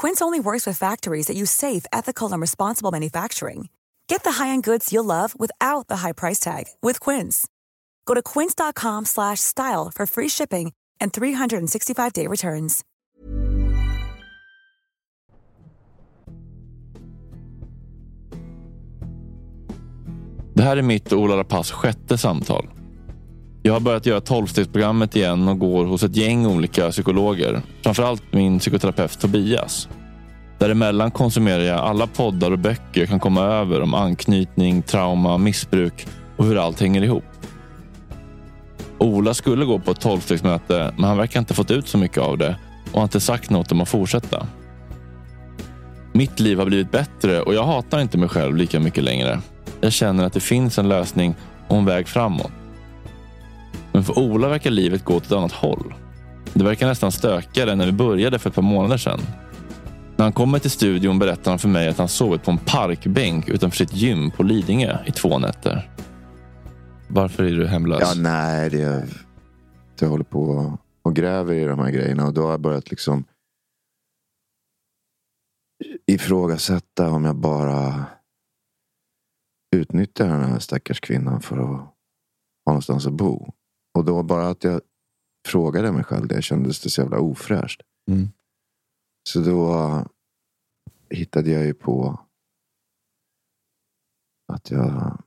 Quince 0.00 0.22
only 0.22 0.40
works 0.40 0.66
with 0.66 0.78
factories 0.78 1.26
that 1.26 1.36
use 1.36 1.50
safe, 1.50 1.84
ethical, 1.92 2.32
and 2.32 2.40
responsible 2.40 2.90
manufacturing. 2.90 3.68
Get 4.08 4.24
the 4.24 4.32
high-end 4.32 4.64
goods 4.64 4.92
you'll 4.92 5.04
love 5.04 5.34
without 5.38 5.88
the 5.88 5.96
high 5.96 6.12
price 6.12 6.38
tag 6.38 6.64
with 6.80 7.00
Quince. 7.00 7.46
Go 8.06 8.14
to 8.14 8.22
quince.com 8.22 9.04
slash 9.04 9.40
style 9.40 9.90
for 9.94 10.06
free 10.06 10.28
shipping 10.28 10.72
and 11.00 11.12
365-day 11.12 12.26
returns. 12.26 12.80
Det 20.54 20.62
här 20.62 20.76
är 20.76 20.82
mitt 20.82 21.12
och 21.12 21.18
Ola 21.18 21.36
Rapace 21.36 21.74
sjätte 21.74 22.18
samtal. 22.18 22.79
Jag 23.62 23.72
har 23.72 23.80
börjat 23.80 24.06
göra 24.06 24.20
tolvstegsprogrammet 24.20 25.16
igen 25.16 25.48
och 25.48 25.58
går 25.58 25.84
hos 25.84 26.02
ett 26.02 26.16
gäng 26.16 26.46
olika 26.46 26.90
psykologer. 26.90 27.62
Framförallt 27.82 28.22
min 28.32 28.58
psykoterapeut 28.58 29.20
Tobias. 29.20 29.88
Däremellan 30.58 31.10
konsumerar 31.10 31.62
jag 31.62 31.78
alla 31.80 32.06
poddar 32.06 32.50
och 32.50 32.58
böcker 32.58 33.00
jag 33.00 33.08
kan 33.08 33.20
komma 33.20 33.44
över 33.44 33.80
om 33.80 33.94
anknytning, 33.94 34.82
trauma, 34.82 35.38
missbruk 35.38 36.06
och 36.36 36.44
hur 36.44 36.56
allt 36.56 36.80
hänger 36.80 37.02
ihop. 37.02 37.24
Ola 38.98 39.34
skulle 39.34 39.64
gå 39.64 39.78
på 39.78 39.90
ett 39.90 40.00
tolvstegsmöte, 40.00 40.94
men 40.96 41.04
han 41.04 41.16
verkar 41.16 41.40
inte 41.40 41.54
fått 41.54 41.70
ut 41.70 41.88
så 41.88 41.98
mycket 41.98 42.18
av 42.18 42.38
det 42.38 42.56
och 42.92 42.98
har 42.98 43.02
inte 43.02 43.20
sagt 43.20 43.50
något 43.50 43.72
om 43.72 43.80
att 43.80 43.88
fortsätta. 43.88 44.46
Mitt 46.12 46.40
liv 46.40 46.58
har 46.58 46.66
blivit 46.66 46.90
bättre 46.90 47.42
och 47.42 47.54
jag 47.54 47.64
hatar 47.64 48.00
inte 48.00 48.18
mig 48.18 48.28
själv 48.28 48.56
lika 48.56 48.80
mycket 48.80 49.04
längre. 49.04 49.40
Jag 49.80 49.92
känner 49.92 50.24
att 50.24 50.32
det 50.32 50.40
finns 50.40 50.78
en 50.78 50.88
lösning 50.88 51.34
och 51.68 51.76
en 51.76 51.84
väg 51.84 52.08
framåt. 52.08 52.52
Men 53.92 54.04
för 54.04 54.18
Ola 54.18 54.48
verkar 54.48 54.70
livet 54.70 55.04
gå 55.04 55.14
åt 55.14 55.26
ett 55.26 55.32
annat 55.32 55.52
håll. 55.52 55.94
Det 56.54 56.64
verkar 56.64 56.86
nästan 56.86 57.12
stökigare 57.12 57.72
än 57.72 57.78
när 57.78 57.86
vi 57.86 57.92
började 57.92 58.38
för 58.38 58.50
ett 58.50 58.54
par 58.54 58.62
månader 58.62 58.96
sedan. 58.96 59.20
När 60.16 60.24
han 60.24 60.32
kommer 60.32 60.58
till 60.58 60.70
studion 60.70 61.18
berättar 61.18 61.50
han 61.50 61.58
för 61.58 61.68
mig 61.68 61.88
att 61.88 61.98
han 61.98 62.08
sovit 62.08 62.42
på 62.42 62.50
en 62.50 62.58
parkbänk 62.58 63.48
utanför 63.48 63.76
sitt 63.76 63.94
gym 63.94 64.30
på 64.30 64.42
Lidingö 64.42 64.98
i 65.06 65.12
två 65.12 65.38
nätter. 65.38 65.90
Varför 67.08 67.44
är 67.44 67.50
du 67.50 67.66
hemlös? 67.66 68.00
Ja, 68.00 68.22
nej, 68.22 68.70
det, 68.70 69.08
jag 70.00 70.08
håller 70.08 70.24
på 70.24 70.78
och 71.02 71.16
gräver 71.16 71.54
i 71.54 71.64
de 71.64 71.78
här 71.78 71.90
grejerna 71.90 72.26
och 72.26 72.34
då 72.34 72.42
har 72.42 72.50
jag 72.50 72.60
börjat 72.60 72.90
liksom 72.90 73.24
ifrågasätta 76.06 77.10
om 77.10 77.24
jag 77.24 77.36
bara 77.36 78.04
utnyttjar 79.76 80.28
den 80.28 80.44
här 80.44 80.58
stackars 80.58 81.00
kvinnan 81.00 81.40
för 81.40 81.58
att 81.58 81.66
ha 81.66 81.94
någonstans 82.66 83.06
att 83.06 83.12
bo. 83.12 83.52
Och 83.94 84.04
då 84.04 84.22
bara 84.22 84.48
att 84.48 84.64
jag 84.64 84.80
frågade 85.48 85.92
mig 85.92 86.04
själv 86.04 86.28
det 86.28 86.42
kändes 86.42 86.80
det 86.80 86.90
så 86.90 87.00
jävla 87.00 87.18
ofräscht. 87.18 87.82
Mm. 88.10 88.28
Så 89.28 89.40
då 89.40 90.04
hittade 91.10 91.50
jag 91.50 91.64
ju 91.64 91.74
på 91.74 92.20
att 94.52 94.70
jag 94.70 95.22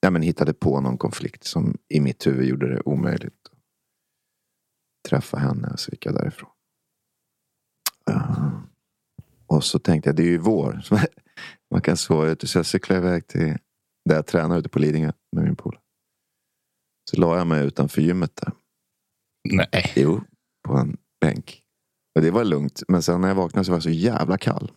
ja, 0.00 0.10
men 0.10 0.22
hittade 0.22 0.54
på 0.54 0.80
någon 0.80 0.98
konflikt 0.98 1.44
som 1.44 1.78
i 1.88 2.00
mitt 2.00 2.26
huvud 2.26 2.48
gjorde 2.48 2.74
det 2.74 2.80
omöjligt 2.80 3.50
att 3.52 5.10
träffa 5.10 5.38
henne. 5.38 5.76
Så 5.76 5.90
gick 5.90 6.06
jag 6.06 6.14
därifrån. 6.14 6.50
Uh, 8.10 8.60
och 9.46 9.64
så 9.64 9.78
tänkte 9.78 10.08
jag, 10.08 10.16
det 10.16 10.22
är 10.22 10.30
ju 10.30 10.38
vår. 10.38 10.84
Man 11.70 11.80
kan 11.80 11.96
sova 11.96 12.26
ute. 12.26 12.46
Så 12.46 12.58
jag 12.58 12.66
cyklade 12.66 13.00
iväg 13.00 13.26
till 13.26 13.58
där 14.04 14.16
jag 14.16 14.26
tränar 14.26 14.58
ute 14.58 14.68
på 14.68 14.78
Lidingö 14.78 15.12
med 15.32 15.44
min 15.44 15.56
polare. 15.56 15.80
Så 17.10 17.20
la 17.20 17.38
jag 17.38 17.46
mig 17.46 17.66
utanför 17.66 18.02
gymmet 18.02 18.36
där. 18.36 18.52
Nej. 19.52 19.92
Jo, 19.96 20.20
på 20.68 20.76
en 20.76 20.96
bänk. 21.20 21.62
Och 22.16 22.22
det 22.22 22.30
var 22.30 22.44
lugnt. 22.44 22.82
Men 22.88 23.02
sen 23.02 23.20
när 23.20 23.28
jag 23.28 23.34
vaknade 23.34 23.64
så 23.64 23.72
var 23.72 23.76
jag 23.76 23.82
så 23.82 23.90
jävla 23.90 24.38
kall. 24.38 24.72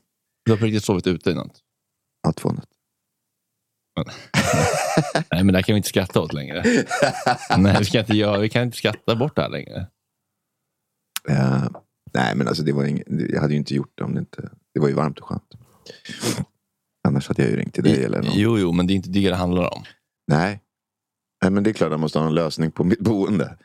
Du 0.46 0.52
har 0.52 0.58
på 0.58 0.66
riktigt 0.66 0.84
sovit 0.84 1.08
ute 1.08 1.32
i 1.32 1.34
natt? 1.34 1.60
Ja, 2.24 2.34
två 2.34 2.52
nätter. 2.52 2.70
Nej, 5.32 5.44
men 5.44 5.48
det 5.48 5.58
här 5.58 5.64
kan 5.64 5.74
vi 5.74 5.78
inte 5.78 5.90
skratta 5.90 6.22
åt 6.22 6.34
längre. 6.34 6.64
Nej, 7.58 7.76
vi, 7.80 7.86
ska 7.86 8.00
inte 8.00 8.18
göra, 8.18 8.40
vi 8.40 8.50
kan 8.50 8.64
inte 8.64 8.78
skratta 8.78 9.16
bort 9.16 9.36
det 9.36 9.42
här 9.42 9.50
längre. 9.50 9.88
Uh, 11.30 11.70
nej, 12.14 12.36
men 12.36 12.48
alltså 12.48 12.64
det 12.64 12.74
var 12.74 12.86
inget, 12.86 13.08
jag 13.08 13.42
hade 13.42 13.54
ju 13.54 13.60
inte 13.60 13.76
gjort 13.76 13.92
det 13.96 14.04
om 14.04 14.14
det 14.14 14.20
inte... 14.20 14.50
Det 14.74 14.80
var 14.80 14.88
ju 14.88 14.94
varmt 14.94 15.20
och 15.20 15.26
skönt. 15.26 15.54
Annars 17.08 17.28
hade 17.28 17.42
jag 17.42 17.52
ju 17.52 17.58
ringt 17.58 17.74
till 17.74 17.84
dig 17.84 18.04
eller 18.04 18.22
någon. 18.22 18.32
Jo, 18.36 18.58
jo, 18.58 18.72
men 18.72 18.88
det 18.88 18.94
är 18.94 18.96
inte 18.96 19.10
det 19.10 19.30
det 19.30 19.36
handlar 19.36 19.74
om. 19.74 19.84
Nej. 20.28 20.62
Nej, 21.42 21.52
men 21.52 21.64
det 21.64 21.70
är 21.70 21.74
klart 21.74 21.92
jag 21.92 22.00
måste 22.00 22.20
ha 22.20 22.28
en 22.28 22.36
lösning 22.36 22.72
på 22.72 22.84
mitt 22.84 23.00
boende 23.04 23.58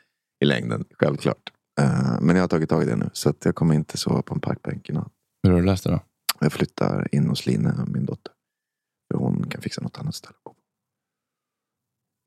i 0.43 0.45
längden. 0.45 0.85
Självklart. 0.99 1.51
Uh, 1.81 2.21
men 2.21 2.35
jag 2.35 2.43
har 2.43 2.47
tagit 2.47 2.69
tag 2.69 2.83
i 2.83 2.85
det 2.85 2.95
nu. 2.95 3.09
Så 3.13 3.29
att 3.29 3.45
jag 3.45 3.55
kommer 3.55 3.75
inte 3.75 3.97
sova 3.97 4.21
på 4.21 4.33
en 4.33 4.41
parkbänk 4.41 4.89
i 4.89 4.93
natt. 4.93 5.11
Hur 5.43 5.51
har 5.51 5.59
du 5.59 5.65
löst 5.65 5.83
det 5.83 5.89
då? 5.89 5.99
Jag 6.39 6.53
flyttar 6.53 7.15
in 7.15 7.27
hos 7.27 7.45
Line, 7.45 7.71
min 7.87 8.05
dotter. 8.05 8.33
För 9.11 9.19
hon 9.19 9.49
kan 9.49 9.61
fixa 9.61 9.81
något 9.81 9.97
annat 9.97 10.15
ställe. 10.15 10.35
på. 10.43 10.55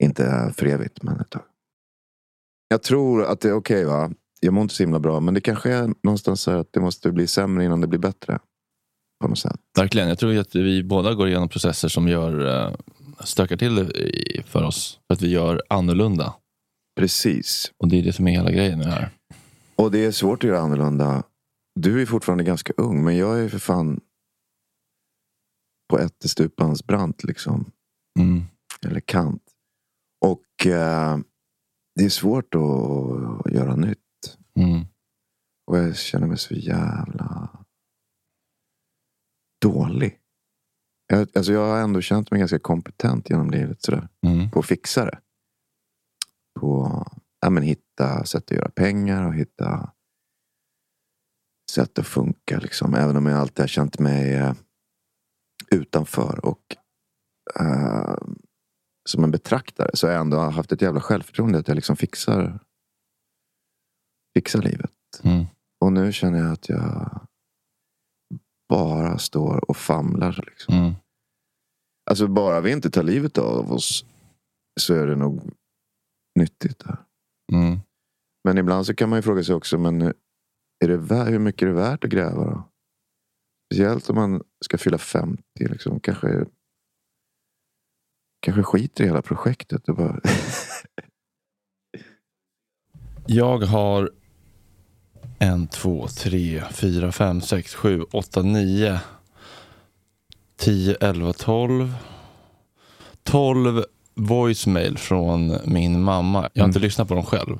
Inte 0.04 0.52
för 0.56 0.66
evigt, 0.66 1.02
men 1.02 1.20
ett 1.20 1.30
tag. 1.30 1.42
Jag 2.68 2.82
tror 2.82 3.24
att 3.24 3.40
det 3.40 3.48
är 3.48 3.52
okej 3.52 3.84
va. 3.84 4.10
Jag 4.40 4.54
mår 4.54 4.62
inte 4.62 4.74
så 4.74 4.82
himla 4.82 5.00
bra. 5.00 5.20
Men 5.20 5.34
det 5.34 5.40
kanske 5.40 5.72
är 5.72 5.94
någonstans 6.02 6.40
så 6.40 6.50
att 6.50 6.72
det 6.72 6.80
måste 6.80 7.12
bli 7.12 7.26
sämre 7.26 7.64
innan 7.64 7.80
det 7.80 7.86
blir 7.86 7.98
bättre. 7.98 8.38
På 9.20 9.28
något 9.28 9.38
sätt. 9.38 9.60
Verkligen. 9.76 10.08
Jag 10.08 10.18
tror 10.18 10.38
att 10.38 10.54
vi 10.54 10.84
båda 10.84 11.14
går 11.14 11.28
igenom 11.28 11.48
processer 11.48 11.88
som 11.88 12.08
gör, 12.08 12.46
eh, 12.46 12.74
stökar 13.24 13.56
till 13.56 13.74
det 13.74 14.42
för 14.46 14.62
oss. 14.64 15.00
För 15.06 15.14
att 15.14 15.22
vi 15.22 15.28
gör 15.30 15.62
annorlunda. 15.68 16.34
Precis. 17.00 17.72
Och 17.76 17.88
det 17.88 17.98
är 17.98 18.02
det 18.02 18.12
som 18.12 18.28
är 18.28 18.32
hela 18.32 18.50
grejen 18.50 18.80
här. 18.80 19.10
Och 19.76 19.90
det 19.90 20.04
är 20.04 20.12
svårt 20.12 20.44
att 20.44 20.48
göra 20.48 20.60
annorlunda. 20.60 21.22
Du 21.80 22.02
är 22.02 22.06
fortfarande 22.06 22.44
ganska 22.44 22.72
ung, 22.76 23.04
men 23.04 23.16
jag 23.16 23.40
är 23.40 23.48
för 23.48 23.58
fan 23.58 24.00
på 25.90 25.98
ättestupans 25.98 26.86
brant 26.86 27.24
liksom. 27.24 27.70
Mm. 28.18 28.42
Eller 28.86 29.00
kant. 29.00 29.42
Och 30.24 30.66
eh, 30.66 31.18
det 31.94 32.04
är 32.04 32.08
svårt 32.08 32.54
att 32.54 33.52
göra 33.52 33.76
nytt. 33.76 33.98
Mm. 34.58 34.84
Och 35.66 35.78
jag 35.78 35.96
känner 35.96 36.26
mig 36.26 36.38
så 36.38 36.54
jävla 36.54 37.50
dålig. 39.62 40.18
Jag, 41.08 41.28
alltså 41.34 41.52
jag 41.52 41.66
har 41.68 41.78
ändå 41.80 42.00
känt 42.00 42.30
mig 42.30 42.40
ganska 42.40 42.58
kompetent 42.58 43.30
genom 43.30 43.50
livet 43.50 43.82
sådär, 43.82 44.08
Mm. 44.26 44.50
på 44.50 44.58
att 44.58 44.66
fixa 44.66 45.04
det. 45.04 45.18
På 46.60 47.04
ja, 47.40 47.50
men 47.50 47.62
hitta 47.62 48.24
sätt 48.24 48.44
att 48.44 48.56
göra 48.56 48.70
pengar 48.70 49.26
och 49.26 49.34
hitta 49.34 49.92
sätt 51.70 51.98
att 51.98 52.06
funka. 52.06 52.58
Liksom. 52.58 52.94
Även 52.94 53.16
om 53.16 53.26
jag 53.26 53.38
alltid 53.38 53.60
har 53.62 53.68
känt 53.68 53.98
mig 53.98 54.34
eh, 54.34 54.54
utanför. 55.70 56.44
Och 56.46 56.76
eh, 57.60 58.14
som 59.08 59.24
en 59.24 59.30
betraktare 59.30 59.90
så 59.94 60.06
har 60.06 60.12
jag 60.12 60.20
ändå 60.20 60.38
haft 60.38 60.72
ett 60.72 60.82
jävla 60.82 61.00
självförtroende 61.00 61.58
att 61.58 61.68
jag 61.68 61.74
liksom 61.74 61.96
fixar, 61.96 62.60
fixar 64.36 64.62
livet. 64.62 64.92
Mm. 65.22 65.44
Och 65.80 65.92
nu 65.92 66.12
känner 66.12 66.38
jag 66.38 66.52
att 66.52 66.68
jag 66.68 67.20
bara 68.68 69.18
står 69.18 69.70
och 69.70 69.76
famlar. 69.76 70.44
Liksom. 70.46 70.74
Mm. 70.74 70.92
Alltså 72.10 72.28
bara 72.28 72.60
vi 72.60 72.72
inte 72.72 72.90
tar 72.90 73.02
livet 73.02 73.38
av 73.38 73.72
oss 73.72 74.04
så 74.80 74.94
är 74.94 75.06
det 75.06 75.16
nog 75.16 75.50
nyttigt. 76.38 76.78
Där. 76.78 76.96
Mm. 77.52 77.78
Men 78.44 78.58
ibland 78.58 78.86
så 78.86 78.94
kan 78.94 79.08
man 79.08 79.18
ju 79.18 79.22
fråga 79.22 79.44
sig 79.44 79.54
också, 79.54 79.78
men 79.78 80.02
är 80.84 80.88
det 80.88 80.96
vä- 80.96 81.30
hur 81.30 81.38
mycket 81.38 81.62
är 81.62 81.66
det 81.66 81.72
värt 81.72 82.04
att 82.04 82.10
gräva 82.10 82.44
då? 82.44 82.68
Speciellt 83.72 84.10
om 84.10 84.16
man 84.16 84.42
ska 84.64 84.78
fylla 84.78 84.98
50. 84.98 85.42
Liksom, 85.54 86.00
kanske 86.00 86.44
kanske 88.40 88.62
skiter 88.62 89.04
i 89.04 89.06
hela 89.06 89.22
projektet. 89.22 89.88
Och 89.88 89.96
bara... 89.96 90.20
Jag 93.26 93.58
har 93.58 94.10
en, 95.38 95.66
två, 95.66 96.06
tre, 96.24 96.60
fyra, 96.80 97.12
fem, 97.12 97.40
sex, 97.40 97.74
sju, 97.74 98.02
åtta, 98.12 98.42
nio, 98.42 98.98
tio, 100.58 100.94
elva, 101.00 101.32
tolv. 101.32 101.94
Tolv 103.24 103.82
voicemail 104.14 104.98
från 104.98 105.52
min 105.66 106.02
mamma. 106.02 106.48
Jag 106.52 106.62
har 106.62 106.68
inte 106.68 106.78
lyssnat 106.78 107.08
på 107.08 107.14
dem 107.14 107.22
själv. 107.22 107.58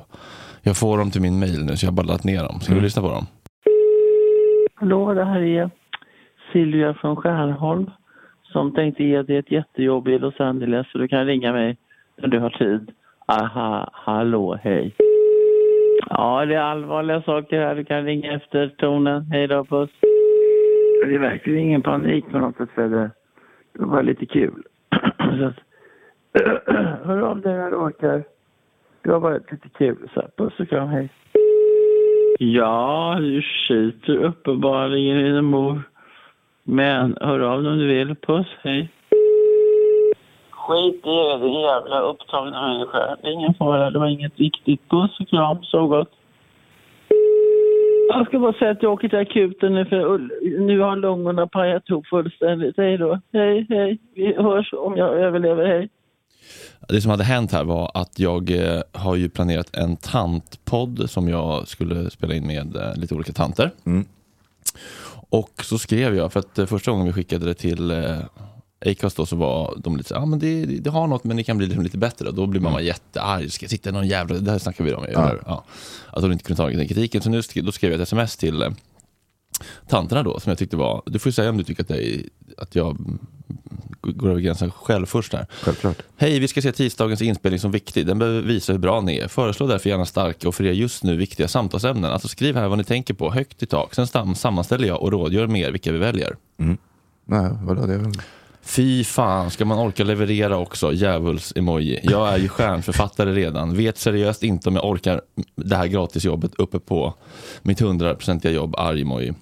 Jag 0.63 0.77
får 0.77 0.99
dem 0.99 1.11
till 1.11 1.23
min 1.23 1.39
mail 1.39 1.65
nu 1.65 1.77
så 1.77 1.87
jag 1.87 1.91
har 1.91 1.97
bara 1.97 2.07
laddat 2.07 2.25
ner 2.25 2.43
dem. 2.43 2.61
Ska 2.61 2.75
vi 2.75 2.81
lyssna 2.81 3.03
på 3.03 3.09
dem? 3.09 3.27
Hallå, 4.75 5.15
det 5.15 5.25
här 5.25 5.41
är 5.41 5.71
Silvia 6.53 6.95
från 6.95 7.17
Skärholm 7.17 7.91
som 8.43 8.75
tänkte 8.75 9.05
ge 9.05 9.23
dig 9.23 9.37
ett 9.37 9.53
jättejobb 9.53 10.09
i 10.09 10.19
Los 10.19 10.41
Angeles 10.41 10.87
så 10.93 10.99
du 10.99 11.09
kan 11.09 11.27
ringa 11.27 11.53
mig 11.53 11.77
när 12.17 12.29
du 12.29 12.39
har 12.39 12.51
tid. 12.51 12.91
Aha, 13.27 13.91
hallå, 13.93 14.59
hej. 14.63 14.95
Ja, 16.11 16.45
det 16.45 16.55
är 16.55 16.61
allvarliga 16.61 17.23
saker 17.23 17.61
här. 17.61 17.75
Du 17.75 17.85
kan 17.85 18.05
ringa 18.05 18.33
efter 18.33 18.69
tonen. 18.69 19.23
Hej 19.23 19.47
då, 19.47 19.65
puss. 19.65 19.91
Det 21.07 21.15
är 21.15 21.19
verkligen 21.19 21.61
ingen 21.61 21.83
panik 21.83 22.25
på 22.31 22.39
något 22.39 22.57
sätt, 22.57 22.69
Fredde. 22.75 23.11
Det 23.73 23.81
var 23.81 23.87
bara 23.87 24.03
lite 24.03 24.27
kul. 24.27 24.63
Hör 27.05 27.21
av 27.21 27.41
dig 27.41 27.55
när 27.55 27.71
du 27.71 27.77
orkar. 27.77 28.25
Det 29.03 29.11
var 29.11 29.21
bara 29.21 29.35
lite 29.35 29.69
kul. 29.79 30.11
Så 30.15 30.21
här, 30.21 30.31
puss 30.37 30.61
och 30.61 30.69
kram, 30.69 30.89
hej. 30.89 31.09
Ja, 32.39 33.17
du 33.21 33.43
skiter 33.43 34.17
uppenbarligen 34.17 35.17
i 35.17 35.33
din 35.33 35.45
mor. 35.45 35.83
Men 36.63 37.17
hör 37.21 37.41
av 37.41 37.63
dig 37.63 37.73
om 37.73 37.79
du 37.79 37.87
vill. 37.87 38.15
Puss, 38.15 38.47
hej. 38.63 38.93
Skit 40.69 41.07
i 41.07 41.09
det, 41.09 41.39
din 41.39 41.61
jävla 41.61 42.01
upptagna 42.01 42.69
människa. 42.69 43.17
Det 43.23 43.29
är 43.29 43.33
ingen 43.33 43.55
fara, 43.55 43.91
det 43.91 43.99
var 43.99 44.07
inget 44.07 44.41
viktigt. 44.41 44.89
Puss 44.91 45.21
och 45.21 45.29
kram, 45.29 45.59
så 45.63 45.87
gott. 45.87 46.11
Jag 48.09 48.27
ska 48.27 48.39
bara 48.39 48.53
säga 48.53 48.71
att 48.71 48.83
jag 48.83 48.93
åker 48.93 49.09
till 49.09 49.19
akuten 49.19 49.75
nu 49.75 49.85
för 49.85 50.19
nu 50.61 50.81
har 50.81 50.97
lungorna 50.97 51.47
pajat 51.47 51.89
ihop 51.89 52.07
fullständigt. 52.07 52.77
Hej 52.77 52.99
då. 52.99 53.21
Hej, 53.33 53.67
hej. 53.69 53.99
Vi 54.15 54.35
hörs 54.35 54.73
om 54.73 54.97
jag 54.97 55.15
överlever. 55.15 55.67
Hej. 55.67 55.89
Det 56.89 57.01
som 57.01 57.11
hade 57.11 57.25
hänt 57.25 57.53
här 57.53 57.65
var 57.65 57.91
att 57.95 58.19
jag 58.19 58.51
eh, 58.51 58.83
har 58.93 59.17
ju 59.17 59.29
planerat 59.29 59.77
en 59.77 59.97
tantpodd 59.97 61.11
som 61.11 61.29
jag 61.29 61.69
skulle 61.69 62.11
spela 62.11 62.35
in 62.35 62.47
med 62.47 62.77
eh, 62.77 62.97
lite 62.97 63.15
olika 63.15 63.33
tanter. 63.33 63.71
Och 65.31 65.53
så 65.63 65.79
skrev 65.79 66.17
jag, 66.17 66.33
för 66.33 66.41
att 66.41 66.59
eh, 66.59 66.67
första 66.67 66.91
gången 66.91 67.07
vi 67.07 67.13
skickade 67.13 67.47
det 67.47 67.55
till 67.55 67.91
Acast 68.87 69.17
då 69.17 69.27
så 69.27 69.37
var 69.37 69.75
de 69.77 69.97
lite 69.97 70.09
så 70.09 70.15
ja 70.15 70.27
men 70.27 70.39
det, 70.39 70.65
det 70.67 70.91
har 70.91 71.07
något 71.07 71.25
men 71.25 71.37
det 71.37 71.45
kan 71.45 71.59
bli 71.59 71.67
liksom 71.67 71.85
lite 71.85 71.99
bättre. 71.99 72.29
Och 72.29 72.35
då 72.35 72.47
blir 72.47 72.61
mamma 72.61 72.81
jättearg, 72.81 73.53
ska 73.53 73.65
jag 73.65 73.71
sitta 73.71 73.91
i 73.91 73.93
någon 73.93 74.09
jävla, 74.09 74.39
det 74.39 74.51
här 74.51 74.59
snackar 74.59 74.85
vi 74.85 74.95
om. 74.95 75.05
Ja. 75.13 75.35
Ja. 75.47 75.65
Att 76.13 76.23
hon 76.23 76.33
inte 76.33 76.45
kunde 76.45 76.63
ta 76.63 76.71
den 76.71 76.89
kritiken. 76.89 77.23
Så 77.23 77.31
nu 77.31 77.43
då 77.55 77.73
skrev 77.73 77.93
jag 77.93 78.01
ett 78.01 78.09
sms 78.09 78.37
till 78.37 78.63
eh, 78.63 78.71
tanterna 79.89 80.23
då 80.23 80.41
som 80.41 80.51
jag 80.51 80.59
tyckte 80.59 80.77
var, 80.77 81.03
du 81.07 81.19
får 81.19 81.31
ju 81.31 81.35
säga 81.35 81.51
om 81.51 81.57
du 81.57 81.65
tycker 81.65 81.83
att, 81.83 81.89
det 81.89 82.23
att 82.57 82.75
jag 82.75 82.91
mm, 82.91 83.19
går 84.01 84.31
över 84.31 84.41
gränsen 84.41 84.71
själv 84.71 85.07
först 85.07 85.33
här. 85.33 85.47
Självklart. 85.63 86.03
Hej, 86.17 86.39
vi 86.39 86.49
ska 86.49 86.63
se 86.63 86.73
tisdagens 86.73 87.23
inspelning 87.23 87.61
som 87.61 87.71
viktig. 87.71 88.07
Den 88.07 88.19
behöver 88.19 88.43
visa 88.43 88.73
hur 88.73 88.81
bra 88.81 89.01
ni 89.01 89.17
är. 89.17 89.29
Föreslå 89.29 89.67
därför 89.67 89.91
gärna 89.91 90.07
starka 90.07 90.49
och 90.49 90.55
för 90.55 90.65
er 90.65 90.73
just 90.73 91.05
nu 91.05 91.17
viktiga 91.17 91.49
samtalsämnen. 91.49 92.13
Alltså 92.13 92.29
skriv 92.29 92.57
här 92.57 92.69
vad 92.69 92.79
ni 92.79 92.85
tänker 92.85 93.15
på, 93.15 93.33
högt 93.33 93.63
i 93.63 93.67
tak. 93.67 93.95
Sen 93.95 94.07
sam- 94.07 94.35
sammanställer 94.35 94.89
jag 94.89 95.03
och 95.03 95.13
rådgör 95.13 95.47
med 95.47 95.61
er 95.61 95.71
vilka 95.71 95.93
vi 95.93 95.99
väljer. 95.99 96.37
Nej, 97.25 97.51
vadå? 97.63 97.87
Det 97.87 97.95
är 97.95 97.99
väl... 97.99 98.13
Fy 98.69 99.05
fan, 99.05 99.51
ska 99.51 99.65
man 99.65 99.79
orka 99.79 100.05
leverera 100.05 100.57
också? 100.57 100.93
Djävuls-emoji. 100.93 102.01
Jag 102.03 102.29
är 102.29 102.39
ju 102.39 102.49
stjärnförfattare 102.49 103.33
redan. 103.33 103.77
Vet 103.77 103.99
seriöst 103.99 104.43
inte 104.43 104.69
om 104.69 104.77
jag 104.77 104.85
orkar 104.85 105.21
det 105.57 105.77
här 105.77 105.87
gratisjobbet 105.87 106.55
uppe 106.55 106.79
på 106.79 107.15
mitt 107.63 107.81
hundraprocentiga 107.81 108.53
jobb, 108.53 108.75
arg-emoji. 108.79 109.35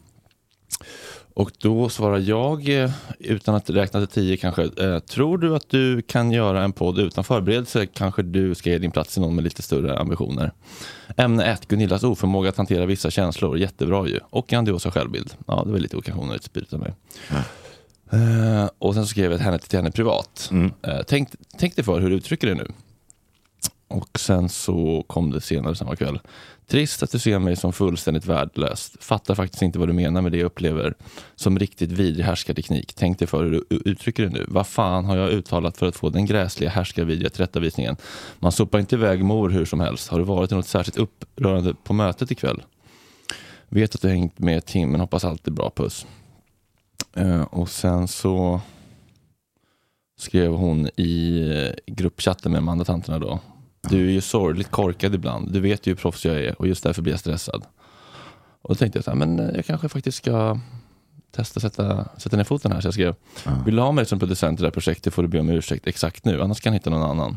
Och 1.35 1.51
då 1.59 1.89
svarar 1.89 2.19
jag, 2.19 2.69
eh, 2.69 2.91
utan 3.19 3.55
att 3.55 3.71
räkna 3.71 4.01
till 4.01 4.09
tio 4.09 4.37
kanske, 4.37 4.63
eh, 4.63 4.99
tror 4.99 5.39
du 5.39 5.57
att 5.57 5.71
du 5.71 6.03
kan 6.03 6.33
göra 6.33 6.65
en 6.65 6.73
podd 6.73 6.99
utan 6.99 7.25
förberedelse? 7.25 7.87
Kanske 7.87 8.23
du 8.23 8.55
ska 8.55 8.71
ge 8.71 8.79
din 8.79 8.91
plats 8.91 9.13
till 9.13 9.23
någon 9.23 9.35
med 9.35 9.45
lite 9.45 9.63
större 9.63 9.99
ambitioner. 9.99 10.53
Ämne 11.17 11.45
1, 11.45 11.69
Gunillas 11.69 12.03
oförmåga 12.03 12.49
att 12.49 12.57
hantera 12.57 12.87
vissa 12.87 13.11
känslor. 13.11 13.59
Jättebra 13.59 14.09
ju. 14.09 14.21
Och 14.31 14.47
grandiosa 14.47 14.91
självbild. 14.91 15.35
Ja, 15.47 15.63
det 15.67 15.73
var 15.73 15.79
lite 15.79 16.01
kanske 16.05 16.23
onödigt 16.23 16.45
spirit 16.45 16.73
av 16.73 16.81
mig. 16.81 16.95
Eh, 18.13 18.69
och 18.79 18.95
sen 18.95 19.03
så 19.03 19.09
skrev 19.09 19.33
jag 19.33 19.39
henne 19.39 19.59
till 19.59 19.79
henne 19.79 19.91
privat. 19.91 20.51
Eh, 20.83 21.01
tänk, 21.07 21.29
tänk 21.59 21.77
dig 21.77 21.85
för 21.85 22.01
hur 22.01 22.11
du 22.11 22.17
uttrycker 22.17 22.47
det 22.47 22.55
nu. 22.55 22.67
Och 23.89 24.21
sen 24.21 24.49
så 24.49 25.05
kom 25.07 25.31
det 25.31 25.41
senare 25.41 25.75
samma 25.75 25.97
kväll. 25.97 26.21
Trist 26.67 27.03
att 27.03 27.13
du 27.13 27.19
ser 27.19 27.39
mig 27.39 27.57
som 27.57 27.73
fullständigt 27.73 28.27
värdelös. 28.27 28.93
Fattar 29.01 29.35
faktiskt 29.35 29.63
inte 29.63 29.79
vad 29.79 29.89
du 29.89 29.93
menar 29.93 30.23
med 30.23 30.33
det 30.33 30.39
jag 30.39 30.47
upplever 30.47 30.95
som 31.35 31.59
riktigt 31.59 31.93
vidrig 31.93 32.25
härskarteknik. 32.25 32.93
Tänk 32.95 33.19
dig 33.19 33.29
för 33.29 33.45
hur 33.45 33.51
du 33.51 33.67
uttrycker 33.71 34.23
det 34.23 34.29
nu. 34.29 34.45
Vad 34.49 34.67
fan 34.67 35.05
har 35.05 35.17
jag 35.17 35.31
uttalat 35.31 35.77
för 35.77 35.89
att 35.89 35.97
få 35.97 36.09
den 36.09 36.27
gräsliga 36.27 36.71
härskarvidriga 36.71 37.31
tillrättavisningen? 37.31 37.97
Man 38.39 38.53
sopar 38.53 38.79
inte 38.79 38.95
iväg 38.95 39.25
mor 39.25 39.51
hur 39.51 39.65
som 39.65 39.81
helst. 39.81 40.09
Har 40.09 40.19
du 40.19 40.25
varit 40.25 40.53
i 40.53 40.55
något 40.55 40.69
särskilt 40.69 40.99
upprörande 40.99 41.75
på 41.85 41.93
mötet 41.93 42.31
ikväll? 42.31 42.63
Vet 43.69 43.95
att 43.95 44.03
du 44.03 44.09
hängt 44.09 44.39
med 44.39 44.65
Tim, 44.67 44.91
men 44.91 45.01
hoppas 45.01 45.25
allt 45.25 45.47
är 45.47 45.53
bra. 45.53 45.73
Puss. 45.77 46.07
Eh, 47.17 47.43
och 47.43 47.69
sen 47.69 48.09
så 48.09 48.61
skrev 50.19 50.53
hon 50.53 50.89
i 50.97 51.41
eh, 51.51 51.95
gruppchatten 51.95 52.53
med 52.53 52.59
de 52.59 52.69
andra 52.69 52.85
tanterna 52.85 53.19
då. 53.19 53.41
Du 53.89 54.07
är 54.07 54.11
ju 54.11 54.21
sorgligt 54.21 54.71
korkad 54.71 55.15
ibland. 55.15 55.53
Du 55.53 55.61
vet 55.61 55.87
ju 55.87 55.91
hur 55.91 55.97
proffs 55.97 56.25
jag 56.25 56.37
är 56.37 56.61
och 56.61 56.69
just 56.69 56.83
därför 56.83 57.03
blir 57.03 57.13
jag 57.13 57.21
stressad. 57.21 57.65
Och 58.63 58.69
då 58.69 58.75
tänkte 58.75 58.99
jag 58.99 59.05
så 59.05 59.11
här, 59.11 59.19
men 59.19 59.41
eh, 59.41 59.57
jag 59.57 59.67
kanske 59.67 59.89
faktiskt 59.89 60.19
ska 60.19 60.61
testa 61.31 61.61
sätta, 61.61 62.09
sätta 62.19 62.37
ner 62.37 62.45
foten 62.45 62.73
här. 62.73 62.81
Så 62.81 62.87
jag 62.87 62.95
skrev, 62.95 63.15
vill 63.65 63.77
du 63.77 63.83
ha 63.83 63.93
mig 63.93 64.07
som 64.07 64.19
producent 64.19 64.61
i 64.61 64.63
det 64.63 64.67
här 64.67 64.73
projektet 64.73 65.15
får 65.15 65.23
du 65.23 65.29
be 65.29 65.41
om 65.41 65.49
ursäkt 65.49 65.87
exakt 65.87 66.25
nu, 66.25 66.43
annars 66.43 66.61
kan 66.61 66.73
jag 66.73 66.79
hitta 66.79 66.91
någon 66.91 67.11
annan. 67.11 67.37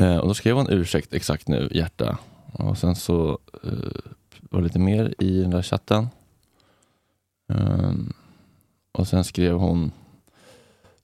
Eh, 0.00 0.16
och 0.16 0.28
då 0.28 0.34
skrev 0.34 0.56
hon 0.56 0.70
ursäkt 0.70 1.14
exakt 1.14 1.48
nu, 1.48 1.68
hjärta. 1.70 2.18
Och 2.52 2.78
sen 2.78 2.96
så 2.96 3.38
eh, 3.64 3.70
var 4.40 4.60
det 4.60 4.64
lite 4.64 4.78
mer 4.78 5.14
i 5.18 5.40
den 5.40 5.50
där 5.50 5.62
chatten. 5.62 6.08
Ehm, 7.52 8.12
och 8.92 9.08
sen 9.08 9.24
skrev 9.24 9.54
hon 9.54 9.92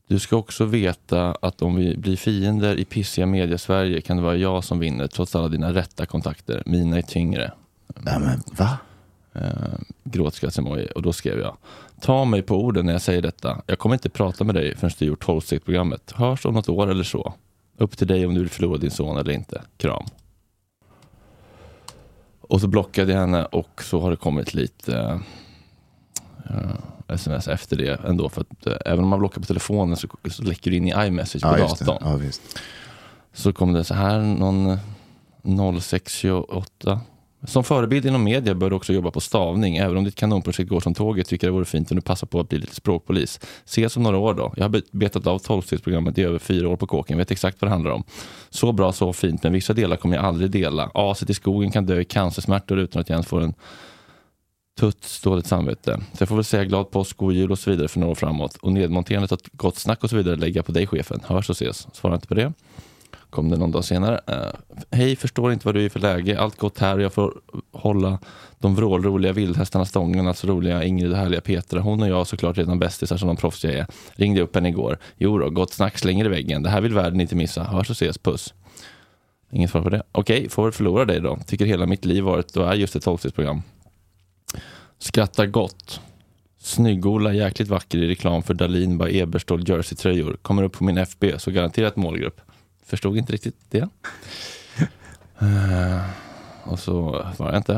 Du 0.07 0.19
ska 0.19 0.37
också 0.37 0.65
veta 0.65 1.33
att 1.43 1.63
om 1.63 1.77
vi 1.77 1.97
blir 1.97 2.17
fiender 2.17 2.77
i 2.77 2.85
pissiga 2.85 3.27
media-Sverige 3.27 4.01
kan 4.01 4.17
det 4.17 4.23
vara 4.23 4.37
jag 4.37 4.65
som 4.65 4.79
vinner 4.79 5.07
trots 5.07 5.37
alla 5.37 5.49
dina 5.49 5.75
rätta 5.75 6.07
kontakter. 6.07 6.63
Mina 6.67 6.99
är 6.99 7.03
tyngre. 7.03 7.53
Nej, 7.87 8.21
men 8.21 8.43
va? 8.53 8.79
Eh, 9.33 9.79
Gråtskratts-emoji. 10.05 10.91
Och 10.93 11.03
då 11.03 11.13
skrev 11.13 11.39
jag 11.39 11.57
Ta 12.01 12.25
mig 12.25 12.43
på 12.43 12.57
orden 12.57 12.87
när 12.87 12.93
jag 12.93 13.03
säger 13.03 13.23
detta. 13.23 13.63
Jag 13.67 13.79
kommer 13.79 13.95
inte 13.95 14.09
prata 14.09 14.45
med 14.45 14.55
dig 14.55 14.77
förrän 14.77 14.93
du 14.99 15.05
gjort 15.05 15.25
tolvstegsprogrammet. 15.25 16.13
Hörs 16.13 16.47
om 16.47 16.55
något 16.55 16.69
år 16.69 16.91
eller 16.91 17.05
så. 17.05 17.35
Upp 17.77 17.97
till 17.97 18.07
dig 18.07 18.27
om 18.27 18.35
du 18.35 18.41
vill 18.41 18.51
förlora 18.51 18.79
din 18.79 18.91
son 18.91 19.17
eller 19.17 19.33
inte. 19.33 19.63
Kram. 19.77 20.05
Och 22.41 22.61
så 22.61 22.67
blockade 22.67 23.13
jag 23.13 23.21
henne 23.21 23.45
och 23.45 23.83
så 23.83 24.01
har 24.01 24.11
det 24.11 24.17
kommit 24.17 24.55
lite 24.55 25.21
sms 27.09 27.49
efter 27.49 27.77
det 27.77 28.05
ändå. 28.05 28.29
För 28.29 28.41
att, 28.41 28.67
eh, 28.67 28.73
även 28.87 29.05
om 29.05 29.09
man 29.11 29.19
blockar 29.19 29.41
på 29.41 29.47
telefonen 29.47 29.97
så, 29.97 30.09
så 30.31 30.43
läcker 30.43 30.71
det 30.71 30.77
in 30.77 30.89
i 30.89 30.95
iMessage 31.07 31.43
på 31.43 31.49
Ja, 31.59 31.67
datorn. 31.69 31.99
Ja, 32.01 32.17
visst. 32.17 32.43
Så 33.33 33.53
kom 33.53 33.73
det 33.73 33.85
så 33.85 33.95
här 33.95 34.19
någon 34.21 34.79
0628. 35.43 37.01
Som 37.47 37.65
förebild 37.65 38.07
inom 38.07 38.25
media 38.25 38.55
bör 38.55 38.71
du 38.71 38.77
också 38.77 38.93
jobba 38.93 39.11
på 39.11 39.21
stavning. 39.21 39.77
Även 39.77 39.97
om 39.97 40.05
ditt 40.05 40.15
kanonprojekt 40.15 40.71
går 40.71 40.81
som 40.81 40.95
tåget 40.95 41.27
tycker 41.29 41.47
jag 41.47 41.53
det 41.53 41.55
vore 41.55 41.65
fint 41.65 41.91
om 41.91 41.95
du 41.97 42.01
passar 42.01 42.27
på 42.27 42.41
att 42.41 42.49
bli 42.49 42.59
lite 42.59 42.75
språkpolis. 42.75 43.41
Ses 43.65 43.97
om 43.97 44.03
några 44.03 44.19
år 44.19 44.35
då. 44.35 44.53
Jag 44.57 44.65
har 44.65 44.69
bet- 44.69 44.93
betat 44.93 45.27
av 45.27 45.39
tolvstegsprogrammet 45.39 46.19
i 46.19 46.23
över 46.23 46.39
fyra 46.39 46.69
år 46.69 46.77
på 46.77 46.87
kåken. 46.87 47.19
Vet 47.19 47.31
exakt 47.31 47.61
vad 47.61 47.67
det 47.71 47.73
handlar 47.73 47.91
om. 47.91 48.05
Så 48.51 48.73
bra, 48.73 48.93
så 48.93 49.13
fint. 49.13 49.43
Men 49.43 49.53
vissa 49.53 49.73
delar 49.73 49.97
kommer 49.97 50.17
jag 50.17 50.25
aldrig 50.25 50.51
dela. 50.51 50.91
Aset 50.95 51.31
i 51.31 51.35
skogen 51.35 51.71
kan 51.71 51.87
dö 51.87 52.01
i 52.01 52.05
cancersmärtor 52.05 52.79
utan 52.79 53.01
att 53.01 53.09
jag 53.09 53.15
ens 53.15 53.27
får 53.27 53.41
en 53.41 53.55
tuts 54.79 55.21
dåligt 55.21 55.47
samvete. 55.47 56.01
Så 56.13 56.23
jag 56.23 56.29
får 56.29 56.37
väl 56.37 56.45
säga 56.45 56.65
glad 56.65 56.91
påsk, 56.91 57.17
god 57.17 57.33
jul 57.33 57.53
och 57.53 57.59
så 57.59 57.71
vidare 57.71 57.89
för 57.89 58.01
några 58.01 58.11
år 58.11 58.15
framåt. 58.15 58.57
Och 58.57 58.73
nedmonterandet 58.73 59.33
av 59.33 59.39
gott 59.53 59.77
snack 59.77 60.05
och 60.05 60.11
så 60.11 60.17
vidare 60.17 60.37
lägga 60.37 60.63
på 60.63 60.73
dig 60.73 60.87
chefen. 60.87 61.21
Hörs 61.25 61.51
och 61.51 61.55
ses. 61.55 61.87
Svarar 61.93 62.15
inte 62.15 62.29
på 62.29 62.35
det 62.35 62.53
kom 63.31 63.51
det 63.51 63.57
någon 63.57 63.71
dag 63.71 63.85
senare. 63.85 64.21
Uh, 64.31 64.77
Hej, 64.91 65.17
förstår 65.17 65.53
inte 65.53 65.67
vad 65.67 65.75
du 65.75 65.85
är 65.85 65.89
för 65.89 66.01
läge. 66.01 66.41
Allt 66.41 66.59
gott 66.59 66.79
här 66.79 66.97
och 66.97 67.03
jag 67.03 67.13
får 67.13 67.35
hålla 67.73 68.19
de 68.59 68.75
vrålroliga 68.75 69.33
vildhästarna 69.33 69.85
stången, 69.85 70.29
alltså 70.29 70.47
roliga 70.47 70.85
Ingrid 70.85 71.13
och 71.13 71.19
härliga 71.19 71.41
Petra. 71.41 71.81
Hon 71.81 72.03
och 72.03 72.09
jag 72.09 72.27
såklart 72.27 72.59
redan 72.59 72.79
bästisar 72.79 73.17
som 73.17 73.29
de 73.29 73.37
proffs 73.37 73.65
jag 73.65 73.75
är. 73.75 73.87
Ringde 74.15 74.41
upp 74.41 74.55
henne 74.55 74.69
igår. 74.69 74.99
Jo 75.17 75.39
då, 75.39 75.51
gott 75.51 75.73
snack 75.73 75.99
slänger 75.99 76.25
i 76.25 76.29
väggen. 76.29 76.63
Det 76.63 76.71
här 76.71 76.81
vill 76.81 76.95
världen 76.95 77.21
inte 77.21 77.37
missa. 77.37 77.65
Hörs 77.65 77.91
och 77.91 77.95
ses, 77.95 78.19
puss. 78.19 78.55
Inget 79.53 79.71
svar 79.71 79.83
på 79.83 79.89
det. 79.89 80.03
Okej, 80.13 80.49
får 80.49 80.63
väl 80.63 80.73
förlora 80.73 81.05
dig 81.05 81.21
då. 81.21 81.39
Tycker 81.47 81.67
hela 81.67 81.87
mitt 81.87 82.05
liv 82.05 82.25
varit 82.25 82.57
och 82.57 82.69
är 82.69 82.75
just 82.75 82.97
ett 82.97 83.03
tolvstegsprogram. 83.03 83.63
Skrattar 84.99 85.47
gott. 85.47 86.01
Snyggola, 86.61 87.33
jäkligt 87.33 87.69
vacker 87.69 87.99
i 87.99 88.09
reklam 88.09 88.43
för 88.43 88.55
Dalin 88.55 88.99
by 88.99 89.19
Eberståhl 89.21 89.69
jersey-tröjor. 89.69 90.37
Kommer 90.43 90.63
upp 90.63 90.73
på 90.73 90.85
min 90.85 90.99
FB, 90.99 91.25
så 91.39 91.51
garanterat 91.51 91.97
målgrupp. 91.97 92.41
Förstod 92.87 93.17
inte 93.17 93.33
riktigt 93.33 93.57
det. 93.71 93.89
Eh, 95.41 96.01
och 96.65 96.79
så 96.79 97.27
var 97.39 97.49
jag 97.49 97.57
inte. 97.57 97.73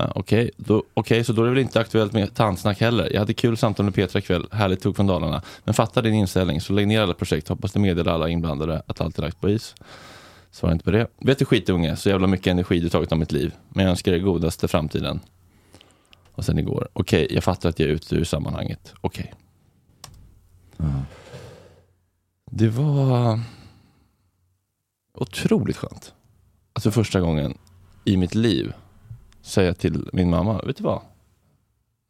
Uh, 0.00 0.12
Okej, 0.14 0.50
då- 0.56 0.82
okej, 0.94 1.24
så 1.24 1.32
då 1.32 1.42
är 1.42 1.46
det 1.46 1.50
väl 1.50 1.62
inte 1.62 1.80
aktuellt 1.80 2.12
med 2.12 2.34
tandsnack 2.34 2.80
heller. 2.80 3.10
Jag 3.12 3.18
hade 3.18 3.34
kul 3.34 3.56
samtal 3.56 3.84
med 3.84 3.94
Petra 3.94 4.18
ikväll, 4.18 4.46
härligt 4.52 4.82
tog 4.82 4.96
från 4.96 5.06
Dalarna. 5.06 5.42
Men 5.64 5.74
fatta 5.74 6.02
din 6.02 6.14
inställning, 6.14 6.60
så 6.60 6.72
lägg 6.72 6.88
ner 6.88 7.00
alla 7.00 7.14
projekt. 7.14 7.48
Hoppas 7.48 7.72
du 7.72 7.78
meddelar 7.78 8.12
alla 8.14 8.28
inblandade 8.28 8.82
att 8.86 9.00
allt 9.00 9.18
är 9.18 9.22
lagt 9.22 9.40
på 9.40 9.50
is. 9.50 9.74
Svarar 10.50 10.72
inte 10.72 10.84
på 10.84 10.90
det. 10.90 11.06
Vet 11.20 11.38
du 11.38 11.44
skitunge, 11.44 11.96
så 11.96 12.08
jävla 12.08 12.26
mycket 12.26 12.46
energi 12.46 12.80
du 12.80 12.88
tagit 12.88 13.12
av 13.12 13.18
mitt 13.18 13.32
liv. 13.32 13.52
Men 13.68 13.84
jag 13.84 13.90
önskar 13.90 14.12
dig 14.12 14.20
godaste 14.20 14.68
framtiden. 14.68 15.20
Och 16.32 16.44
sen 16.44 16.58
igår. 16.58 16.88
Okej, 16.92 17.26
jag 17.30 17.44
fattar 17.44 17.68
att 17.68 17.78
jag 17.78 17.88
är 17.88 17.92
ute 17.92 18.14
ur 18.14 18.24
sammanhanget. 18.24 18.94
Okej. 19.00 19.34
Det 22.50 22.68
var 22.68 23.40
otroligt 25.14 25.76
skönt. 25.76 26.14
Att 26.72 26.82
för 26.82 26.90
första 26.90 27.20
gången 27.20 27.58
i 28.04 28.16
mitt 28.16 28.34
liv 28.34 28.72
säga 29.42 29.74
till 29.74 30.08
min 30.12 30.30
mamma, 30.30 30.62
vet 30.62 30.76
du 30.76 30.84
vad? 30.84 31.02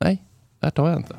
Nej, 0.01 0.23
det 0.61 0.67
här 0.67 0.71
tar 0.71 0.89
jag 0.89 0.99
inte. 0.99 1.17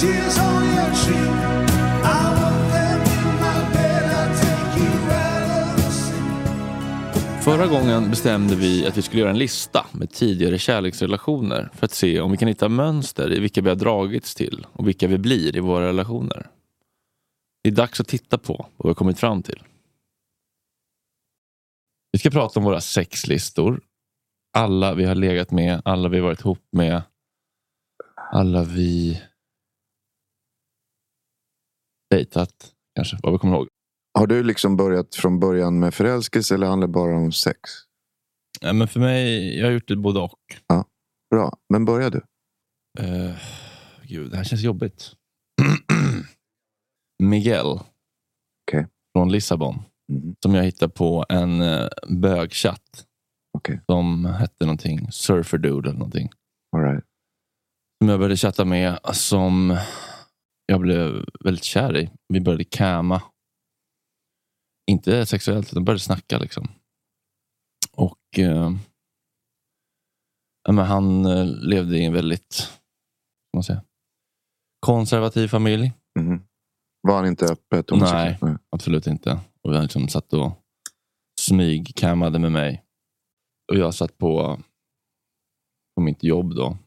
always 0.00 0.47
Förra 7.48 7.66
gången 7.66 8.10
bestämde 8.10 8.56
vi 8.56 8.86
att 8.86 8.96
vi 8.96 9.02
skulle 9.02 9.20
göra 9.20 9.30
en 9.30 9.38
lista 9.38 9.86
med 9.92 10.10
tidigare 10.10 10.58
kärleksrelationer 10.58 11.70
för 11.74 11.84
att 11.84 11.92
se 11.92 12.20
om 12.20 12.30
vi 12.30 12.36
kan 12.36 12.48
hitta 12.48 12.68
mönster 12.68 13.32
i 13.32 13.40
vilka 13.40 13.60
vi 13.60 13.68
har 13.68 13.76
dragits 13.76 14.34
till 14.34 14.66
och 14.72 14.88
vilka 14.88 15.06
vi 15.08 15.18
blir 15.18 15.56
i 15.56 15.60
våra 15.60 15.86
relationer. 15.86 16.50
Det 17.62 17.68
är 17.68 17.72
dags 17.72 18.00
att 18.00 18.08
titta 18.08 18.38
på 18.38 18.54
vad 18.76 18.86
vi 18.86 18.88
har 18.88 18.94
kommit 18.94 19.18
fram 19.18 19.42
till. 19.42 19.62
Vi 22.12 22.18
ska 22.18 22.30
prata 22.30 22.60
om 22.60 22.64
våra 22.64 22.80
sexlistor. 22.80 23.80
Alla 24.56 24.94
vi 24.94 25.04
har 25.04 25.14
legat 25.14 25.50
med, 25.50 25.82
alla 25.84 26.08
vi 26.08 26.18
har 26.18 26.24
varit 26.24 26.40
ihop 26.40 26.68
med, 26.72 27.02
alla 28.32 28.62
vi 28.62 29.22
dejtat, 32.10 32.72
kanske, 32.94 33.18
vad 33.22 33.32
vi 33.32 33.38
kommer 33.38 33.56
ihåg. 33.56 33.68
Har 34.14 34.26
du 34.26 34.42
liksom 34.42 34.76
börjat 34.76 35.14
från 35.14 35.40
början 35.40 35.78
med 35.78 35.94
förälskelse 35.94 36.54
eller 36.54 36.66
handlar 36.66 36.86
det 36.86 36.92
bara 36.92 37.16
om 37.16 37.32
sex? 37.32 37.58
Ja, 38.60 38.72
men 38.72 38.88
för 38.88 39.00
mig, 39.00 39.58
jag 39.58 39.66
har 39.66 39.72
gjort 39.72 39.88
det 39.88 39.96
både 39.96 40.20
och. 40.20 40.38
Bra, 41.30 41.56
men 41.68 41.84
börja 41.84 42.10
du. 42.10 42.18
Uh, 43.00 43.36
gud, 44.02 44.30
det 44.30 44.36
här 44.36 44.44
känns 44.44 44.62
jobbigt. 44.62 45.12
Miguel. 47.22 47.66
Okej. 47.66 48.86
Från 49.16 49.32
Lissabon. 49.32 49.82
Mhm. 50.12 50.34
Som 50.42 50.54
jag 50.54 50.64
hittade 50.64 50.92
på 50.92 51.24
en 51.28 51.60
uh, 51.60 51.88
bögchatt. 52.08 53.06
Okej. 53.58 53.80
Som 53.86 54.24
hette 54.24 54.64
någonting. 54.64 55.12
Surferdude 55.12 55.88
eller 55.88 55.98
någonting. 55.98 56.30
All 56.76 56.82
right. 56.82 57.04
Som 58.02 58.08
jag 58.08 58.18
började 58.18 58.36
chatta 58.36 58.64
med. 58.64 58.98
Som 59.12 59.78
jag 60.66 60.80
blev 60.80 61.24
väldigt 61.44 61.64
kär 61.64 61.96
i. 61.96 62.10
Vi 62.28 62.40
började 62.40 62.64
kama. 62.64 63.22
Inte 64.90 65.26
sexuellt, 65.26 65.72
utan 65.72 65.84
började 65.84 66.00
snacka 66.00 66.38
liksom. 66.38 66.68
Och 67.92 68.38
eh, 68.38 68.70
men 70.68 70.78
han 70.86 71.26
eh, 71.26 71.46
levde 71.46 71.98
i 71.98 72.04
en 72.04 72.12
väldigt 72.12 72.72
man 73.56 73.62
säga, 73.64 73.82
konservativ 74.86 75.48
familj. 75.48 75.92
Mhm. 76.20 76.42
Var 77.02 77.16
han 77.16 77.26
inte 77.26 77.44
öppet 77.46 77.90
homosexuell? 77.90 78.36
Nej. 78.42 78.56
Absolut 78.70 79.06
inte. 79.06 79.40
Och 79.62 79.72
han 79.72 79.82
liksom 79.82 80.08
satt 80.08 80.32
och 80.32 80.52
smygkammade 81.40 82.38
med 82.38 82.52
mig. 82.52 82.84
Och 83.72 83.78
jag 83.78 83.94
satt 83.94 84.18
på, 84.18 84.60
på 85.96 86.02
mitt 86.02 86.22
jobb 86.22 86.54
då. 86.54 86.78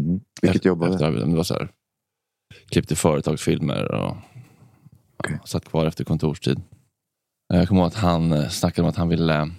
Mhm. 0.00 0.20
Vilket 0.42 0.56
Efter- 0.56 0.68
jobb 0.68 0.78
var 0.78 0.88
efter 0.88 0.98
det? 1.00 1.06
arbetet. 1.06 1.30
Det 1.30 1.36
var 1.36 1.44
så 1.44 1.54
här, 1.54 1.68
klippte 2.68 2.96
företagsfilmer 2.96 3.92
och 3.92 4.16
ja, 5.28 5.38
satt 5.44 5.64
kvar 5.64 5.86
efter 5.86 6.04
kontorstid. 6.04 6.62
Jag 7.48 7.68
kommer 7.68 7.80
ihåg 7.80 7.88
att 7.88 7.94
han 7.94 8.32
eh, 8.32 8.48
snackade 8.48 8.82
om 8.82 8.88
att 8.88 8.96
han 8.96 9.08
ville 9.08 9.50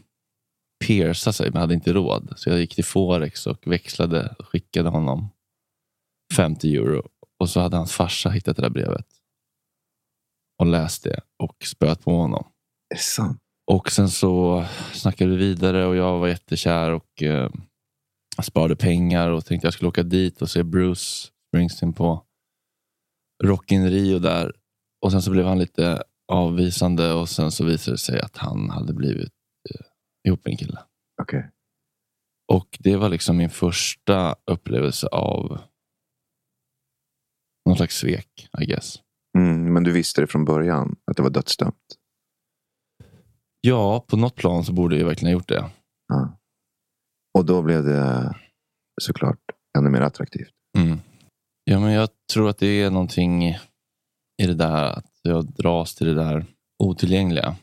pierca 0.86 1.34
sig 1.34 1.52
men 1.52 1.62
hade 1.62 1.74
inte 1.74 1.94
råd. 1.94 2.34
Så 2.36 2.50
jag 2.50 2.60
gick 2.60 2.76
till 2.76 2.86
Forex 2.86 3.48
och 3.48 3.68
växlade 3.68 4.36
och 4.40 4.46
skickade 4.46 4.90
honom 4.90 5.30
50 6.36 6.76
euro. 6.76 7.10
Och 7.40 7.50
så 7.50 7.60
hade 7.60 7.78
hans 7.78 7.94
farsa 7.94 8.30
hittat 8.30 8.56
det 8.56 8.62
där 8.62 8.70
brevet. 8.70 9.08
Och 10.60 10.66
läst 10.66 11.04
det 11.04 11.22
och 11.44 11.64
spöat 11.66 12.04
på 12.04 12.12
honom. 12.12 12.48
Är 12.90 12.96
det 12.96 13.02
sant? 13.02 13.42
Och 13.72 13.92
sen 13.92 14.10
så 14.10 14.66
snackade 14.94 15.32
vi 15.32 15.38
vidare 15.38 15.86
och 15.86 15.96
jag 15.96 16.20
var 16.20 16.28
jättekär 16.28 16.92
och 16.92 17.24
eh, 17.24 17.50
sparade 18.44 18.76
pengar 18.76 19.30
och 19.30 19.46
tänkte 19.46 19.68
jag 19.68 19.74
skulle 19.74 19.90
åka 19.90 20.04
dit 20.04 20.42
och 20.42 20.50
se 20.50 20.64
Bruce 20.64 21.32
Springsteen 21.50 21.94
på 21.94 22.24
Rock 23.44 23.72
in 23.72 23.90
Rio 23.90 24.20
där. 24.20 24.54
Och 25.02 25.12
sen 25.12 25.22
så 25.22 25.32
blev 25.32 25.46
han 25.46 25.60
lite 25.60 26.04
avvisande 26.28 27.14
och 27.14 27.30
sen 27.30 27.52
så 27.52 27.66
visade 27.66 27.94
det 27.94 28.00
sig 28.00 28.22
att 28.22 28.38
han 28.38 28.70
hade 28.70 28.94
blivit 28.94 29.34
eh, 29.70 29.86
ihop 30.28 30.46
med 30.46 30.52
en 30.52 30.58
kille. 30.58 30.80
Okej. 31.22 31.52
Och 32.54 32.78
det 32.80 32.96
var 32.96 33.10
liksom 33.10 33.38
min 33.38 33.50
första 33.50 34.36
upplevelse 34.52 35.08
av 35.08 35.62
någon 37.66 37.78
slags 37.78 37.98
svek, 37.98 38.50
I 38.62 38.66
guess. 38.66 39.00
Mm, 39.38 39.74
men 39.74 39.84
du 39.84 39.92
visste 39.92 40.22
det 40.22 40.28
från 40.28 40.46
början, 40.46 40.96
att 41.12 41.18
det 41.18 41.24
var 41.24 41.30
dödsdömt? 41.30 41.98
Ja, 43.62 44.06
på 44.08 44.18
något 44.18 44.36
plan 44.36 44.64
så 44.64 44.74
borde 44.74 44.98
jag 44.98 45.06
verkligen 45.06 45.34
ha 45.34 45.40
gjort 45.40 45.48
det. 45.48 45.72
Ja. 46.08 46.38
Och 47.38 47.46
då 47.46 47.62
blev 47.62 47.84
det 47.84 48.36
såklart 49.02 49.40
ännu 49.78 49.90
mer 49.90 50.02
attraktivt. 50.02 50.52
Mm. 50.78 51.00
Ja, 51.64 51.80
men 51.80 51.92
jag 51.92 52.10
tror 52.34 52.50
att 52.50 52.58
det 52.58 52.82
är 52.82 52.92
någonting 52.92 53.46
i 54.42 54.48
det 54.48 54.54
där 54.54 54.84
att 54.84 55.15
jag 55.30 55.46
dras 55.46 55.96
till 55.96 56.08
det 56.08 56.14
där 56.14 56.46
otillgängliga. 56.84 57.56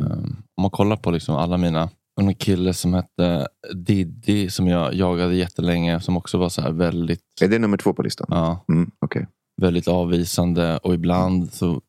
Um, 0.00 0.42
om 0.56 0.62
man 0.62 0.70
kollar 0.70 0.96
på 0.96 1.10
liksom 1.10 1.36
alla 1.36 1.56
mina 1.56 1.90
en 2.20 2.34
kille 2.34 2.74
som 2.74 2.94
hette 2.94 3.48
Diddy 3.74 4.50
som 4.50 4.66
jag 4.68 4.94
jagade 4.94 5.34
jättelänge 5.34 6.00
som 6.00 6.16
också 6.16 6.38
var 6.38 6.48
så 6.48 6.62
här 6.62 6.72
väldigt, 6.72 7.20
Är 7.42 7.48
det 7.48 7.58
nummer 7.58 7.76
två 7.76 7.92
på 7.92 8.02
listan? 8.02 8.26
ja, 8.30 8.64
Mm, 8.68 8.90
Okej. 8.98 9.26
väldigt 9.62 9.88
avvisande 9.88 10.78
och 10.78 10.94
ibland 10.94 11.52
så 11.52 11.80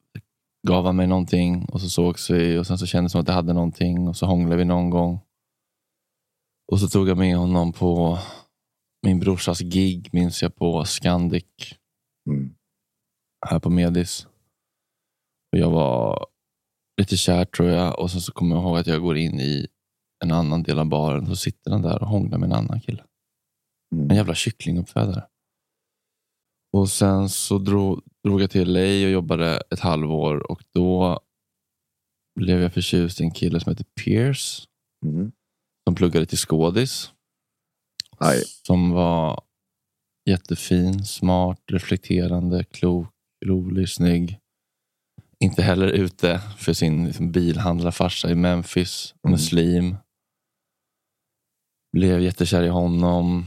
gav 0.68 0.86
han 0.86 0.96
mig 0.96 1.08
någonting 1.08 1.65
och 1.65 1.82
så 1.82 1.89
sågs 1.89 2.30
vi 2.30 2.58
och 2.58 2.68
sen 2.68 2.77
så 2.77 2.86
kändes 2.86 3.12
det 3.12 3.12
som 3.12 3.22
att 3.22 3.27
jag 3.27 3.36
hade 3.36 3.54
någonting 3.54 4.08
och 4.08 4.18
så 4.18 4.25
hånglade 4.25 4.56
vi 4.58 4.65
någon 4.65 4.89
gång. 4.89 5.20
Och 6.72 6.80
så 6.80 6.88
tog 6.88 7.10
jag 7.10 7.18
med 7.18 7.38
honom 7.38 7.74
på 7.74 8.20
min 9.06 9.20
brorsas 9.20 9.60
gig 9.60 10.10
minns 10.13 10.42
jag 10.42 10.56
på 10.56 10.86
Scandic 10.86 11.44
Mm. 12.30 12.56
här 13.48 13.60
på 13.60 13.70
Medis. 13.70 14.27
Och 15.56 15.60
jag 15.62 15.70
var 15.70 16.28
lite 17.02 17.18
kär 17.18 17.46
tror 17.46 17.70
jag 17.70 18.00
och 18.00 18.12
sen 18.12 18.22
så 18.22 18.32
kommer 18.32 18.56
jag 18.56 18.64
ihåg 18.64 18.78
att 18.78 18.88
jag 18.88 19.02
går 19.02 19.18
in 19.18 19.40
i 19.40 19.68
en 20.24 20.32
annan 20.32 20.64
del 20.64 20.80
av 20.80 20.86
baren 20.86 21.26
så 21.26 21.36
sitter 21.36 21.72
han 21.72 21.82
där 21.82 22.02
och 22.02 22.08
hånglar 22.08 22.38
med 22.38 22.48
en 22.48 22.56
annan 22.56 22.82
kille. 22.82 23.04
Mm. 23.96 24.10
En 24.10 24.16
jävla 24.16 24.36
kycklinguppfödare. 24.36 25.28
Och 26.74 26.90
sen 26.90 27.30
så 27.30 27.58
drog, 27.58 28.02
drog 28.24 28.42
jag 28.42 28.52
till 28.52 28.74
LA 28.74 28.80
och 28.80 29.12
jobbade 29.12 29.64
ett 29.70 29.80
halvår 29.80 30.52
och 30.52 30.64
då 30.74 31.20
blev 32.40 32.62
jag 32.62 32.74
förtjust 32.74 33.22
i 33.22 33.24
en 33.24 33.32
kille 33.32 33.60
som 33.60 33.72
heter 33.72 33.86
Pierce 34.04 34.68
Mm. 35.06 35.32
som 35.88 35.96
pluggade 35.96 36.26
till 36.26 36.38
skådis. 36.38 37.12
Aj. 38.18 38.44
Som 38.46 38.92
var 38.92 39.42
jättefin, 40.30 41.06
smart, 41.06 41.60
reflekterande, 41.72 42.64
klok, 42.64 43.08
rolig, 43.46 43.90
snygg. 43.90 44.40
Inte 45.39 45.62
heller 45.62 45.88
ute 45.88 46.42
för 46.58 46.74
sin 46.74 47.06
liksom, 47.06 47.32
bilhandlarfarsa 47.32 48.30
i 48.30 48.36
Memphis, 48.36 49.15
Mm. 49.24 49.32
muslim. 49.32 49.96
Blev 51.98 52.22
jättekär 52.22 52.63
i 52.63 52.68
honom. 52.68 53.46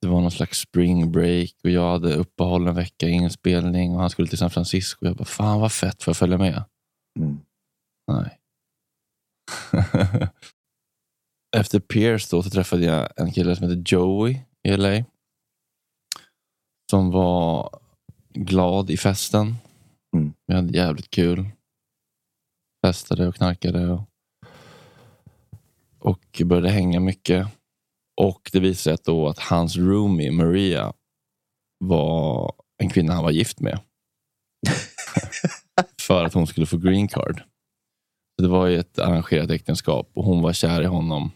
Det 0.00 0.08
var 0.08 0.20
någon 0.20 0.30
slags 0.30 0.58
spring 0.58 1.12
break 1.12 1.50
och 1.64 1.70
jag 1.70 1.90
hade 1.92 2.14
uppehåll 2.14 2.66
en 2.68 2.74
vecka, 2.74 3.08
inspelning 3.08 3.94
och 3.94 4.00
han 4.00 4.10
skulle 4.10 4.28
till 4.28 4.38
San 4.38 4.50
Francisco. 4.50 5.06
Jag 5.06 5.16
bara, 5.16 5.24
fan 5.24 5.60
vad 5.60 5.72
fett, 5.72 6.02
får 6.02 6.10
jag 6.10 6.16
följa 6.16 6.38
med? 6.38 6.64
Mm. 7.18 7.38
Nej. 8.12 8.38
Efter 11.56 11.80
Pierce 11.80 12.30
då 12.30 12.42
så 12.42 12.50
träffade 12.50 12.84
jag 12.84 13.08
en 13.16 13.32
kille 13.32 13.56
som 13.56 13.68
heter 13.68 13.82
Joey 13.94 14.38
i 14.68 14.76
LA. 14.76 15.04
Som 16.90 17.10
var 17.10 17.70
glad 18.34 18.90
i 18.90 18.96
festen. 18.96 19.54
Mm. 20.14 20.32
Vi 20.46 20.54
hade 20.54 20.78
jävligt 20.78 21.10
kul. 21.10 21.50
Festade 22.86 23.28
och 23.28 23.34
knarkade. 23.34 23.88
Och 23.88 24.10
och 26.04 26.42
började 26.44 26.68
hänga 26.70 27.00
mycket. 27.00 27.46
Och 28.20 28.50
det 28.52 28.60
visade 28.60 28.74
sig 28.74 28.92
att, 28.92 29.04
då 29.04 29.28
att 29.28 29.38
hans 29.38 29.76
roomie, 29.76 30.32
Maria, 30.32 30.92
var 31.78 32.52
en 32.82 32.90
kvinna 32.90 33.12
han 33.12 33.24
var 33.24 33.30
gift 33.30 33.60
med. 33.60 33.80
För 36.00 36.24
att 36.24 36.34
hon 36.34 36.46
skulle 36.46 36.66
få 36.66 36.76
green 36.76 37.08
card. 37.08 37.42
Det 38.42 38.48
var 38.48 38.66
ju 38.66 38.78
ett 38.78 38.98
arrangerat 38.98 39.50
äktenskap 39.50 40.10
och 40.14 40.24
hon 40.24 40.42
var 40.42 40.52
kär 40.52 40.82
i 40.82 40.86
honom. 40.86 41.30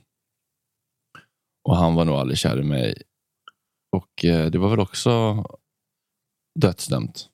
Och 1.68 1.76
han 1.76 1.94
var 1.94 2.04
nog 2.04 2.14
aldrig 2.14 2.38
kär 2.38 2.60
i 2.60 2.64
mig. 2.64 3.02
Och 3.96 4.24
eh, 4.24 4.50
det 4.50 4.58
var 4.58 4.70
väl 4.70 4.80
också 4.80 5.44
dödsdömt. 6.60 7.28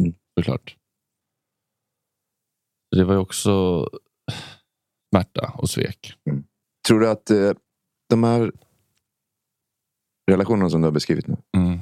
Mm. 0.00 0.14
Såklart. 0.38 0.76
Det 2.96 3.04
var 3.04 3.14
ju 3.14 3.20
också 3.20 3.86
smärta 5.12 5.52
och 5.58 5.70
svek. 5.70 6.14
Tror 6.86 7.00
du 7.00 7.08
att 7.10 7.30
eh, 7.30 7.50
de 8.10 8.24
här 8.24 8.52
relationerna 10.30 10.70
som 10.70 10.80
du 10.80 10.86
har 10.86 10.92
beskrivit 10.92 11.26
nu. 11.26 11.36
Mm. 11.56 11.78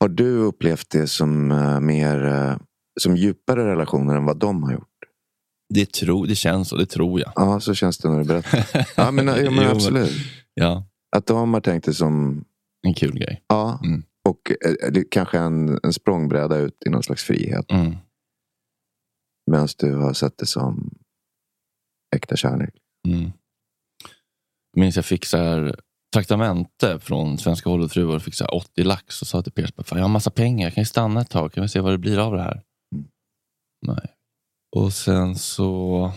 Har 0.00 0.08
du 0.08 0.36
upplevt 0.36 0.90
det 0.90 1.06
som 1.06 1.50
eh, 1.50 1.80
mer 1.80 2.24
eh, 2.26 2.56
som 3.00 3.16
djupare 3.16 3.64
relationer 3.70 4.16
än 4.16 4.24
vad 4.24 4.36
de 4.38 4.62
har 4.62 4.72
gjort? 4.72 4.88
Det, 5.74 5.92
tro, 5.92 6.24
det 6.26 6.34
känns 6.34 6.68
så, 6.68 6.76
det 6.76 6.86
tror 6.86 7.20
jag. 7.20 7.32
Ja, 7.34 7.60
så 7.60 7.74
känns 7.74 7.98
det 7.98 8.08
när 8.08 8.18
du 8.18 8.24
berättar. 8.24 8.86
Ja, 8.96 9.10
men, 9.10 9.26
ja, 9.26 9.50
men 9.50 9.70
absolut. 9.70 10.12
Ja, 10.54 10.86
Att 11.16 11.26
de 11.26 11.54
har 11.54 11.60
tänkt 11.60 11.84
det 11.84 11.94
som 11.94 12.44
en 12.86 12.94
kul 12.94 13.18
grej. 13.18 13.42
Ja, 13.48 13.80
Mm. 13.84 14.02
och 14.28 14.50
eh, 14.66 14.92
det 14.92 15.04
kanske 15.10 15.38
en, 15.38 15.80
en 15.82 15.92
språngbräda 15.92 16.56
ut 16.58 16.76
i 16.86 16.90
någon 16.90 17.02
slags 17.02 17.24
frihet. 17.24 17.70
Mm. 17.70 17.96
Medan 19.50 19.68
du 19.78 19.96
har 19.96 20.12
sett 20.12 20.38
det 20.38 20.46
som 20.46 20.90
äkta 22.16 22.36
kärlek. 22.36 22.74
Mm. 23.08 23.32
Jag 24.72 24.80
minns 24.80 24.96
jag 24.96 25.04
fick 25.04 25.24
så 25.24 25.36
här 25.36 25.76
traktamente 26.14 27.00
från 27.00 27.38
Svenska 27.38 27.70
Hollywoodfruar 27.70 28.16
och 28.16 28.22
fick 28.22 28.34
så 28.34 28.44
här 28.44 28.54
80 28.54 28.84
lax 28.84 29.22
och 29.22 29.28
sa 29.28 29.42
till 29.42 29.66
"Fan, 29.84 29.98
jag 29.98 30.04
har 30.04 30.08
massa 30.08 30.30
pengar, 30.30 30.66
jag 30.66 30.74
kan 30.74 30.82
ju 30.82 30.86
stanna 30.86 31.20
ett 31.20 31.30
tag, 31.30 31.52
kan 31.52 31.62
vi 31.62 31.68
se 31.68 31.80
vad 31.80 31.92
det 31.92 31.98
blir 31.98 32.18
av 32.18 32.32
det 32.32 32.42
här? 32.42 32.62
Mm. 32.94 33.08
Nej. 33.86 34.14
Och 34.76 34.92
sen 34.92 35.36
så 35.36 36.12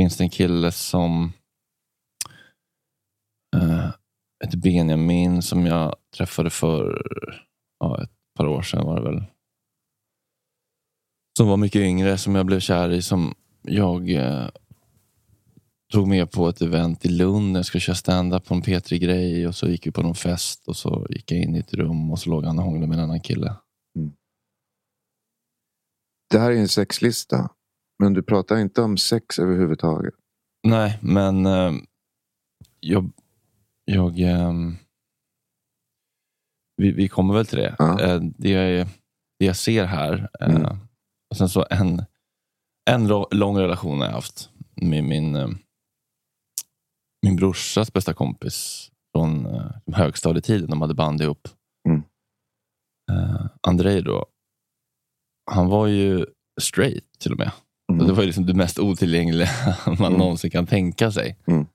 finns 0.00 0.16
det 0.16 0.24
en 0.24 0.30
kille 0.30 0.72
som 0.72 1.32
uh, 3.56 3.90
heter 4.44 4.58
Benjamin 4.58 5.42
som 5.42 5.66
jag 5.66 5.96
träffade 6.16 6.50
för 6.50 7.02
ja, 7.78 8.02
ett 8.02 8.10
par 8.38 8.46
år 8.46 8.62
sedan 8.62 8.86
var 8.86 8.96
det 8.96 9.02
väl. 9.10 9.24
Som 11.36 11.48
var 11.48 11.56
mycket 11.56 11.80
yngre, 11.82 12.18
som 12.18 12.34
jag 12.34 12.46
blev 12.46 12.60
kär 12.60 12.90
i, 12.90 13.02
som 13.02 13.34
jag 13.62 14.10
eh, 14.10 14.48
tog 15.92 16.08
med 16.08 16.30
på 16.30 16.48
ett 16.48 16.60
event 16.62 17.04
i 17.04 17.08
Lund. 17.08 17.52
när 17.52 17.58
Jag 17.58 17.66
skulle 17.66 17.80
köra 17.80 17.96
stand-up 17.96 18.44
på 18.44 18.54
en 18.54 18.62
P3-grej 18.62 19.46
och 19.46 19.54
så 19.54 19.68
gick 19.68 19.86
vi 19.86 19.90
på 19.90 20.02
någon 20.02 20.14
fest 20.14 20.68
och 20.68 20.76
så 20.76 21.06
gick 21.10 21.32
jag 21.32 21.40
in 21.42 21.56
i 21.56 21.58
ett 21.58 21.74
rum 21.74 22.10
och 22.10 22.18
så 22.18 22.30
låg 22.30 22.44
han 22.44 22.58
och 22.58 22.64
hånglade 22.64 22.86
med 22.86 22.98
en 22.98 23.04
annan 23.04 23.20
kille. 23.20 23.56
Det 26.30 26.38
här 26.38 26.50
är 26.50 26.56
en 26.56 26.68
sexlista. 26.68 27.50
Men 27.98 28.12
du 28.12 28.22
pratar 28.22 28.56
inte 28.58 28.82
om 28.82 28.96
sex 28.96 29.38
överhuvudtaget. 29.38 30.14
Nej, 30.68 30.98
men 31.02 31.46
eh, 31.46 31.72
jag... 32.80 33.10
jag 33.84 34.20
ehm, 34.20 34.76
vi, 36.76 36.92
vi 36.92 37.08
kommer 37.08 37.34
väl 37.34 37.46
till 37.46 37.58
det. 37.58 37.76
Ja. 37.78 38.00
Eh, 38.00 38.20
det, 38.38 38.50
jag- 38.50 38.86
det 39.38 39.44
jag 39.46 39.56
ser 39.56 39.84
här. 39.84 40.28
eh, 40.40 40.54
Mm. 40.56 40.76
Och 41.30 41.36
sen 41.36 41.48
så 41.48 41.66
en, 41.70 42.04
en 42.90 43.08
lång 43.30 43.58
relation 43.58 43.98
har 44.00 44.06
jag 44.06 44.12
haft 44.14 44.50
med 44.82 45.04
min, 45.04 45.36
eh, 45.36 45.48
min 47.26 47.36
brorsas 47.36 47.92
bästa 47.92 48.14
kompis 48.14 48.88
från 49.16 49.46
eh, 49.46 49.70
högstadietiden. 49.92 50.70
De 50.70 50.80
hade 50.80 50.94
band 50.94 51.20
ihop. 51.20 51.48
Mm. 51.88 52.02
Eh, 53.12 53.46
Andrei 53.68 54.00
då. 54.00 54.26
Han 55.50 55.68
var 55.68 55.86
ju 55.86 56.26
straight 56.60 57.18
till 57.18 57.32
och 57.32 57.38
med. 57.38 57.50
Mm. 57.92 58.00
Och 58.00 58.06
det 58.06 58.12
var 58.12 58.20
ju 58.22 58.26
liksom 58.26 58.46
det 58.46 58.54
mest 58.54 58.78
otillgängliga 58.78 59.48
man 59.86 59.96
Mm. 60.06 60.18
någonsin 60.18 60.50
kan 60.50 60.66
tänka 60.66 61.12
sig. 61.12 61.38
Mm. 61.46 61.66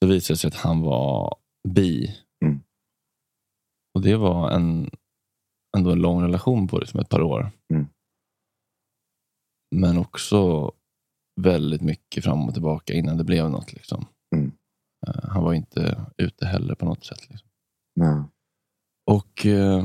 Det 0.00 0.06
visade 0.06 0.36
sig 0.36 0.48
att 0.48 0.54
han 0.54 0.80
var 0.80 1.36
bi. 1.68 2.16
Mm. 2.44 2.60
Och 3.94 4.02
det 4.02 4.16
var 4.16 4.50
en, 4.50 4.90
ändå 5.76 5.90
en 5.90 6.00
lång 6.00 6.22
relation 6.22 6.68
på 6.68 6.78
liksom 6.78 7.00
ett 7.00 7.08
par 7.08 7.22
år. 7.22 7.50
Mm. 7.74 7.86
Men 9.70 9.98
också 9.98 10.72
väldigt 11.40 11.80
mycket 11.82 12.24
fram 12.24 12.48
och 12.48 12.52
tillbaka 12.54 12.92
innan 12.92 13.16
det 13.16 13.24
blev 13.24 13.50
något. 13.50 13.72
Liksom. 13.72 14.06
Mm. 14.36 14.52
Eh, 15.06 15.28
Han 15.30 15.44
var 15.44 15.54
inte 15.54 16.04
ute 16.16 16.46
heller 16.46 16.74
på 16.74 16.84
något 16.84 17.04
sätt. 17.04 17.30
Liksom. 17.30 17.48
Nej. 17.96 18.22
Och 19.06 19.46
eh, 19.46 19.84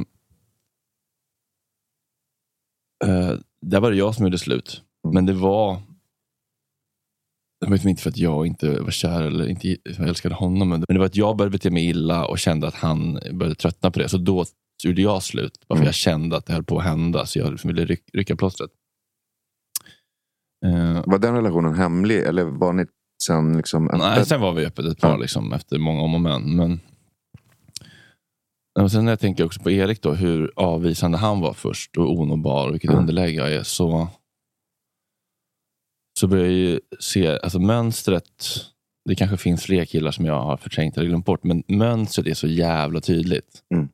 eh, 3.06 3.34
där 3.62 3.80
var 3.80 3.92
det 3.92 3.98
jag 3.98 4.16
som 4.16 4.26
gjorde 4.26 4.38
slut. 4.38 4.84
Mm. 5.06 5.14
Men 5.14 5.26
det 5.26 5.34
var 5.34 5.82
det 7.60 7.66
var 7.66 7.72
liksom 7.74 7.90
inte 7.90 8.02
för 8.02 8.10
att 8.10 8.18
jag 8.18 8.48
inte 8.48 8.80
var 8.82 8.92
kär 8.92 9.22
eller 9.24 9.48
inte 9.48 9.78
älskade 10.00 10.36
honom. 10.36 10.70
Men 10.70 10.84
det 10.88 11.00
var 11.00 11.06
att 11.06 11.16
jag 11.16 11.38
började 11.38 11.52
bete 11.52 11.70
mig 11.72 11.86
illa 11.90 12.26
och 12.28 12.40
kände 12.40 12.68
att 12.68 12.74
han 12.76 13.14
började 13.14 13.56
tröttna 13.56 13.92
på 13.92 14.00
det. 14.00 14.10
Så 14.10 14.18
då 14.18 14.46
gjorde 14.84 15.02
jag 15.02 15.24
slut. 15.24 15.60
Bara 15.68 15.76
för 15.76 15.82
Mm. 15.82 15.86
jag 15.86 15.96
kände 15.96 16.38
att 16.38 16.46
det 16.46 16.54
höll 16.54 16.64
på 16.64 16.78
att 16.78 16.84
hända. 16.84 17.26
Så 17.26 17.40
jag 17.40 17.52
liksom 17.52 17.68
ville 17.68 17.86
ryck, 17.86 18.04
rycka 18.14 18.36
plåstret. 18.36 18.72
Eh, 20.66 21.04
Var 21.06 21.18
den 21.20 21.36
relationen 21.36 21.74
hemlig? 21.74 22.18
Eller 22.20 22.44
var 22.44 22.74
ni 22.74 22.86
sen 23.28 23.58
liksom 23.58 23.90
Nej, 23.94 24.26
sen 24.26 24.42
var 24.42 24.54
vi 24.54 24.66
öppet 24.66 24.86
ett 24.86 25.02
par 25.02 25.10
Ja. 25.10 25.18
liksom, 25.18 25.54
efter 25.54 25.80
många 25.80 26.02
om 26.02 26.14
och 26.14 26.22
men. 26.22 26.56
men 26.56 26.80
och 28.80 28.92
sen 28.92 29.06
när 29.06 29.12
jag 29.12 29.20
tänker 29.20 29.46
också 29.46 29.62
på 29.62 29.72
Erik, 29.72 30.02
då, 30.02 30.14
hur 30.14 30.52
avvisande 30.56 31.18
han 31.18 31.40
var 31.42 31.54
först 31.54 31.98
och 31.98 32.12
onåbar 32.20 32.68
och 32.68 32.74
vilket 32.74 32.92
Ja. 32.92 32.98
underläge 32.98 33.34
jag 33.38 33.54
är. 33.54 33.64
Så, 33.64 34.08
så 36.20 36.28
börjar 36.28 36.46
jag 36.46 36.54
ju 36.54 36.80
se 37.00 37.40
alltså 37.40 37.60
mönstret. 37.60 38.26
Det 39.10 39.16
kanske 39.16 39.38
finns 39.38 39.64
fler 39.64 39.86
killar 39.86 40.12
som 40.12 40.26
jag 40.26 40.42
har 40.44 40.58
förträngt 40.58 40.98
eller 40.98 41.08
glömt 41.08 41.26
bort, 41.26 41.44
men 41.44 41.64
mönstret 41.68 42.28
är 42.28 42.34
så 42.34 42.48
jävla 42.48 43.02
tydligt. 43.02 43.64
Mm. 43.74 43.90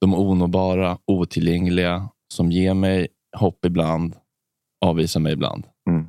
De 0.00 0.14
onåbara, 0.14 0.98
otillgängliga, 1.06 2.08
som 2.34 2.50
ger 2.52 2.74
mig 2.74 3.08
hopp 3.36 3.64
ibland, 3.64 4.14
avvisar 4.84 5.20
mig 5.20 5.32
ibland. 5.32 5.64
Mm. 5.90 6.06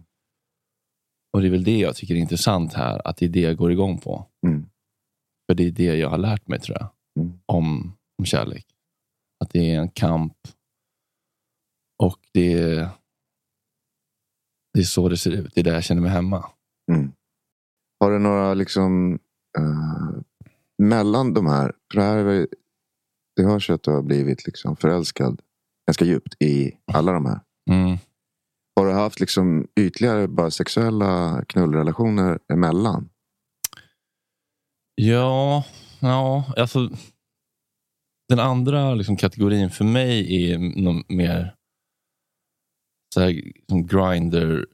Och 1.33 1.41
det 1.41 1.47
är 1.47 1.51
väl 1.51 1.63
det 1.63 1.77
jag 1.77 1.95
tycker 1.95 2.15
är 2.15 2.19
intressant 2.19 2.73
här, 2.73 3.07
att 3.07 3.17
det 3.17 3.25
är 3.25 3.29
det 3.29 3.39
jag 3.39 3.57
går 3.57 3.71
igång 3.71 3.97
på. 3.97 4.27
Mm. 4.47 4.65
För 5.49 5.55
det 5.55 5.63
är 5.67 5.71
det 5.71 5.83
jag 5.95 6.09
har 6.09 6.17
lärt 6.17 6.47
mig, 6.47 6.59
tror 6.59 6.77
jag, 6.79 6.87
Mm. 7.19 7.39
om, 7.45 7.97
om 8.19 8.25
kärlek. 8.25 8.65
Att 9.43 9.49
det 9.49 9.71
är 9.75 9.79
en 9.79 9.89
kamp. 9.89 10.33
Och 12.03 12.19
det 12.33 12.53
är, 12.53 12.89
det 14.73 14.79
är 14.79 14.83
så 14.83 15.09
det 15.09 15.17
ser 15.17 15.31
ut. 15.31 15.51
Det 15.55 15.59
är 15.61 15.63
där 15.65 15.73
jag 15.73 15.83
känner 15.83 16.01
mig 16.01 16.11
hemma. 16.11 16.49
Mm. 16.91 17.11
Har 17.99 18.11
du 18.11 18.19
några 18.19 18.53
liksom 18.53 19.19
eh, 19.57 20.21
mellan 20.83 21.33
de 21.33 21.45
här? 21.45 21.73
För 21.91 21.99
det, 21.99 22.03
här 22.05 22.17
är 22.17 22.47
det 23.35 23.43
hörs 23.43 23.69
ju 23.69 23.73
att 23.73 23.83
du 23.83 23.91
har 23.91 24.01
blivit 24.01 24.45
liksom 24.45 24.75
förälskad 24.75 25.41
ganska 25.87 26.05
djupt 26.05 26.41
i 26.41 26.77
alla 26.93 27.11
de 27.11 27.25
här. 27.25 27.39
Mm. 27.71 27.97
Har 28.75 28.85
du 28.85 28.93
haft 28.93 29.19
liksom 29.19 29.67
ytligare 29.79 30.27
bara 30.27 30.51
sexuella 30.51 31.43
knullrelationer 31.47 32.39
emellan? 32.53 33.09
Ja, 34.95 35.65
ja, 35.99 36.53
alltså. 36.57 36.89
Den 38.29 38.39
andra 38.39 38.93
liksom, 38.93 39.17
kategorin 39.17 39.69
för 39.69 39.85
mig 39.85 40.43
är 40.51 40.57
mer 41.13 41.55
så 43.13 43.21
här, 43.21 43.51
som 43.69 43.87
grinder, 43.87 44.65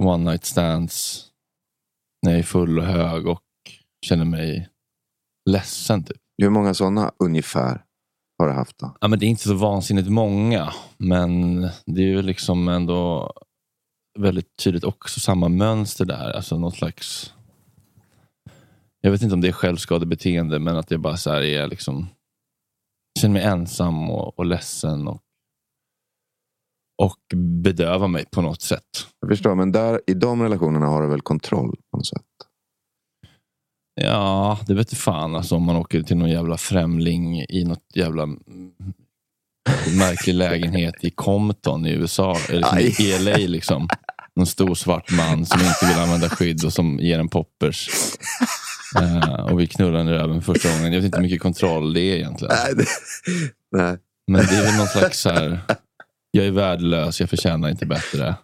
one 0.00 0.30
night 0.30 0.44
stands, 0.44 1.26
när 2.22 2.32
jag 2.32 2.38
är 2.38 2.44
full 2.44 2.78
och 2.78 2.84
hög 2.84 3.26
och 3.26 3.42
känner 4.06 4.24
mig 4.24 4.68
ledsen. 5.50 6.04
Typ. 6.04 6.16
Hur 6.42 6.50
många 6.50 6.74
sådana 6.74 7.12
ungefär 7.18 7.84
har 8.40 8.48
du 8.48 8.54
haft? 8.54 8.78
Då? 8.78 8.96
Ja, 9.00 9.08
men 9.08 9.18
det 9.18 9.26
är 9.26 9.28
inte 9.28 9.48
så 9.48 9.54
vansinnigt 9.54 10.08
många, 10.08 10.72
men 10.98 11.60
det 11.86 12.02
är 12.02 12.06
ju 12.06 12.22
liksom 12.22 12.68
ändå 12.68 13.32
väldigt 14.18 14.56
tydligt 14.56 14.84
också 14.84 15.20
samma 15.20 15.48
mönster 15.48 16.04
där. 16.04 16.30
Alltså 16.30 16.58
något 16.58 16.76
slags... 16.76 17.34
Jag 19.00 19.10
vet 19.10 19.22
inte 19.22 19.34
om 19.34 19.40
det 19.40 19.48
är 19.48 19.52
självskadebeteende, 19.52 20.58
men 20.58 20.76
att 20.76 20.88
det 20.88 20.98
bara 20.98 21.16
så 21.16 21.30
här 21.30 21.42
är 21.42 21.66
liksom... 21.66 22.06
Jag 23.12 23.20
känner 23.20 23.32
mig 23.32 23.42
ensam 23.42 24.10
och, 24.10 24.38
och 24.38 24.46
ledsen 24.46 25.08
och, 25.08 25.22
och 27.02 27.36
bedövar 27.36 28.08
mig 28.08 28.24
på 28.30 28.42
något 28.42 28.62
sätt. 28.62 29.06
Jag 29.20 29.30
förstår, 29.30 29.54
men 29.54 29.72
där, 29.72 30.00
i 30.06 30.14
de 30.14 30.42
relationerna 30.42 30.86
har 30.86 31.02
du 31.02 31.08
väl 31.08 31.20
kontroll 31.20 31.76
på 31.90 31.96
något 31.96 32.06
sätt? 32.06 32.49
Ja, 33.94 34.58
det 34.66 34.74
vet 34.74 34.94
fan 34.94 35.36
alltså, 35.36 35.56
om 35.56 35.62
man 35.62 35.76
åker 35.76 36.02
till 36.02 36.16
någon 36.16 36.30
jävla 36.30 36.56
främling 36.56 37.40
i 37.48 37.64
något 37.64 37.84
jävla 37.94 38.26
märklig 39.98 40.34
lägenhet 40.34 40.94
i 41.00 41.10
Compton 41.10 41.86
i 41.86 41.90
USA, 41.90 42.36
eller 42.48 42.80
liksom 42.80 43.06
i 43.06 43.18
LA. 43.18 43.36
Liksom. 43.36 43.88
någon 44.36 44.46
stor 44.46 44.74
svart 44.74 45.10
man 45.10 45.46
som 45.46 45.60
inte 45.60 45.86
vill 45.86 45.98
använda 45.98 46.28
skydd 46.28 46.64
och 46.64 46.72
som 46.72 46.98
ger 46.98 47.18
en 47.18 47.28
poppers. 47.28 47.90
Eh, 49.00 49.40
och 49.40 49.60
vi 49.60 49.66
knullar 49.66 50.00
i 50.00 50.12
röven 50.12 50.42
första 50.42 50.68
gången. 50.68 50.92
Jag 50.92 51.00
vet 51.00 51.04
inte 51.04 51.18
hur 51.18 51.22
mycket 51.22 51.40
kontroll 51.42 51.92
det 51.92 52.00
är 52.00 52.16
egentligen. 52.16 52.54
Nej, 52.64 52.86
nej. 53.76 53.98
Men 54.26 54.46
det 54.46 54.56
är 54.56 54.62
väl 54.62 54.76
någon 54.76 54.86
slags 54.86 55.20
så 55.20 55.30
här, 55.30 55.60
jag 56.30 56.46
är 56.46 56.50
värdelös, 56.50 57.20
jag 57.20 57.30
förtjänar 57.30 57.68
inte 57.68 57.86
bättre. 57.86 58.34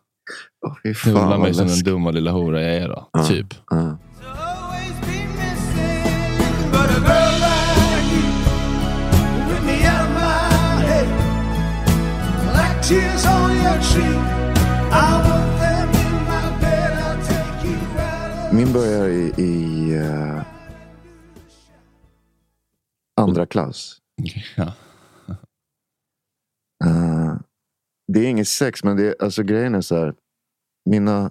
Fan, 0.67 0.95
Knulla 0.95 1.39
mig 1.39 1.55
som 1.55 1.67
den 1.67 1.83
dumma 1.83 2.11
lilla 2.11 2.31
hora 2.31 2.63
jag 2.63 2.75
är 2.75 2.89
då. 2.89 3.09
Ja. 3.13 3.27
Typ. 3.27 3.55
Ja. 3.71 3.99
Min 18.53 18.73
börjar 18.73 19.09
i, 19.09 19.43
i 19.43 19.95
eh, 19.95 20.43
andra 23.17 23.47
klass. 23.47 23.99
Ja. 24.57 24.73
Eh, 26.85 27.37
det 28.13 28.21
är 28.21 28.27
inget 28.27 28.49
sex, 28.49 28.85
men 28.85 28.97
det 28.97 29.07
är, 29.09 29.25
alltså, 29.25 29.43
grejen 29.43 29.75
är 29.75 29.81
så 29.81 29.97
här. 29.97 30.15
Mina 30.91 31.31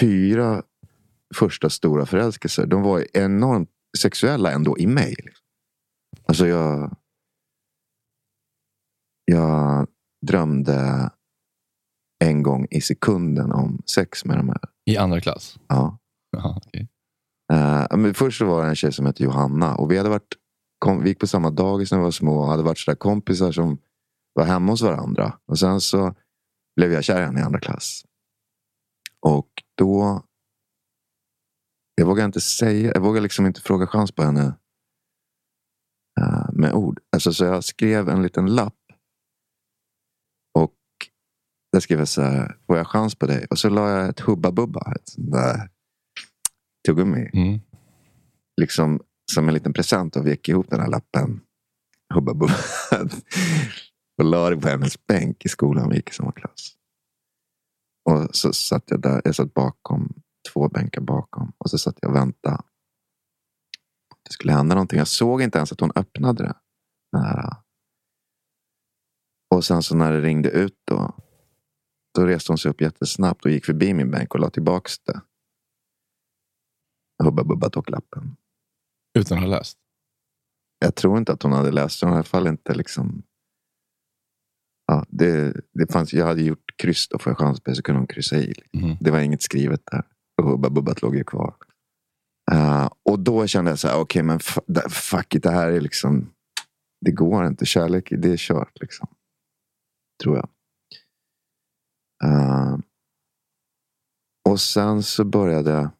fyra 0.00 0.62
första 1.34 1.70
stora 1.70 2.06
förälskelser, 2.06 2.66
de 2.66 2.82
var 2.82 3.06
enormt 3.12 3.70
sexuella 3.98 4.52
ändå 4.52 4.78
i 4.78 4.86
mig. 4.86 5.14
Liksom. 5.18 5.46
Alltså 6.28 6.46
jag... 6.46 6.96
Jag 9.24 9.86
drömde 10.26 11.10
en 12.24 12.42
gång 12.42 12.66
i 12.70 12.80
sekunden 12.80 13.52
om 13.52 13.82
sex 13.86 14.24
med 14.24 14.36
de 14.36 14.48
här. 14.48 14.60
I 14.84 14.96
andra 14.96 15.20
klass? 15.20 15.58
Ja. 15.68 15.98
Jaha, 16.30 16.60
okej. 16.66 16.88
Eh, 17.52 17.96
men 17.96 18.14
först 18.14 18.38
så 18.38 18.46
var 18.46 18.62
det 18.62 18.68
en 18.68 18.76
tjej 18.76 18.92
som 18.92 19.06
hette 19.06 19.22
Johanna. 19.22 19.74
Och 19.74 19.90
vi, 19.90 19.96
hade 19.96 20.08
varit, 20.08 20.34
kom, 20.78 21.02
vi 21.02 21.08
gick 21.08 21.18
på 21.18 21.26
samma 21.26 21.50
dagis 21.50 21.90
när 21.90 21.98
vi 21.98 22.04
var 22.04 22.10
små 22.10 22.38
och 22.38 22.46
hade 22.46 22.62
varit 22.62 22.78
sådär 22.78 22.96
kompisar 22.96 23.52
som 23.52 23.78
var 24.32 24.44
hemma 24.44 24.72
hos 24.72 24.82
varandra. 24.82 25.38
Och 25.46 25.58
sen 25.58 25.80
så 25.80 26.14
blev 26.76 26.92
jag 26.92 27.04
kär 27.04 27.22
i 27.22 27.24
henne 27.24 27.40
i 27.40 27.42
andra 27.42 27.60
klass. 27.60 28.02
Och 29.20 29.48
då... 29.74 30.22
Jag 32.00 32.06
vågar 32.06 32.24
inte 32.24 32.40
säga, 32.40 32.92
jag 32.94 33.00
vågar 33.00 33.20
liksom 33.20 33.46
inte 33.46 33.60
fråga 33.60 33.86
chans 33.86 34.12
på 34.12 34.22
henne 34.22 34.54
eh, 36.20 36.52
med 36.52 36.72
ord. 36.72 37.00
Alltså, 37.12 37.32
så 37.32 37.44
jag 37.44 37.64
skrev 37.64 38.08
en 38.08 38.22
liten 38.22 38.54
lapp. 38.54 38.74
Och 40.58 40.76
där 41.72 41.80
skrev 41.80 41.98
jag 41.98 42.08
så 42.08 42.22
här, 42.22 42.58
får 42.66 42.76
jag 42.76 42.86
chans 42.86 43.14
på 43.14 43.26
dig? 43.26 43.46
Och 43.50 43.58
så 43.58 43.68
la 43.68 43.90
jag 43.90 44.08
ett 44.08 44.20
Hubba 44.20 44.52
Bubba, 44.52 44.92
ett 44.96 45.08
sånt 45.08 45.32
där 45.32 45.70
tuggummi 46.86 47.30
Mm. 47.32 47.60
liksom 48.60 49.00
som 49.32 49.48
en 49.48 49.54
liten 49.54 49.72
present 49.72 50.16
och 50.16 50.26
vek 50.26 50.48
ihop 50.48 50.70
den 50.70 50.80
här 50.80 50.88
lappen. 50.88 51.40
Hubba 52.14 52.34
bubba. 52.34 52.54
och 54.18 54.24
la 54.24 54.50
det 54.50 54.56
på 54.56 54.68
hennes 54.68 55.06
bänk 55.06 55.44
i 55.44 55.48
skolan. 55.48 55.88
Vi 55.88 55.96
gick 55.96 56.10
i 56.10 56.12
samma 56.12 56.32
klass. 56.32 56.76
Och 58.10 58.36
så 58.36 58.52
satt 58.52 58.84
jag 58.86 59.00
där. 59.02 59.22
Jag 59.24 59.34
satt 59.34 59.54
bakom. 59.54 60.14
Två 60.52 60.68
bänkar 60.68 61.00
bakom. 61.00 61.52
Och 61.58 61.70
så 61.70 61.78
satt 61.78 61.98
jag 62.00 62.10
och 62.10 62.16
väntade. 62.16 62.62
Det 64.22 64.32
skulle 64.32 64.52
hända 64.52 64.74
någonting. 64.74 64.98
Jag 64.98 65.08
såg 65.08 65.42
inte 65.42 65.58
ens 65.58 65.72
att 65.72 65.80
hon 65.80 65.92
öppnade 65.94 66.42
det. 66.44 66.54
Och 69.54 69.64
sen 69.64 69.82
så 69.82 69.96
när 69.96 70.12
det 70.12 70.20
ringde 70.20 70.50
ut 70.50 70.78
då. 70.84 71.14
Då 72.14 72.26
reste 72.26 72.52
hon 72.52 72.58
sig 72.58 72.70
upp 72.70 72.80
jättesnabbt 72.80 73.44
och 73.44 73.50
gick 73.50 73.64
förbi 73.64 73.94
min 73.94 74.10
bänk 74.10 74.34
och 74.34 74.40
la 74.40 74.50
tillbaks 74.50 74.98
det. 74.98 75.20
Hubba 77.24 77.44
Bubba 77.44 77.70
tog 77.70 77.90
lappen. 77.90 78.36
Utan 79.18 79.38
att 79.38 79.44
ha 79.44 79.50
läst? 79.50 79.78
Jag 80.78 80.94
tror 80.94 81.18
inte 81.18 81.32
att 81.32 81.42
hon 81.42 81.52
hade 81.52 81.70
läst 81.70 82.00
den. 82.00 82.10
I 82.10 82.14
alla 82.14 82.22
fall 82.22 82.46
inte 82.46 82.74
liksom. 82.74 83.22
Ja, 84.86 85.06
det, 85.08 85.60
det 85.72 85.92
fanns, 85.92 86.12
jag 86.12 86.26
hade 86.26 86.42
gjort 86.42 86.76
kryss 86.76 87.08
då 87.08 87.18
för 87.18 87.30
en 87.30 87.36
chans 87.36 87.60
på 87.60 87.70
det, 87.70 87.76
så 87.76 87.82
kunde 87.82 87.98
hon 88.00 88.06
kryssa 88.06 88.36
i. 88.36 88.46
liksom. 88.46 88.80
Mhm. 88.80 88.96
Det 89.00 89.10
var 89.10 89.20
inget 89.20 89.42
skrivet 89.42 89.80
där. 89.86 90.04
Hubba 90.50 90.70
Bubbat 90.70 91.02
låg 91.02 91.16
ju 91.16 91.24
kvar. 91.24 91.56
Eh, 92.52 92.90
och 93.02 93.18
då 93.20 93.46
kände 93.46 93.70
jag 93.70 93.78
så 93.78 93.88
här, 93.88 94.00
okej 94.00 94.22
men 94.22 94.36
f- 94.36 94.58
det- 94.66 94.90
fuck 94.90 95.34
it, 95.34 95.42
det 95.42 95.50
här 95.50 95.70
är 95.70 95.80
liksom. 95.80 96.32
Det 97.00 97.10
går 97.12 97.46
inte. 97.46 97.66
Kärlek, 97.66 98.08
det 98.18 98.28
är 98.32 98.36
kört 98.36 98.80
liksom. 98.80 99.08
Tror 100.22 100.36
jag. 100.36 100.48
Eh, 102.24 102.78
och 104.48 104.60
sen 104.60 105.02
så 105.02 105.24
började 105.24 105.90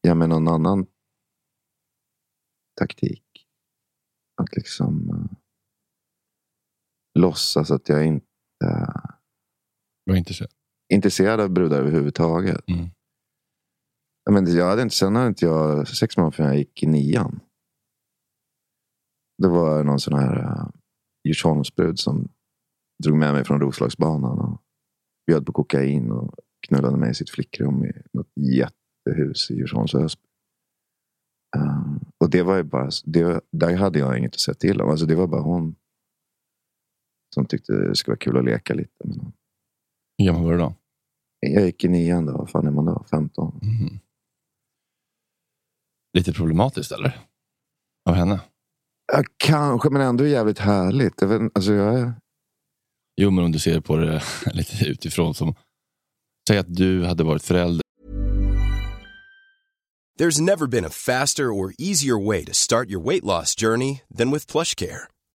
jag 0.00 0.16
med 0.16 0.28
någon 0.28 0.48
annan 0.48 0.86
taktik. 2.80 3.22
Att 4.42 4.56
liksom 4.56 5.10
uh, 5.10 5.26
låtsas 7.18 7.70
att 7.70 7.88
jag 7.88 8.06
inte 8.06 8.26
Var 10.04 10.16
inte 10.16 10.34
så. 10.34 10.44
intresserad 10.92 11.40
av 11.40 11.50
brudar 11.50 11.78
överhuvudtaget. 11.78 12.68
Mm. 12.68 12.88
Men 14.30 14.56
jag 14.56 14.66
hade 14.66 14.82
inte, 14.82 14.94
sen 14.94 15.16
hade 15.16 15.28
inte 15.28 15.44
jag 15.44 15.88
sex 15.88 16.16
med 16.16 16.24
någon 16.24 16.32
förrän 16.32 16.48
jag 16.48 16.58
gick 16.58 16.82
i 16.82 16.86
nian. 16.86 17.40
Det 19.42 19.48
var 19.48 19.84
någon 19.84 20.00
sån 20.00 20.18
här 20.18 20.38
uh, 20.38 20.68
Djursholmsbrud 21.24 21.98
som 21.98 22.28
drog 23.04 23.16
med 23.16 23.32
mig 23.32 23.44
från 23.44 23.60
Roslagsbanan 23.60 24.38
och 24.38 24.62
bjöd 25.26 25.46
på 25.46 25.52
kokain 25.52 26.10
och 26.10 26.34
knullade 26.66 26.96
mig 26.96 27.10
i 27.10 27.14
sitt 27.14 27.30
flickrum 27.30 27.84
i 27.84 27.92
något 28.12 28.32
jättehus 28.36 29.50
i 29.50 29.54
Djursholms 29.54 29.94
Ösby. 29.94 30.28
Uh, 31.56 31.96
och 32.24 32.30
det 32.30 32.42
var 32.42 32.56
ju 32.56 32.62
bara, 32.62 32.90
det, 33.04 33.40
där 33.52 33.76
hade 33.76 33.98
jag 33.98 34.18
inget 34.18 34.34
att 34.34 34.40
säga 34.40 34.54
till 34.54 34.80
om. 34.80 34.90
Alltså 34.90 35.06
det 35.06 35.14
var 35.14 35.26
bara 35.26 35.42
hon 35.42 35.74
som 37.34 37.46
tyckte 37.46 37.72
det 37.72 37.96
skulle 37.96 38.12
vara 38.12 38.18
kul 38.18 38.38
att 38.38 38.44
leka 38.44 38.74
lite. 38.74 39.04
Hur 40.18 40.26
gammal 40.26 40.44
var 40.44 40.52
du 40.52 40.58
då? 40.58 40.74
Jag 41.40 41.64
gick 41.66 41.84
i 41.84 41.88
nian 41.88 42.26
då, 42.26 42.32
vad 42.32 42.50
fan 42.50 42.66
är 42.66 42.70
man 42.70 42.84
då? 42.84 43.04
15? 43.10 43.60
Mhm. 43.62 43.98
Lite 46.16 46.32
problematiskt 46.32 46.92
eller? 46.92 47.18
Av 48.08 48.14
henne? 48.14 48.40
Ja, 49.12 49.22
kanske, 49.36 49.90
men 49.90 50.02
ändå 50.02 50.26
jävligt 50.26 50.58
härligt. 50.58 51.20
Jag, 51.20 51.28
vet, 51.28 51.52
alltså 51.54 51.72
jag 51.72 51.98
är... 52.00 52.14
Jo, 53.16 53.30
men 53.30 53.44
om 53.44 53.52
du 53.52 53.58
ser 53.58 53.80
på 53.80 53.96
det 53.96 54.22
lite 54.52 54.84
utifrån 54.84 55.34
som... 55.34 55.54
Säg 56.48 56.58
att 56.58 56.74
du 56.74 57.04
hade 57.04 57.24
varit 57.24 57.42
förälder 57.42 57.82
There's 60.18 60.40
never 60.40 60.66
been 60.66 60.84
a 60.84 60.90
faster 60.90 61.42
or 61.42 61.74
easier 61.78 62.26
way 62.26 62.44
to 62.44 62.54
start 62.54 62.88
your 62.90 63.04
weight 63.04 63.24
loss 63.24 63.54
journey 63.60 64.00
than 64.18 64.30
with 64.30 64.52
PlushCare. 64.52 65.08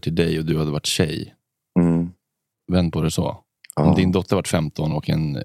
Till 0.00 0.14
dig 0.14 0.38
och 0.38 0.44
du 0.44 0.58
hade 0.58 0.70
varit 0.70 0.86
tjej. 0.86 1.34
Mm. 1.80 2.10
Vänd 2.72 2.92
på 2.92 3.00
det 3.00 3.10
så. 3.10 3.40
Ja. 3.76 3.88
Om 3.88 3.94
din 3.94 4.12
dotter 4.12 4.36
varit 4.36 4.48
15 4.48 4.92
och 4.92 5.10
en 5.10 5.38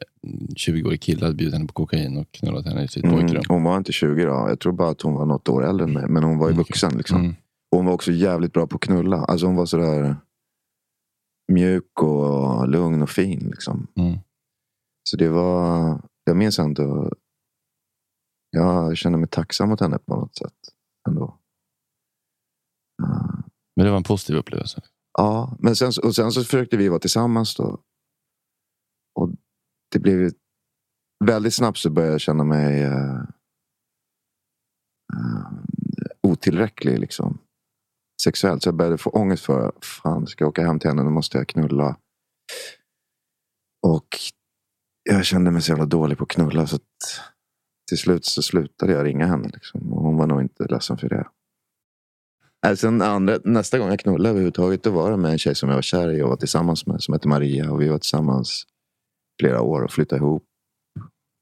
20-årig 0.55 1.01
kille 1.01 1.25
hade 1.25 1.35
bjudit 1.35 1.53
henne 1.53 1.67
på 1.67 1.73
kokain 1.73 2.17
och 2.17 2.31
knullat 2.31 2.65
henne 2.65 2.83
i 2.83 2.87
sitt 2.87 3.03
Mm. 3.03 3.19
pojkrum. 3.19 3.43
Hon 3.47 3.63
var 3.63 3.77
inte 3.77 3.91
20 3.91 4.25
då. 4.25 4.31
Jag 4.31 4.59
tror 4.59 4.73
bara 4.73 4.89
att 4.89 5.01
hon 5.01 5.13
var 5.13 5.25
något 5.25 5.49
år 5.49 5.65
äldre 5.65 5.83
än 5.85 5.93
mig. 5.93 6.07
Men 6.09 6.23
hon 6.23 6.37
var 6.37 6.47
ju 6.47 6.51
Mm, 6.53 6.57
vuxen. 6.57 6.97
Liksom. 6.97 7.19
Mm. 7.21 7.35
Hon 7.71 7.85
var 7.85 7.93
också 7.93 8.11
jävligt 8.11 8.53
bra 8.53 8.67
på 8.67 8.75
att 8.75 8.81
knulla. 8.81 9.17
Alltså 9.17 9.45
hon 9.45 9.55
var 9.55 9.65
sådär 9.65 10.15
mjuk 11.51 12.03
och 12.03 12.67
lugn 12.69 13.01
och 13.01 13.09
fin. 13.09 13.39
Liksom. 13.49 13.87
Mm. 13.95 14.17
Så 15.09 15.17
det 15.17 15.29
var... 15.29 16.01
jag 16.23 16.37
minns 16.37 16.59
ändå. 16.59 17.11
Jag 18.51 18.97
känner 18.97 19.17
mig 19.17 19.29
tacksam 19.29 19.69
mot 19.69 19.81
henne 19.81 19.97
på 20.05 20.15
något 20.15 20.35
sätt. 20.37 20.53
Ändå. 21.09 21.37
Men 23.79 23.85
det 23.85 23.91
var 23.91 23.97
en 23.97 24.03
positiv 24.03 24.35
upplevelse. 24.35 24.81
Ja, 25.17 25.57
men 25.59 25.75
sen, 25.75 25.91
och 26.03 26.15
sen 26.15 26.31
så 26.31 26.43
försökte 26.43 26.77
vi 26.77 26.89
vara 26.89 26.99
tillsammans 26.99 27.55
då. 27.55 27.79
Och 29.19 29.29
det 29.91 29.99
blev 29.99 30.21
ju... 30.21 30.31
Väldigt 31.25 31.53
snabbt 31.53 31.77
så 31.77 31.89
började 31.89 32.13
jag 32.13 32.21
känna 32.21 32.43
mig 32.43 32.85
uh, 32.85 33.21
uh, 35.13 35.51
otillräcklig 36.21 36.99
liksom. 36.99 37.37
Sexuellt. 38.23 38.63
Så 38.63 38.67
jag 38.67 38.75
började 38.75 38.97
få 38.97 39.09
ångest 39.09 39.45
för, 39.45 39.71
fan 39.81 40.27
ska 40.27 40.43
jag 40.43 40.49
åka 40.49 40.65
hem 40.65 40.79
till 40.79 40.89
henne, 40.89 41.03
då 41.03 41.09
måste 41.09 41.37
jag 41.37 41.47
knulla. 41.47 41.97
Och 43.87 44.07
jag 45.03 45.25
kände 45.25 45.51
mig 45.51 45.61
så 45.61 45.71
jävla 45.71 45.85
dålig 45.85 46.17
på 46.17 46.23
att 46.23 46.29
knulla. 46.29 46.67
Så 46.67 46.75
att 46.75 47.21
till 47.89 47.97
slut 47.97 48.25
så 48.25 48.41
slutade 48.41 48.93
jag 48.93 49.05
ringa 49.05 49.25
henne. 49.25 49.49
Liksom. 49.53 49.93
Och 49.93 50.01
hon 50.01 50.17
var 50.17 50.27
nog 50.27 50.41
inte 50.41 50.63
ledsen 50.63 50.97
för 50.97 51.09
det. 51.09 51.27
Äh, 52.67 52.75
sen 52.75 53.01
andra, 53.01 53.39
nästa 53.43 53.79
gång 53.79 53.89
jag 53.89 53.99
knullade 53.99 54.29
överhuvudtaget, 54.29 54.83
då 54.83 54.91
var 54.91 55.11
det 55.11 55.17
med 55.17 55.31
en 55.31 55.37
tjej 55.37 55.55
som 55.55 55.69
jag 55.69 55.75
var 55.75 55.81
kär 55.81 56.13
i 56.13 56.21
och 56.21 56.29
var 56.29 56.37
tillsammans 56.37 56.85
med, 56.85 57.01
som 57.03 57.13
hette 57.13 57.27
Maria. 57.27 57.71
Och 57.71 57.81
vi 57.81 57.87
var 57.87 57.97
tillsammans 57.97 58.67
flera 59.41 59.61
år 59.61 59.81
och 59.81 59.91
flyttade 59.91 60.19
ihop 60.19 60.45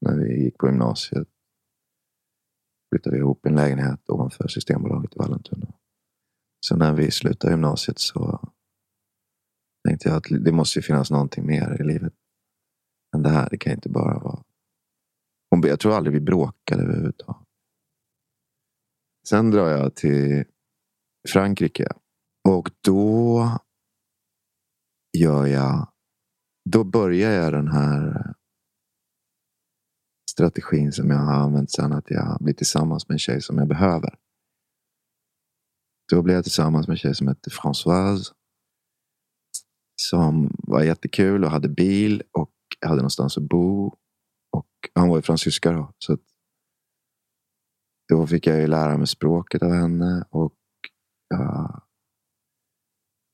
när 0.00 0.16
vi 0.16 0.44
gick 0.44 0.58
på 0.58 0.66
gymnasiet. 0.66 1.28
Flyttade 2.92 3.16
vi 3.16 3.20
ihop 3.20 3.46
i 3.46 3.48
en 3.48 3.54
lägenhet 3.54 4.10
ovanför 4.10 4.48
Systembolaget 4.48 5.14
i 5.14 5.18
Vallentuna. 5.18 5.72
Så 6.66 6.76
när 6.76 6.94
vi 6.94 7.10
slutade 7.10 7.52
gymnasiet 7.52 7.98
så 7.98 8.50
tänkte 9.88 10.08
jag 10.08 10.16
att 10.16 10.44
det 10.44 10.52
måste 10.52 10.78
ju 10.78 10.82
finnas 10.82 11.10
någonting 11.10 11.46
mer 11.46 11.80
i 11.80 11.84
livet 11.84 12.14
än 13.16 13.22
det 13.22 13.28
här. 13.28 13.48
Det 13.50 13.58
kan 13.58 13.72
inte 13.72 13.88
bara 13.88 14.18
vara... 14.18 14.42
Hon, 15.50 15.62
jag 15.62 15.80
tror 15.80 15.96
aldrig 15.96 16.14
vi 16.14 16.20
bråkade 16.20 16.82
överhuvudtaget. 16.82 17.48
Sen 19.28 19.50
drar 19.50 19.68
jag 19.68 19.94
till 19.94 20.44
Frankrike. 21.32 21.88
Och 22.48 22.70
då 22.84 23.58
gör 25.18 25.46
jag... 25.46 25.92
Då 26.70 26.84
börjar 26.84 27.30
jag 27.30 27.52
den 27.52 27.68
här 27.68 28.34
strategin 30.30 30.92
som 30.92 31.10
jag 31.10 31.18
har 31.18 31.34
använt 31.34 31.70
sen. 31.70 31.92
Att 31.92 32.10
jag 32.10 32.38
blir 32.40 32.54
tillsammans 32.54 33.08
med 33.08 33.14
en 33.14 33.18
tjej 33.18 33.42
som 33.42 33.58
jag 33.58 33.68
behöver. 33.68 34.18
Då 36.12 36.22
blev 36.22 36.36
jag 36.36 36.44
tillsammans 36.44 36.88
med 36.88 36.94
en 36.94 36.98
tjej 36.98 37.14
som 37.14 37.28
hette 37.28 37.50
Françoise. 37.50 38.32
Som 40.02 40.56
var 40.58 40.82
jättekul 40.82 41.44
och 41.44 41.50
hade 41.50 41.68
bil 41.68 42.22
och 42.32 42.54
hade 42.80 42.96
någonstans 42.96 43.36
att 43.36 43.48
bo. 43.48 43.86
Och 44.52 44.70
han 44.94 45.08
var 45.08 45.16
ju 45.16 45.22
fransyska 45.22 45.72
då. 45.72 45.94
Så 45.98 46.12
att 46.12 46.22
då 48.08 48.26
fick 48.26 48.46
jag 48.46 48.60
ju 48.60 48.66
lära 48.66 48.96
mig 48.96 49.06
språket 49.06 49.62
av 49.62 49.72
henne. 49.72 50.24
Och 50.30 50.57
jag 51.28 51.82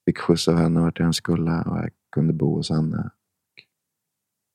fick 0.08 0.18
skjuts 0.18 0.48
av 0.48 0.56
henne 0.56 0.80
vart 0.80 0.98
jag 0.98 1.14
skulle. 1.14 1.62
Och 1.62 1.78
jag 1.78 1.90
kunde 2.14 2.32
bo 2.32 2.56
hos 2.56 2.70
henne. 2.70 3.10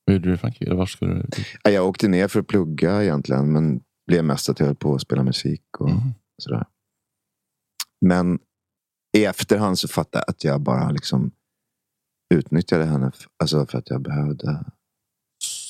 Vad 0.04 0.14
gjorde 0.14 0.28
du 0.28 0.34
i 0.34 0.38
Frankrike? 0.38 0.74
Var 0.74 0.86
skulle 0.86 1.14
du? 1.14 1.26
Ja, 1.64 1.70
Jag 1.70 1.88
åkte 1.88 2.08
ner 2.08 2.28
för 2.28 2.40
att 2.40 2.46
plugga 2.46 3.02
egentligen. 3.02 3.52
Men 3.52 3.80
blev 4.06 4.24
mest 4.24 4.48
att 4.48 4.60
jag 4.60 4.66
höll 4.66 4.76
på 4.76 4.94
att 4.94 5.00
spela 5.02 5.22
musik. 5.22 5.80
Och 5.80 5.90
Mhm. 5.90 6.00
sådär. 6.42 6.66
Men 8.00 8.38
i 9.16 9.24
efterhand 9.24 9.78
så 9.78 9.88
fattade 9.88 10.24
jag 10.26 10.30
att 10.30 10.44
jag 10.44 10.60
bara 10.60 10.90
liksom 10.90 11.30
utnyttjade 12.34 12.84
henne. 12.84 13.12
Alltså 13.42 13.66
för 13.66 13.78
att 13.78 13.90
jag 13.90 14.02
behövde. 14.02 14.64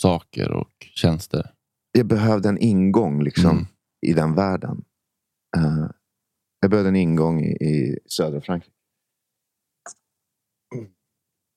Saker 0.00 0.50
och 0.50 0.72
tjänster. 0.94 1.54
Jag 1.92 2.06
behövde 2.06 2.48
en 2.48 2.58
ingång 2.58 3.22
liksom 3.22 3.50
Mm. 3.50 3.66
i 4.06 4.12
den 4.12 4.34
världen. 4.34 4.84
Eh, 5.56 5.86
jag 6.60 6.70
behövde 6.70 6.88
en 6.88 6.96
ingång 6.96 7.40
i, 7.40 7.50
i 7.50 7.98
södra 8.06 8.40
Frankrike. 8.40 8.76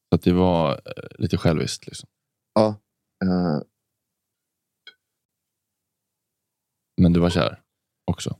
Så 0.09 0.15
att 0.15 0.21
det 0.21 0.33
var 0.33 0.71
eh, 0.71 1.19
lite 1.19 1.37
själviskt. 1.37 1.87
Liksom. 1.87 2.09
Ja. 2.53 2.67
eh, 3.25 3.61
Men 7.01 7.13
du 7.13 7.19
var 7.19 7.29
kär 7.29 7.61
också? 8.11 8.39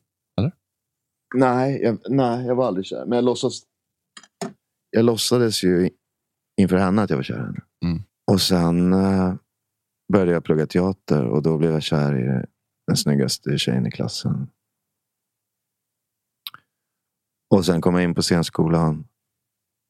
nej, 1.35 1.81
jag, 1.81 1.97
nej, 2.09 2.45
jag 2.45 2.55
var 2.55 2.67
aldrig 2.67 2.85
kär. 2.85 3.05
Men 3.05 3.15
jag 3.15 3.25
låtsas. 3.25 3.63
Jag 4.89 5.05
låtsades 5.05 5.63
ju 5.63 5.89
inför 6.61 6.77
henne 6.77 7.01
att 7.01 7.09
jag 7.09 7.17
var 7.17 7.23
kär 7.23 7.35
i 7.35 7.37
henne. 7.37 7.61
Mm. 7.85 8.03
Och 8.31 8.41
sen 8.41 8.93
eh, 8.93 9.35
började 10.13 10.31
jag 10.31 10.43
plugga 10.43 10.65
teater 10.67 11.25
och 11.25 11.43
då 11.43 11.57
blev 11.57 11.71
jag 11.71 11.83
kär 11.83 12.19
i 12.19 12.45
den 12.87 12.97
snyggaste 12.97 13.57
tjejen 13.57 13.87
i 13.87 13.91
klassen. 13.91 14.49
Och 17.53 17.65
sen 17.65 17.81
kom 17.81 17.95
jag 17.95 18.03
in 18.03 18.15
på 18.15 18.21
scenskolan. 18.21 19.07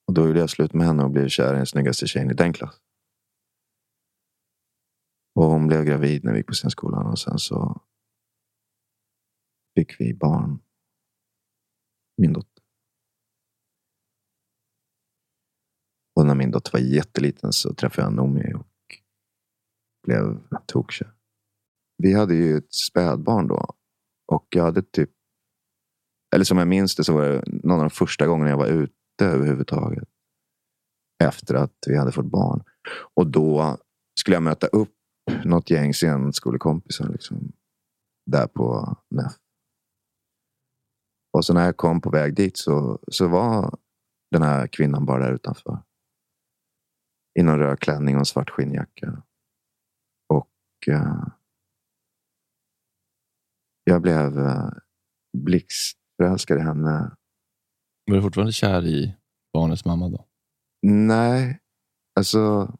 Och 0.08 0.14
då 0.14 0.28
gjorde 0.28 0.40
jag 0.40 0.50
slut 0.50 0.74
med 0.74 0.88
henne 0.88 1.04
och 1.04 1.12
blev 1.12 1.28
kär 1.28 1.54
i 1.54 1.58
den 1.58 1.66
snyggaste 1.66 2.08
tjejen 2.08 2.32
i 2.32 2.34
den 2.34 2.54
klassen. 2.54 2.84
Och 5.36 5.46
hon 5.46 5.68
blev 5.68 5.86
gravid 5.86 6.24
när 6.24 6.32
vi 6.32 6.38
gick 6.38 6.48
på 6.48 6.54
scenskolan 6.54 7.06
och 7.06 7.20
sen 7.20 7.40
så 7.40 7.82
fick 9.76 10.00
vi 10.00 10.14
barn. 10.14 10.60
Min 12.18 12.34
dotter. 12.34 12.64
Och 16.16 16.26
när 16.26 16.36
min 16.36 16.52
dotter 16.52 16.72
var 16.72 16.80
jätteliten 16.80 17.54
så 17.54 17.74
träffade 17.74 18.08
jag 18.08 18.14
Noomi 18.14 18.54
och 18.54 19.00
blev 20.04 20.48
tokkär. 20.66 21.14
Vi 21.98 22.14
hade 22.14 22.36
ju 22.36 22.58
ett 22.58 22.74
spädbarn 22.74 23.48
då. 23.48 23.76
Och 24.32 24.48
jag 24.50 24.64
hade 24.64 24.82
typ... 24.82 25.12
Eller 26.34 26.46
som 26.46 26.58
jag 26.58 26.68
minns 26.68 26.96
det 26.96 27.04
så 27.04 27.14
var 27.14 27.26
det 27.26 27.44
någon 27.46 27.80
av 27.80 27.84
de 27.84 27.90
första 27.90 28.28
gångerna 28.28 28.50
jag 28.50 28.58
var 28.58 28.68
ute 28.68 29.26
överhuvudtaget. 29.26 30.10
Efter 31.24 31.56
att 31.56 31.78
vi 31.88 31.98
hade 31.98 32.12
fått 32.12 32.26
barn. 32.26 32.64
Och 33.14 33.28
då 33.28 33.78
skulle 34.20 34.36
jag 34.36 34.44
möta 34.44 34.68
upp 34.68 34.96
något 35.46 35.70
gäng 35.70 35.94
scenskolekompisar. 35.94 37.10
Liksom, 37.10 37.52
där 38.26 38.48
på 38.48 38.98
NEF. 39.10 39.34
Och 41.34 41.46
så 41.46 41.54
när 41.54 41.66
jag 41.66 41.78
kom 41.78 42.02
på 42.02 42.10
väg 42.10 42.36
dit 42.36 42.58
så, 42.58 43.00
så 43.08 43.28
var 43.28 43.78
den 44.32 44.42
här 44.42 44.68
kvinnan 44.68 45.06
bara 45.06 45.26
där 45.26 45.34
utanför. 45.34 45.84
I 47.40 47.44
någon 47.44 47.60
röd 47.60 47.80
klänning 47.80 48.16
och 48.16 48.20
en 48.20 48.26
svart 48.26 48.50
skinnjacka. 48.50 49.24
Och 50.30 50.88
eh, 50.88 51.28
jag 53.84 54.02
blev 54.02 54.40
eh, 54.40 54.70
blixtförälskad 56.18 56.58
i 56.58 56.62
henne. 56.62 57.16
Var 58.06 58.16
du 58.16 58.22
fortfarande 58.22 58.54
kär 58.54 58.86
i 58.86 59.16
barnets 59.54 59.86
mamma 59.86 60.10
då? 60.10 60.26
Nej, 60.88 61.60
alltså. 62.16 62.74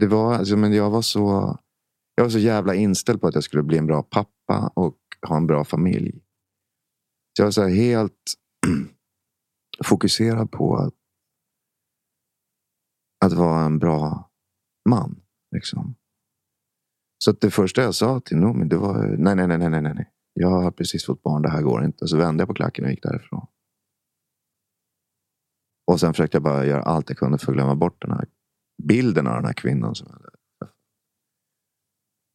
Det 0.00 0.06
var, 0.06 0.34
alltså, 0.34 0.56
men 0.56 0.72
jag 0.72 0.90
var 0.90 1.02
så. 1.02 1.58
Jag 2.14 2.24
var 2.24 2.30
så 2.30 2.38
jävla 2.38 2.74
inställd 2.74 3.20
på 3.20 3.26
att 3.26 3.34
jag 3.34 3.44
skulle 3.44 3.62
bli 3.62 3.78
en 3.78 3.86
bra 3.86 4.02
pappa 4.02 4.72
och 4.74 4.98
ha 5.28 5.36
en 5.36 5.46
bra 5.46 5.64
familj. 5.64 6.22
Så 7.36 7.42
jag 7.42 7.44
var 7.46 7.50
så 7.50 7.66
helt 7.66 8.34
fokuserad 9.84 10.50
på 10.50 10.76
att, 10.76 10.94
att 13.24 13.32
vara 13.32 13.64
en 13.64 13.78
bra 13.78 14.30
man. 14.88 15.20
Liksom. 15.54 15.94
Så 17.24 17.30
att 17.30 17.40
det 17.40 17.50
första 17.50 17.82
jag 17.82 17.94
sa 17.94 18.20
till 18.20 18.36
Noomi, 18.36 18.64
det 18.64 18.76
var 18.76 19.02
nej, 19.18 19.36
nej, 19.36 19.46
nej, 19.46 19.58
nej, 19.58 19.70
nej, 19.70 19.94
nej. 19.94 20.10
Jag 20.40 20.50
har 20.50 20.70
precis 20.70 21.04
fått 21.04 21.22
barn, 21.22 21.42
det 21.42 21.50
här 21.50 21.62
går 21.62 21.84
inte. 21.84 22.04
Och 22.04 22.10
så 22.10 22.16
vände 22.16 22.40
jag 22.40 22.48
på 22.48 22.54
klacken 22.54 22.84
och 22.84 22.90
gick 22.90 23.02
därifrån. 23.02 23.46
Och 25.90 26.00
sen 26.00 26.12
försökte 26.12 26.36
jag 26.36 26.42
bara 26.42 26.66
göra 26.66 26.82
allt 26.82 27.08
jag 27.08 27.18
kunde 27.18 27.38
för 27.38 27.52
att 27.52 27.56
glömma 27.56 27.74
bort 27.74 28.02
den 28.02 28.10
här 28.10 28.26
bilden 28.82 29.26
av 29.26 29.34
den 29.34 29.44
här 29.44 29.52
kvinnan. 29.52 29.94
Som 29.94 30.06
jag 30.06 30.14
hade 30.14 30.30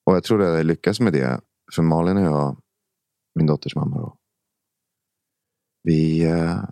och 0.06 0.16
jag 0.16 0.24
tror 0.24 0.42
att 0.42 0.58
jag 0.58 0.66
lyckats 0.66 1.00
med 1.00 1.13
det. 1.13 1.42
För 1.76 1.84
Malin 1.84 2.18
och 2.18 2.24
jag, 2.24 2.62
min 3.36 3.48
dotters 3.48 3.76
mamma 3.76 3.98
då. 3.98 4.18
Vi 5.84 6.24
eh, 6.24 6.63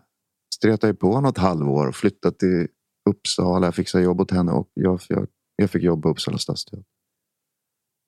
stretade 0.55 0.93
på 0.93 1.21
något 1.21 1.37
halvår 1.37 1.87
och 1.87 1.95
flyttade 1.95 2.37
till 2.37 2.67
Uppsala. 3.09 3.67
Jag 3.67 3.75
fixade 3.75 4.03
jobb 4.03 4.21
åt 4.21 4.31
henne 4.31 4.51
och 4.51 4.71
jag, 4.73 5.01
jag, 5.09 5.27
jag 5.55 5.69
fick 5.69 5.83
jobb 5.83 6.03
på 6.03 6.09
Uppsala 6.09 6.37
stadsteater. 6.37 6.85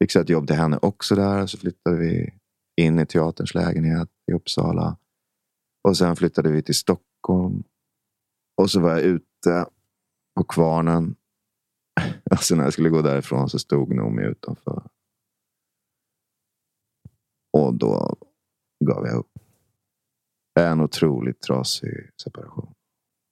Fixade 0.04 0.24
ett 0.24 0.30
jobb 0.30 0.48
till 0.48 0.56
henne 0.56 0.80
också 0.82 1.16
där. 1.16 1.46
Så 1.46 1.58
flyttade 1.58 1.98
vi 1.98 2.40
in 2.82 3.00
i 3.00 3.06
teaterns 3.06 3.54
lägenhet 3.54 4.10
i 4.32 4.34
Uppsala. 4.34 4.98
Och 5.88 5.98
sen 5.98 6.16
flyttade 6.16 6.52
vi 6.52 6.64
till 6.64 6.76
Stockholm. 6.76 7.64
Och 8.62 8.72
så 8.72 8.80
var 8.80 8.90
jag 8.92 9.02
ute 9.02 9.66
på 10.36 10.44
kvarnen. 10.44 11.16
Alltså 12.32 12.56
när 12.56 12.64
jag 12.64 12.74
skulle 12.74 12.90
gå 12.90 13.02
därifrån 13.02 13.50
så 13.50 13.60
stod 13.60 13.96
Noomi 13.96 14.22
utanför. 14.24 14.84
Och 17.58 17.74
då 17.74 18.16
gav 18.86 19.06
jag 19.06 19.16
upp. 19.16 19.32
En 20.60 20.82
otroligt 20.82 21.42
trasig 21.42 22.10
separation. 22.24 22.74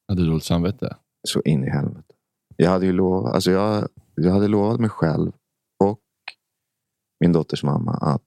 Hade 0.08 0.22
du 0.22 0.30
dåligt 0.30 0.44
samvete? 0.44 0.98
Så 1.28 1.42
in 1.42 1.64
i 1.64 1.70
helvete. 1.70 2.14
Jag 2.56 2.70
hade 2.70 2.86
ju 2.86 2.92
lovat, 2.92 3.34
alltså 3.34 3.52
jag, 3.52 3.88
jag 4.16 4.32
hade 4.32 4.48
lovat 4.48 4.80
mig 4.80 4.90
själv 4.90 5.32
och 5.84 6.02
min 7.20 7.32
dotters 7.32 7.64
mamma, 7.64 7.92
att 7.92 8.24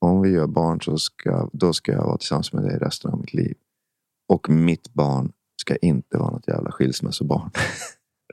om 0.00 0.22
vi 0.22 0.30
gör 0.30 0.46
barn 0.46 0.80
så 0.80 0.98
ska, 0.98 1.50
då 1.52 1.72
ska 1.72 1.92
jag 1.92 2.04
vara 2.04 2.16
tillsammans 2.18 2.52
med 2.52 2.64
dig 2.64 2.78
resten 2.78 3.10
av 3.10 3.20
mitt 3.20 3.34
liv. 3.34 3.56
Och 4.28 4.50
mitt 4.50 4.94
barn 4.94 5.32
ska 5.60 5.76
inte 5.76 6.18
vara 6.18 6.30
något 6.30 6.48
jävla 6.48 6.70
skilsmässobarn. 6.72 7.50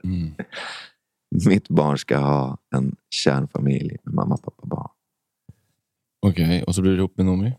Mm. 0.04 0.34
mitt 1.48 1.68
barn 1.68 1.98
ska 1.98 2.18
ha 2.18 2.58
en 2.74 2.96
kärnfamilj 3.10 3.96
med 4.02 4.14
mamma, 4.14 4.36
pappa, 4.36 4.66
barn. 4.66 4.90
Okej, 6.26 6.62
och 6.64 6.74
så 6.74 6.82
blir 6.82 6.92
du 6.92 6.98
ihop 6.98 7.16
med 7.16 7.26
Noomi? 7.26 7.56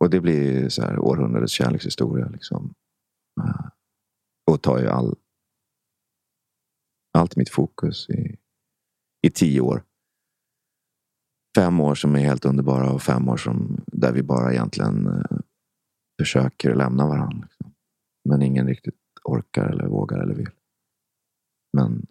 Och 0.00 0.10
det 0.10 0.20
blir 0.20 0.68
så 0.68 0.82
här 0.82 0.98
århundradets 0.98 1.52
kärlekshistoria. 1.52 2.28
Liksom. 2.28 2.74
Eh, 3.40 3.66
Och 4.50 4.62
tar 4.62 4.78
ju 4.78 4.88
all, 4.88 5.16
allt 7.18 7.36
mitt 7.36 7.50
fokus 7.50 8.10
i, 8.10 8.36
i 9.26 9.30
tio 9.30 9.60
år. 9.60 9.84
Fem 11.56 11.80
år 11.80 11.94
som 11.94 12.14
är 12.14 12.18
helt 12.18 12.44
underbara 12.44 12.92
och 12.92 13.02
fem 13.02 13.28
år 13.28 13.36
som, 13.36 13.84
där 13.86 14.12
vi 14.12 14.22
bara 14.22 14.52
egentligen 14.52 15.06
eh, 15.06 15.38
försöker 16.20 16.74
lämna 16.74 17.06
varandra. 17.06 17.38
Liksom. 17.42 17.74
Men 18.28 18.42
ingen 18.42 18.66
riktigt 18.66 18.94
orkar 19.24 19.66
eller 19.66 19.86
vågar 19.86 20.18
eller 20.18 20.34
vill. 20.34 20.50
Men 21.76 22.06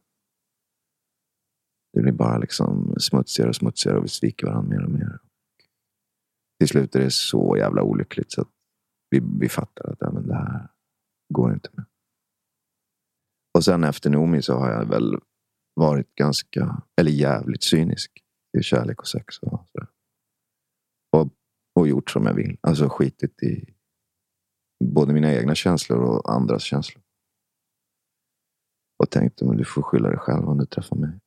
det 1.93 2.02
blir 2.02 2.12
bara 2.12 2.38
liksom 2.38 2.95
smutsigare 3.00 3.50
och 3.50 3.56
smutsigare 3.56 3.97
och 3.97 4.04
vi 4.04 4.10
sviker 4.10 4.47
varandra 4.47 4.69
mer 4.69 4.84
och 4.84 4.91
mer. 4.91 5.19
Till 6.60 6.67
slut 6.67 6.95
är 6.95 7.00
det 7.00 7.12
så 7.12 7.56
jävla 7.58 7.82
olyckligt 7.82 8.32
så 8.32 8.41
att 8.41 8.52
vi, 9.10 9.21
vi 9.39 9.50
fattar 9.50 9.91
att 9.91 9.97
ja, 10.00 10.12
men 10.12 10.28
det 10.28 10.36
här 10.36 10.67
går 11.34 11.54
inte 11.54 11.69
med. 11.73 11.86
Och 13.58 13.63
sen 13.63 13.84
efter 13.84 14.10
Noomi 14.10 14.41
så 14.41 14.54
har 14.54 14.71
jag 14.71 14.86
väl 14.86 15.19
varit 15.76 16.15
ganska, 16.15 16.82
eller 17.02 17.12
jävligt 17.12 17.63
cynisk 17.63 18.23
i 18.60 18.63
kärlek 18.63 19.02
och 19.02 19.08
sex. 19.08 19.39
Och, 19.39 19.65
sådär. 19.72 19.88
och, 21.12 21.30
och 21.76 21.88
gjort 21.88 22.10
som 22.10 22.26
jag 22.26 22.34
vill. 22.34 22.58
Alltså 22.62 22.89
skitit 22.89 23.43
i 23.43 23.74
både 24.84 25.13
mina 25.13 25.34
egna 25.34 25.56
känslor 25.56 26.00
och 26.00 26.34
andras 26.34 26.63
känslor. 26.63 27.04
Och 29.00 29.10
tänkt 29.10 29.41
att 29.41 29.58
du 29.58 29.65
får 29.65 29.82
skylla 29.82 30.10
dig 30.10 30.20
själv 30.20 30.50
om 30.50 30.58
du 30.58 30.65
träffar 30.65 30.96
mig. 30.96 31.20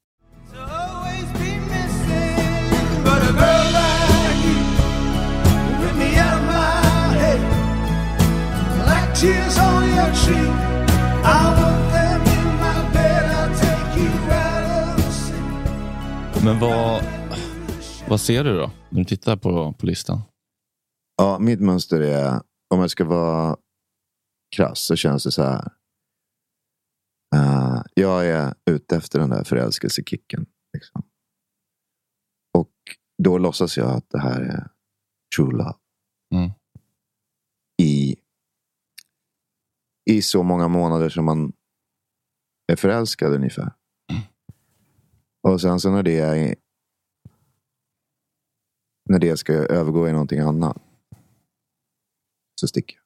Men 16.44 16.58
vad, 16.58 17.02
vad 18.10 18.20
ser 18.20 18.44
du 18.44 18.58
då? 18.58 18.70
När 18.90 18.98
du 18.98 19.04
tittar 19.04 19.36
på, 19.36 19.72
på 19.72 19.86
listan? 19.86 20.20
Ja, 21.16 21.38
mitt 21.38 21.60
mönster 21.60 22.00
är, 22.00 22.42
om 22.74 22.80
jag 22.80 22.90
ska 22.90 23.04
vara 23.04 23.56
krass, 24.56 24.80
så 24.80 24.96
känns 24.96 25.24
det 25.24 25.32
så 25.32 25.42
här. 25.42 25.72
Eh, 27.34 27.82
jag 27.94 28.26
är 28.26 28.54
ute 28.70 28.96
efter 28.96 29.18
den 29.18 29.30
där 29.30 29.44
förälskelsekicken. 29.44 30.46
Liksom. 30.72 31.02
Och 32.58 32.72
då 33.22 33.38
låtsas 33.38 33.76
jag 33.76 33.90
att 33.90 34.10
det 34.10 34.20
här 34.20 34.40
är 34.40 34.70
true 35.36 35.52
love. 35.52 35.78
Mm. 36.34 36.50
I, 37.82 38.16
I 40.10 40.22
så 40.22 40.42
många 40.42 40.68
månader 40.68 41.08
som 41.08 41.24
man 41.24 41.52
är 42.72 42.76
förälskad 42.76 43.32
ungefär. 43.32 43.72
Och 45.48 45.60
sen 45.60 45.80
så 45.80 45.90
när 45.90 46.02
det 46.02 46.18
är 46.18 46.54
när 49.10 49.18
det 49.18 49.36
ska 49.36 49.52
övergå 49.52 50.08
i 50.08 50.12
någonting 50.12 50.40
annat 50.40 50.76
så 52.60 52.68
sticker 52.68 52.96
jag. 52.96 53.04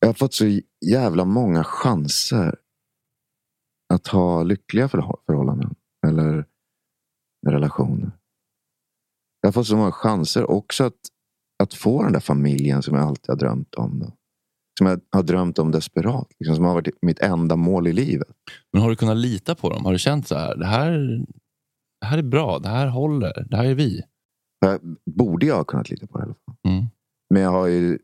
Jag 0.00 0.08
har 0.08 0.14
fått 0.14 0.34
så 0.34 0.60
jävla 0.86 1.24
många 1.24 1.64
chanser 1.64 2.58
att 3.94 4.06
ha 4.06 4.42
lyckliga 4.42 4.88
förhållanden. 4.88 5.74
Eller 6.06 6.44
relationer. 7.46 8.10
Jag 9.40 9.46
har 9.48 9.52
fått 9.52 9.66
så 9.66 9.76
många 9.76 9.92
chanser 9.92 10.50
också 10.50 10.84
att, 10.84 11.00
att 11.62 11.74
få 11.74 12.02
den 12.02 12.12
där 12.12 12.20
familjen 12.20 12.82
som 12.82 12.94
jag 12.94 13.04
alltid 13.04 13.28
har 13.28 13.36
drömt 13.36 13.74
om. 13.74 13.98
Då. 13.98 14.12
Som 14.78 14.86
jag 14.86 15.00
har 15.10 15.22
drömt 15.22 15.58
om 15.58 15.70
desperat. 15.70 16.28
Liksom, 16.38 16.56
som 16.56 16.64
har 16.64 16.74
varit 16.74 17.02
mitt 17.02 17.18
enda 17.18 17.56
mål 17.56 17.86
i 17.86 17.92
livet. 17.92 18.28
Men 18.72 18.82
har 18.82 18.90
du 18.90 18.96
kunnat 18.96 19.16
lita 19.16 19.54
på 19.54 19.70
dem? 19.70 19.84
Har 19.84 19.92
du 19.92 19.98
känt 19.98 20.28
så 20.28 20.34
här, 20.34 20.56
det 20.56 20.66
här, 20.66 20.90
det 22.00 22.06
här 22.06 22.18
är 22.18 22.22
bra, 22.22 22.58
det 22.58 22.68
här 22.68 22.86
håller, 22.86 23.46
det 23.50 23.56
här 23.56 23.64
är 23.64 23.74
vi? 23.74 24.02
Jag, 24.58 24.80
borde 25.04 25.46
jag 25.46 25.56
ha 25.56 25.64
kunnat 25.64 25.90
lita 25.90 26.06
på 26.06 26.18
det 26.18 26.22
i 26.22 26.26
alla 26.26 26.34
fall. 26.34 26.54
Mm. 26.68 26.86
Men 27.34 27.42
jag 27.42 27.50
har 27.50 27.66
ju 27.66 27.98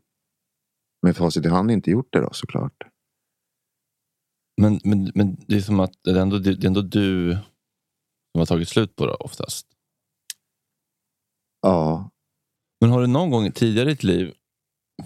med 1.01 1.17
facit 1.17 1.45
i 1.45 1.49
hand 1.49 1.71
inte 1.71 1.91
gjort 1.91 2.13
det 2.13 2.21
då 2.21 2.29
såklart. 2.33 2.83
Men, 4.61 4.79
men, 4.83 5.11
men 5.15 5.37
det 5.47 5.55
är 5.55 5.61
som 5.61 5.79
att 5.79 5.93
det 6.03 6.11
är 6.11 6.15
ändå, 6.15 6.37
det 6.39 6.49
är 6.49 6.65
ändå 6.65 6.81
du 6.81 7.37
som 8.31 8.39
har 8.39 8.45
tagit 8.45 8.69
slut 8.69 8.95
på 8.95 9.05
det 9.05 9.13
oftast. 9.13 9.67
Ja, 11.61 12.09
Men 12.81 12.89
har 12.89 13.01
du 13.01 13.07
någon 13.07 13.29
gång 13.29 13.51
tidigare 13.51 13.89
i 13.89 13.93
ditt 13.93 14.03
liv, 14.03 14.33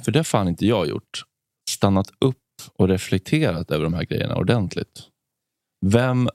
för 0.04 0.12
det 0.12 0.20
har 0.20 0.24
fan 0.24 0.48
inte 0.48 0.66
jag 0.66 0.88
gjort, 0.88 1.24
stannat 1.70 2.12
upp 2.20 2.38
och 2.74 2.88
reflekterat 2.88 3.72
över 3.72 3.84
de 3.84 3.94
här 3.94 4.06
grejerna 4.06 4.36
ordentligt? 4.36 5.10
Vem 5.86 6.30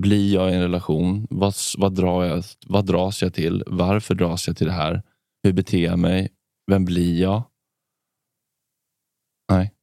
blir 0.00 0.34
jag 0.34 0.50
i 0.50 0.54
en 0.54 0.60
relation? 0.60 1.26
Vad, 1.30 1.54
vad, 1.78 1.94
drar 1.94 2.24
jag, 2.24 2.44
vad 2.66 2.86
dras 2.86 3.22
jag 3.22 3.34
till? 3.34 3.64
Varför 3.66 4.14
dras 4.14 4.46
jag 4.46 4.56
till 4.56 4.66
det 4.66 4.72
här? 4.72 5.02
Hur 5.42 5.52
beter 5.52 5.84
jag 5.84 5.98
mig? 5.98 6.28
Vem 6.70 6.84
blir 6.84 7.20
jag? 7.20 7.42
Nej. 9.52 9.74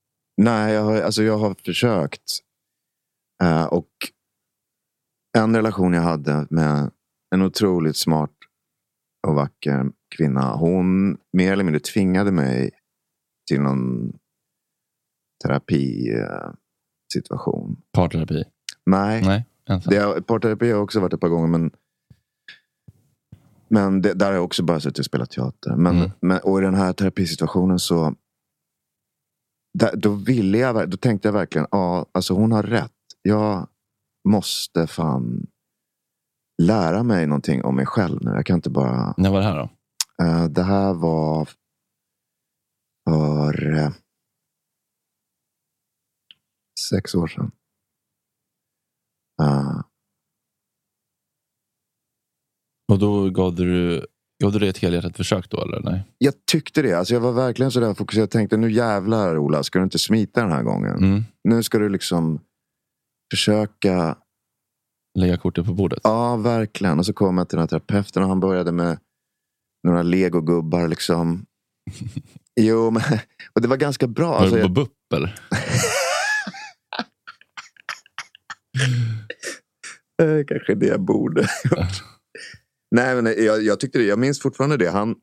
Nej, 0.42 0.74
jag 0.74 0.84
har, 0.84 1.02
alltså 1.02 1.24
jag 1.24 1.38
har 1.38 1.56
försökt. 1.66 2.32
Eh, 3.44 3.66
och 3.66 3.90
en 5.38 5.56
relation 5.56 5.94
jag 5.94 6.02
hade 6.02 6.48
med 6.50 6.92
en 7.36 7.42
otroligt 7.42 7.98
smart 7.98 8.32
och 9.28 9.36
vacker 9.36 9.92
kvinna. 10.18 10.56
Hon 10.56 11.18
mer 11.34 11.54
eller 11.54 11.64
mindre 11.64 11.80
tvingade 11.80 12.32
mig 12.32 12.72
till 13.50 13.62
någon 13.62 14.14
terapisituation. 15.44 17.82
Parterapi? 17.94 18.44
Nej, 18.86 19.22
Nej, 19.22 19.46
ensam. 19.68 19.92
det 19.92 19.98
har, 19.98 20.22
parterapi 20.22 20.66
har 20.66 20.72
jag 20.72 20.84
också 20.84 21.00
varit 21.00 21.14
ett 21.14 21.20
par 21.22 21.28
gånger. 21.30 21.48
Men, 21.48 21.72
men 23.70 24.02
det, 24.02 24.14
där 24.14 24.26
har 24.26 24.34
jag 24.34 24.44
också 24.44 24.64
bara 24.64 24.80
suttit 24.80 25.00
och 25.00 25.06
spelat 25.06 25.30
teater. 25.32 25.76
Men, 25.76 25.98
Mm. 25.98 26.12
men, 26.22 26.40
och 26.44 26.60
i 26.60 26.62
den 26.62 26.74
här 26.76 26.94
terapisituationen 26.94 27.80
så 27.80 28.16
där, 29.74 29.96
då, 29.96 30.12
ville 30.14 30.58
jag, 30.58 30.90
då 30.90 30.98
tänkte 30.98 31.28
jag 31.28 31.34
verkligen, 31.34 31.68
ja, 31.72 32.06
alltså 32.12 32.34
hon 32.34 32.52
har 32.52 32.64
rätt. 32.64 32.92
Jag 33.22 33.68
måste 34.30 34.88
fan 34.88 35.48
lära 36.64 37.04
mig 37.04 37.28
någonting 37.28 37.64
om 37.64 37.76
mig 37.76 37.86
själv 37.86 38.18
nu. 38.22 38.32
Jag 38.32 38.46
kan 38.46 38.56
inte 38.56 38.70
bara... 38.70 39.14
När 39.18 39.30
var 39.32 39.40
det 39.40 39.46
här 39.46 39.56
då? 39.58 39.70
Eh, 40.24 40.46
det 40.46 40.64
här 40.64 40.94
var 40.94 41.50
för 43.10 43.74
eh, 43.78 43.90
sex 46.90 47.16
år 47.16 47.28
sedan. 47.28 47.52
Eh, 49.42 49.82
Och 52.92 53.00
då 53.00 53.30
gav 53.30 53.56
du, 53.56 54.06
gav 54.44 54.52
du 54.52 54.60
det 54.60 54.68
ett 54.68 54.78
helhjärtat 54.78 55.18
försök 55.18 55.50
då 55.50 55.62
eller? 55.64 55.82
Nej? 55.82 56.04
jag 56.18 56.34
tyckte 56.52 56.82
det. 56.82 56.94
Alltså 56.94 57.14
jag 57.14 57.22
var 57.22 57.32
verkligen 57.32 57.72
sådär 57.72 57.94
fokuserad. 57.94 58.24
Jag 58.24 58.32
tänkte, 58.32 58.58
nu 58.58 58.72
jävlar 58.72 59.38
Ola, 59.38 59.64
ska 59.64 59.80
du 59.80 59.84
inte 59.84 60.00
smita 60.00 60.42
den 60.42 60.52
här 60.52 60.64
gången? 60.64 60.98
Mm. 60.98 61.24
Nu 61.44 61.64
ska 61.64 61.78
du 61.80 61.90
liksom 61.90 62.40
försöka 63.34 64.18
Lägga 65.20 65.38
kortet 65.38 65.66
på 65.66 65.74
bordet? 65.74 66.00
Ja, 66.04 66.36
verkligen. 66.36 67.00
Och 67.00 67.06
så 67.06 67.14
kom 67.14 67.38
jag 67.38 67.50
till 67.50 67.56
den 67.56 67.62
här 67.62 67.68
terapeuten 67.68 68.24
och 68.24 68.30
han 68.30 68.40
började 68.40 68.72
med 68.72 69.00
några 69.84 70.04
legogubbar. 70.04 70.88
Liksom. 70.88 71.46
Jo, 72.60 72.92
men, 72.92 73.04
och 73.54 73.62
det 73.62 73.68
var 73.68 73.78
ganska 73.78 74.08
bra. 74.08 74.30
Var 74.30 74.38
Alltså, 74.40 74.56
du 74.56 74.62
på 74.62 74.66
jag, 74.68 74.74
BUP 74.74 75.14
eller? 75.16 75.40
eh, 80.22 80.46
kanske 80.48 80.76
det 80.76 80.88
jag 80.88 81.02
borde 81.02 81.42
gjort. 81.42 82.04
Nej, 82.96 83.22
men 83.22 83.46
jag, 83.46 83.64
jag 83.64 83.80
tyckte 83.80 83.98
det. 83.98 84.06
Jag 84.06 84.20
minns 84.20 84.42
fortfarande 84.42 84.78
det. 84.78 84.90
Han, 84.90 85.16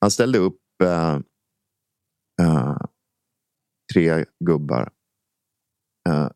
han 0.00 0.10
ställde 0.10 0.38
upp 0.38 0.60
eh, 0.84 1.20
eh, 2.42 2.78
tre 3.94 4.24
gubbar. 4.44 4.90
Eh, 6.08 6.30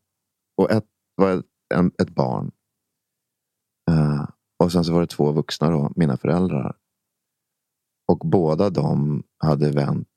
och 0.57 0.71
ett 0.71 0.87
var 1.15 1.37
ett, 1.37 1.45
en, 1.73 1.91
ett 2.01 2.09
barn. 2.09 2.51
Eh, 3.91 4.29
och 4.63 4.71
sen 4.71 4.83
så 4.83 4.93
var 4.93 5.01
det 5.01 5.07
två 5.07 5.31
vuxna, 5.31 5.69
då, 5.69 5.93
mina 5.95 6.17
föräldrar. 6.17 6.77
Och 8.07 8.17
båda 8.17 8.69
de 8.69 9.23
hade 9.37 9.71
vänt, 9.71 10.07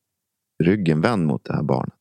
ryggen 0.63 1.01
vänd 1.01 1.27
mot 1.27 1.45
det 1.45 1.53
här 1.53 1.63
barnet. 1.63 1.95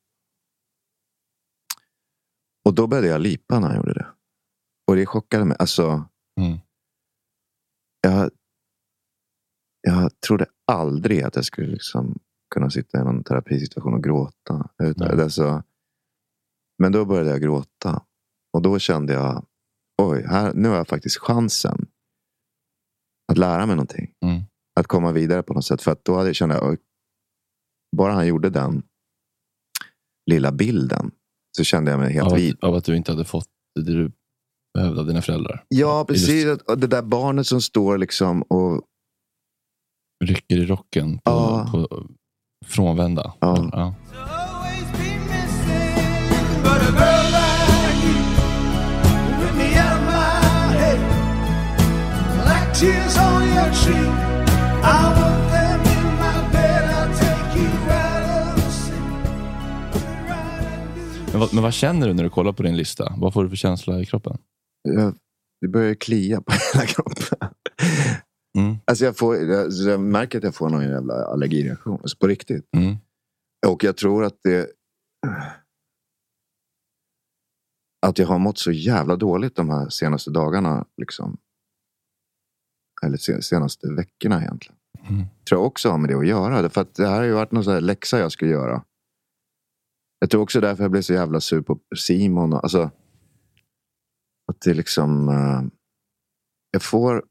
Och 2.65 2.75
då 2.75 2.87
började 2.87 3.07
jag 3.07 3.21
lipa 3.21 3.59
när 3.59 3.67
han 3.67 3.77
gjorde 3.77 3.93
det. 3.93 4.07
Och 4.89 4.95
det 4.95 5.05
chockade 5.05 5.45
mig. 5.45 5.57
Alltså, 5.59 6.05
Mm. 6.39 6.57
jag, 8.01 8.31
jag 9.81 10.19
trodde 10.21 10.45
aldrig 10.71 11.21
att 11.23 11.35
jag 11.35 11.45
skulle 11.45 11.67
liksom 11.67 12.19
kunna 12.53 12.69
sitta 12.69 13.01
i 13.01 13.03
någon 13.03 13.23
terapisituation 13.23 13.93
och 13.93 14.03
gråta. 14.03 14.69
Utan, 14.83 15.19
alltså, 15.19 15.63
men 16.77 16.91
då 16.91 17.05
började 17.05 17.29
jag 17.29 17.41
gråta. 17.41 18.05
Och 18.53 18.61
då 18.61 18.79
kände 18.79 19.13
jag, 19.13 19.45
oj, 20.01 20.23
här, 20.27 20.53
nu 20.53 20.69
har 20.69 20.75
jag 20.75 20.87
faktiskt 20.87 21.17
chansen 21.17 21.87
att 23.31 23.37
lära 23.37 23.65
mig 23.65 23.75
någonting. 23.75 24.13
Mm. 24.25 24.41
Att 24.79 24.87
komma 24.87 25.11
vidare 25.11 25.43
på 25.43 25.53
något 25.53 25.65
sätt. 25.65 25.81
För 25.81 25.91
att 25.91 26.05
då 26.05 26.15
hade 26.15 26.29
jag 26.29 26.35
kände 26.35 26.55
jag, 26.55 26.77
bara 27.97 28.13
han 28.13 28.27
gjorde 28.27 28.49
den 28.49 28.83
lilla 30.31 30.51
bilden 30.51 31.11
så 31.57 31.63
kände 31.63 31.91
jag 31.91 31.99
mig 31.99 32.13
helt 32.13 32.31
Av 32.31 32.35
vid. 32.37 32.53
att, 32.55 32.63
av 32.63 32.75
att 32.75 32.83
du 32.85 32.95
inte 32.97 33.11
hade 33.11 33.25
fått 33.25 33.49
det 33.75 33.81
du 33.81 34.11
behövde 34.73 35.01
av 35.01 35.07
dina 35.07 35.21
föräldrar. 35.21 35.63
Ja, 35.67 36.05
precis. 36.07 36.45
Det 36.77 36.87
där 36.87 37.01
barnet 37.01 37.47
som 37.47 37.61
står 37.61 37.97
liksom 37.97 38.41
och 38.41 38.81
Rycker 40.25 40.57
i 40.57 40.65
rocken 40.65 41.17
på, 41.17 41.21
Ja. 41.31 41.69
på 41.71 42.05
frånvända. 42.65 43.33
Ja. 43.39 43.69
Ja. 43.73 43.95
Men, 61.31 61.39
vad, 61.39 61.53
men 61.53 61.63
vad 61.63 61.73
känner 61.73 62.07
du 62.07 62.13
när 62.13 62.23
du 62.23 62.29
kollar 62.29 62.51
på 62.51 62.63
din 62.63 62.77
lista? 62.77 63.13
Vad 63.17 63.33
får 63.33 63.43
du 63.43 63.49
för 63.49 63.55
känsla 63.55 63.99
i 63.99 64.05
kroppen? 64.05 64.37
Jag, 64.81 65.15
det 65.61 65.67
börjar 65.67 65.93
klia 65.95 66.41
på 66.41 66.51
hela 66.73 66.85
kroppen. 66.85 67.49
Mm. 68.57 68.75
Alltså 68.85 69.05
jag, 69.05 69.17
får, 69.17 69.35
jag, 69.37 69.71
jag 69.71 69.99
märker 69.99 70.37
att 70.37 70.43
jag 70.43 70.55
får 70.55 70.69
någon 70.69 70.83
jävla 70.89 71.13
allergireaktion. 71.13 71.99
Alltså 72.01 72.17
på 72.17 72.27
riktigt. 72.27 72.65
Mm. 72.77 72.95
Och 73.67 73.83
jag 73.83 73.97
tror 73.97 74.23
att 74.23 74.37
det... 74.43 74.69
Att 78.07 78.17
jag 78.19 78.27
har 78.27 78.39
mått 78.39 78.57
så 78.57 78.71
jävla 78.71 79.15
dåligt 79.15 79.55
de 79.55 79.69
här 79.69 79.89
senaste 79.89 80.31
dagarna. 80.31 80.85
Liksom. 80.97 81.37
Eller 83.03 83.17
se- 83.17 83.41
senaste 83.41 83.91
veckorna 83.93 84.41
egentligen. 84.41 84.75
Mm. 85.09 85.25
Tror 85.49 85.59
jag 85.61 85.67
också 85.67 85.89
har 85.89 85.97
med 85.97 86.09
det 86.09 86.17
att 86.17 86.27
göra. 86.27 86.69
För 86.69 86.81
att 86.81 86.95
det 86.95 87.07
här 87.07 87.15
har 87.15 87.23
ju 87.23 87.31
varit 87.33 87.51
någon 87.51 87.63
sån 87.63 87.79
läxa 87.85 88.19
jag 88.19 88.31
skulle 88.31 88.51
göra. 88.51 88.83
Jag 90.19 90.29
tror 90.29 90.41
också 90.41 90.61
därför 90.61 90.83
jag 90.83 90.91
blev 90.91 91.01
så 91.01 91.13
jävla 91.13 91.41
sur 91.41 91.61
på 91.61 91.79
Simon. 91.97 92.53
och- 92.53 92.63
Alltså, 92.63 92.91
att 94.49 94.61
det 94.61 94.73
liksom... 94.73 95.29
eh, 95.29 95.61
jag 96.71 96.83
får 96.83 97.23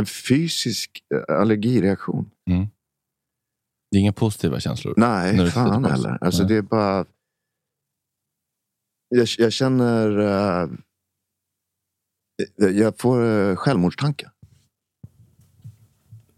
en 0.00 0.06
fysisk 0.06 1.00
eh, 1.14 1.40
allergireaktion. 1.40 2.30
Det 3.90 3.96
är 3.96 4.00
inga 4.00 4.12
positiva 4.12 4.60
känslor? 4.60 4.94
Nej, 4.96 5.36
När 5.36 5.46
fan 5.46 5.84
heller. 5.84 6.18
Alltså 6.20 6.42
Nej. 6.42 6.48
det 6.52 6.56
är 6.58 6.62
bara... 6.62 7.04
Jag, 9.08 9.26
jag 9.38 9.52
känner... 9.52 10.18
eh, 10.18 10.68
jag 12.68 12.98
får 12.98 13.20
uh, 13.22 13.56
självmordstankar. 13.56 14.32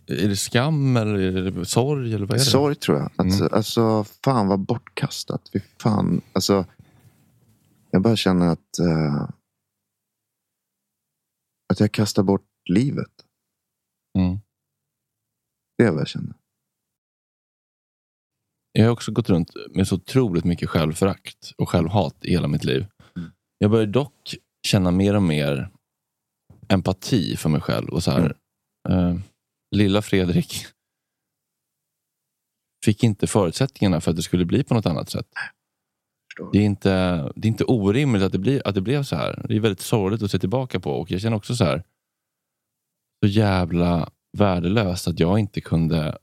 Är 0.07 0.29
det 0.29 0.37
skam 0.37 0.97
eller 0.97 1.19
är 1.19 1.51
det 1.51 1.65
sorg? 1.67 2.15
Eller 2.15 2.27
vad 2.27 2.35
är 2.35 2.39
det? 2.39 2.51
Sorg 2.51 2.75
tror 2.75 2.99
jag. 2.99 3.07
Att, 3.17 3.41
Mm. 3.41 3.49
Alltså, 3.53 4.05
fan 4.05 4.49
vad 4.49 4.59
bortkastat. 4.61 5.51
Fy 5.53 5.61
fan. 5.81 6.21
Alltså, 6.33 6.65
jag 7.91 8.03
bara 8.03 8.17
känner 8.17 8.47
att... 8.53 8.79
eh, 8.79 9.29
att 11.73 11.81
jag 11.81 11.93
kastar 11.93 12.23
bort 12.23 12.47
livet. 12.71 13.27
Mm. 14.19 14.39
Det 15.79 15.85
är 15.85 15.91
vad 15.91 16.01
jag 16.01 16.09
känner. 16.09 16.35
Jag 18.73 18.85
har 18.85 18.93
också 18.93 19.13
gått 19.13 19.29
runt 19.29 19.51
med 19.71 19.89
så 19.89 19.95
otroligt 19.95 20.45
mycket 20.45 20.69
självförakt 20.71 21.53
och 21.59 21.69
självhat 21.69 22.25
i 22.25 22.31
hela 22.31 22.49
mitt 22.49 22.65
liv. 22.65 22.87
Mm. 23.17 23.31
Jag 23.59 23.71
börjar 23.71 23.87
dock 23.87 24.35
känna 24.67 24.91
mer 24.91 25.17
och 25.17 25.23
mer 25.23 25.71
empati 26.69 27.37
för 27.37 27.49
mig 27.49 27.61
själv. 27.61 27.89
Och 27.89 28.03
så 28.03 28.11
här, 28.11 28.37
Mm. 28.89 29.17
eh, 29.17 29.21
lilla 29.77 30.03
Fredrik 30.03 30.67
fick 32.85 33.05
inte 33.05 33.27
förutsättningarna 33.27 34.01
för 34.01 34.11
att 34.11 34.17
det 34.17 34.23
skulle 34.23 34.45
bli 34.45 34.65
på 34.65 34.75
något 34.75 34.87
annat 34.87 35.11
sätt. 35.11 35.27
Det 36.53 36.59
är 36.59 36.63
inte, 36.63 36.91
det 37.37 37.47
är 37.47 37.51
inte 37.51 37.65
orimligt 37.65 38.23
att 38.23 38.33
det, 38.33 38.39
blir, 38.39 38.69
att 38.69 38.75
det 38.75 38.81
blev 38.81 39.03
så 39.03 39.17
här. 39.17 39.45
Det 39.49 39.57
är 39.57 39.61
väldigt 39.61 39.81
sorgligt 39.81 40.23
att 40.23 40.31
se 40.31 40.39
tillbaka 40.39 40.81
på. 40.81 40.91
Och 40.91 41.11
jag 41.11 41.21
känner 41.21 41.37
också 41.37 41.57
så 41.57 41.65
här, 41.65 41.83
så 43.25 43.31
jävla 43.31 44.11
värdelöst 44.39 45.09
att 45.09 45.21
jag 45.21 45.39
inte 45.39 45.61
kunde 45.61 46.19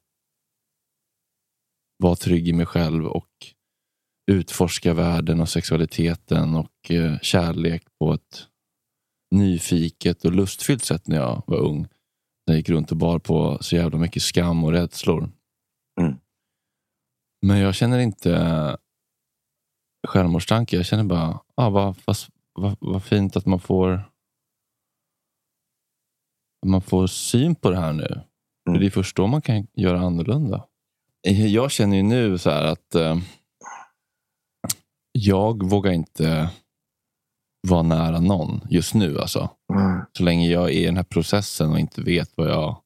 vara 2.04 2.16
trygg 2.16 2.48
i 2.48 2.54
mig 2.54 2.66
själv 2.66 3.06
och 3.06 3.30
utforska 4.32 4.94
världen 4.94 5.40
och 5.42 5.50
sexualiteten 5.50 6.56
och 6.56 6.92
eh, 6.92 7.20
kärlek 7.20 7.84
på 8.00 8.14
ett 8.14 8.48
nyfiket 9.36 10.26
och 10.26 10.32
lustfyllt 10.32 10.84
sätt 10.84 11.08
när 11.08 11.18
jag 11.18 11.44
var 11.48 11.58
ung. 11.58 11.82
När 12.48 12.54
jag 12.54 12.58
gick 12.58 12.70
runt 12.70 12.92
och 12.92 12.98
bar 12.98 13.20
på 13.20 13.58
så 13.62 13.76
jävla 13.76 13.98
mycket 13.98 14.22
skam 14.22 14.64
och 14.64 14.72
rädslor. 14.72 15.30
Mm. 16.02 16.16
Men 17.46 17.60
jag 17.60 17.76
känner 17.76 18.00
inte 18.00 18.32
självmordstanke. 20.08 20.76
Jag 20.76 20.86
känner 20.86 21.04
bara, 21.04 21.40
ah, 21.56 21.70
vad, 21.70 21.96
vad, 22.06 22.18
vad, 22.54 22.78
vad 22.80 23.04
fint 23.04 23.36
att 23.36 23.46
man 23.46 23.60
får 23.60 24.04
man 26.66 26.82
får 26.82 27.08
syn 27.08 27.56
på 27.56 27.70
det 27.70 27.78
här 27.78 27.94
nu. 27.94 28.22
Mm. 28.70 28.80
det 28.80 28.86
är 28.86 28.90
först 28.90 29.16
då 29.16 29.28
man 29.28 29.42
kan 29.42 29.68
göra 29.74 30.00
annorlunda. 30.00 30.66
Jag 31.48 31.72
känner 31.72 31.98
ju 31.98 32.04
nu 32.04 32.38
så 32.38 32.50
här 32.50 32.64
att 32.64 32.96
eh, 32.96 33.18
jag 35.12 35.70
vågar 35.70 35.92
inte 35.92 36.50
vara 37.68 37.82
nära 37.82 38.20
någon 38.20 38.62
just 38.70 38.94
nu. 38.94 39.20
Alltså. 39.20 39.50
Mm. 39.74 40.02
Så 40.18 40.24
länge 40.24 40.50
jag 40.50 40.64
är 40.70 40.74
i 40.74 40.86
den 40.86 40.98
här 40.98 41.04
processen 41.04 41.72
och 41.72 41.80
inte 41.80 42.02
vet 42.02 42.30
vad 42.36 42.50
jag, 42.50 42.82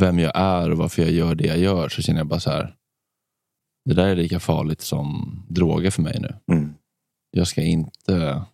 vem 0.00 0.18
jag 0.18 0.32
är 0.34 0.70
och 0.70 0.78
varför 0.78 1.02
jag 1.02 1.10
gör 1.10 1.34
det 1.34 1.46
jag 1.46 1.58
gör 1.58 1.88
så 1.88 2.02
känner 2.02 2.20
jag 2.20 2.26
bara 2.26 2.40
så 2.40 2.50
här. 2.50 2.76
Det 3.86 3.94
där 3.94 4.06
är 4.08 4.16
lika 4.16 4.40
farligt 4.40 4.80
som 4.80 5.36
droger 5.48 5.90
för 5.90 6.02
mig 6.02 6.20
nu. 6.20 6.54
Mm. 6.56 6.74
Jag 7.30 7.46
ska 7.46 7.62
inte 7.62 8.44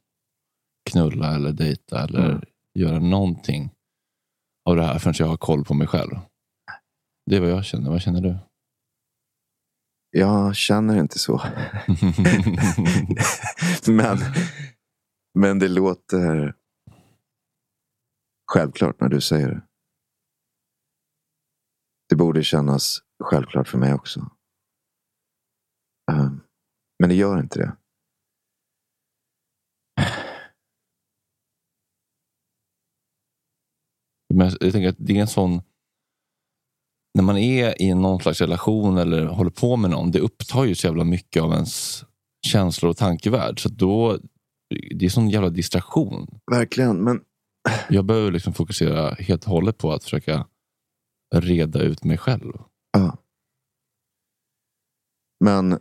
knulla 0.91 1.35
eller 1.35 1.53
dejta 1.53 2.05
eller 2.05 2.31
Mm. 2.31 2.43
göra 2.75 2.99
någonting 2.99 3.71
av 4.65 4.77
det 4.77 4.83
här 4.85 4.99
förrän 4.99 5.15
jag 5.19 5.27
har 5.27 5.37
koll 5.37 5.65
på 5.65 5.75
mig 5.75 5.87
själv. 5.87 6.11
Det 7.27 7.37
är 7.37 7.41
vad 7.41 7.51
jag 7.51 7.65
känner. 7.65 7.91
Vad 7.91 8.03
känner 8.03 8.21
du? 8.21 8.39
Jag 10.11 10.57
känner 10.57 11.01
inte 11.01 11.19
så. 11.19 11.43
men, 13.93 14.19
men 15.39 15.59
det 15.59 15.69
låter 15.69 16.55
självklart 18.53 19.01
när 19.01 19.09
du 19.09 19.21
säger 19.21 19.49
det. 19.49 19.63
Det 22.09 22.17
borde 22.17 22.45
kännas 22.45 22.99
självklart 23.25 23.69
för 23.69 23.79
mig 23.79 23.95
också. 23.95 24.31
Eh, 26.11 26.31
Men 26.99 27.09
det 27.09 27.15
gör 27.15 27.41
inte 27.41 27.59
det. 27.59 27.77
Men 34.35 34.51
jag 34.61 34.73
tänker 34.73 34.89
att 34.89 34.97
det 34.99 35.17
är 35.17 35.21
en 35.21 35.27
sån... 35.27 35.63
När 37.15 37.23
man 37.25 37.37
är 37.37 37.83
i 37.83 37.95
någon 37.95 38.21
slags 38.21 38.41
relation 38.41 38.99
eller 38.99 39.27
håller 39.27 39.51
på 39.51 39.77
med 39.77 39.91
någon, 39.91 40.11
det 40.11 40.21
upptar 40.21 40.65
ju 40.65 40.75
så 40.75 40.87
jävla 40.87 41.05
mycket 41.05 41.43
av 41.43 41.53
ens 41.53 42.05
känslor 42.47 42.91
och 42.91 42.97
tankevärld. 42.97 43.61
Så 43.61 43.69
då, 43.69 44.19
det 44.95 45.05
är 45.07 45.11
sån 45.11 45.31
jävla 45.31 45.51
distraktion. 45.51 46.41
Verkligen. 46.51 47.05
Men 47.05 47.25
Jag 47.89 48.05
behöver 48.05 48.31
liksom 48.33 48.53
fokusera 48.53 49.15
helt 49.15 49.45
och 49.45 49.51
hållet 49.51 49.79
på 49.79 49.93
att 49.93 50.05
försöka 50.05 50.47
reda 51.35 51.81
ut 51.83 52.05
mig 52.05 52.19
själv. 52.19 52.53
Ja. 52.93 53.19
Men... 55.45 55.81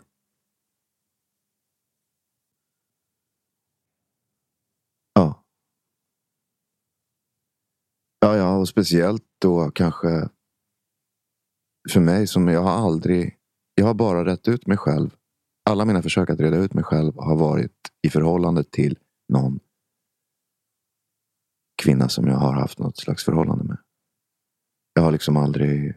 Ja, 8.26 8.38
ja, 8.38 8.58
och 8.58 8.68
speciellt 8.68 9.24
då 9.42 9.72
kanske 9.72 10.30
för 11.90 12.00
mig 12.00 12.28
som 12.28 12.48
jag 12.48 12.62
har 12.62 12.72
aldrig... 12.72 13.38
Jag 13.76 13.86
har 13.86 13.94
bara 13.94 14.26
rätt 14.26 14.48
ut 14.48 14.68
mig 14.68 14.78
själv. 14.78 15.16
Alla 15.70 15.86
mina 15.86 16.02
försök 16.02 16.30
att 16.30 16.40
reda 16.40 16.58
ut 16.58 16.74
mig 16.74 16.84
själv 16.84 17.14
har 17.18 17.36
varit 17.36 17.76
i 18.08 18.10
förhållande 18.10 18.64
till 18.64 19.00
någon 19.34 19.60
kvinna 21.84 22.10
som 22.10 22.28
jag 22.28 22.38
har 22.38 22.54
haft 22.54 22.80
något 22.80 22.98
slags 22.98 23.26
förhållande 23.26 23.64
med. 23.64 23.78
Jag 24.94 25.02
har 25.02 25.12
liksom 25.12 25.38
aldrig 25.38 25.96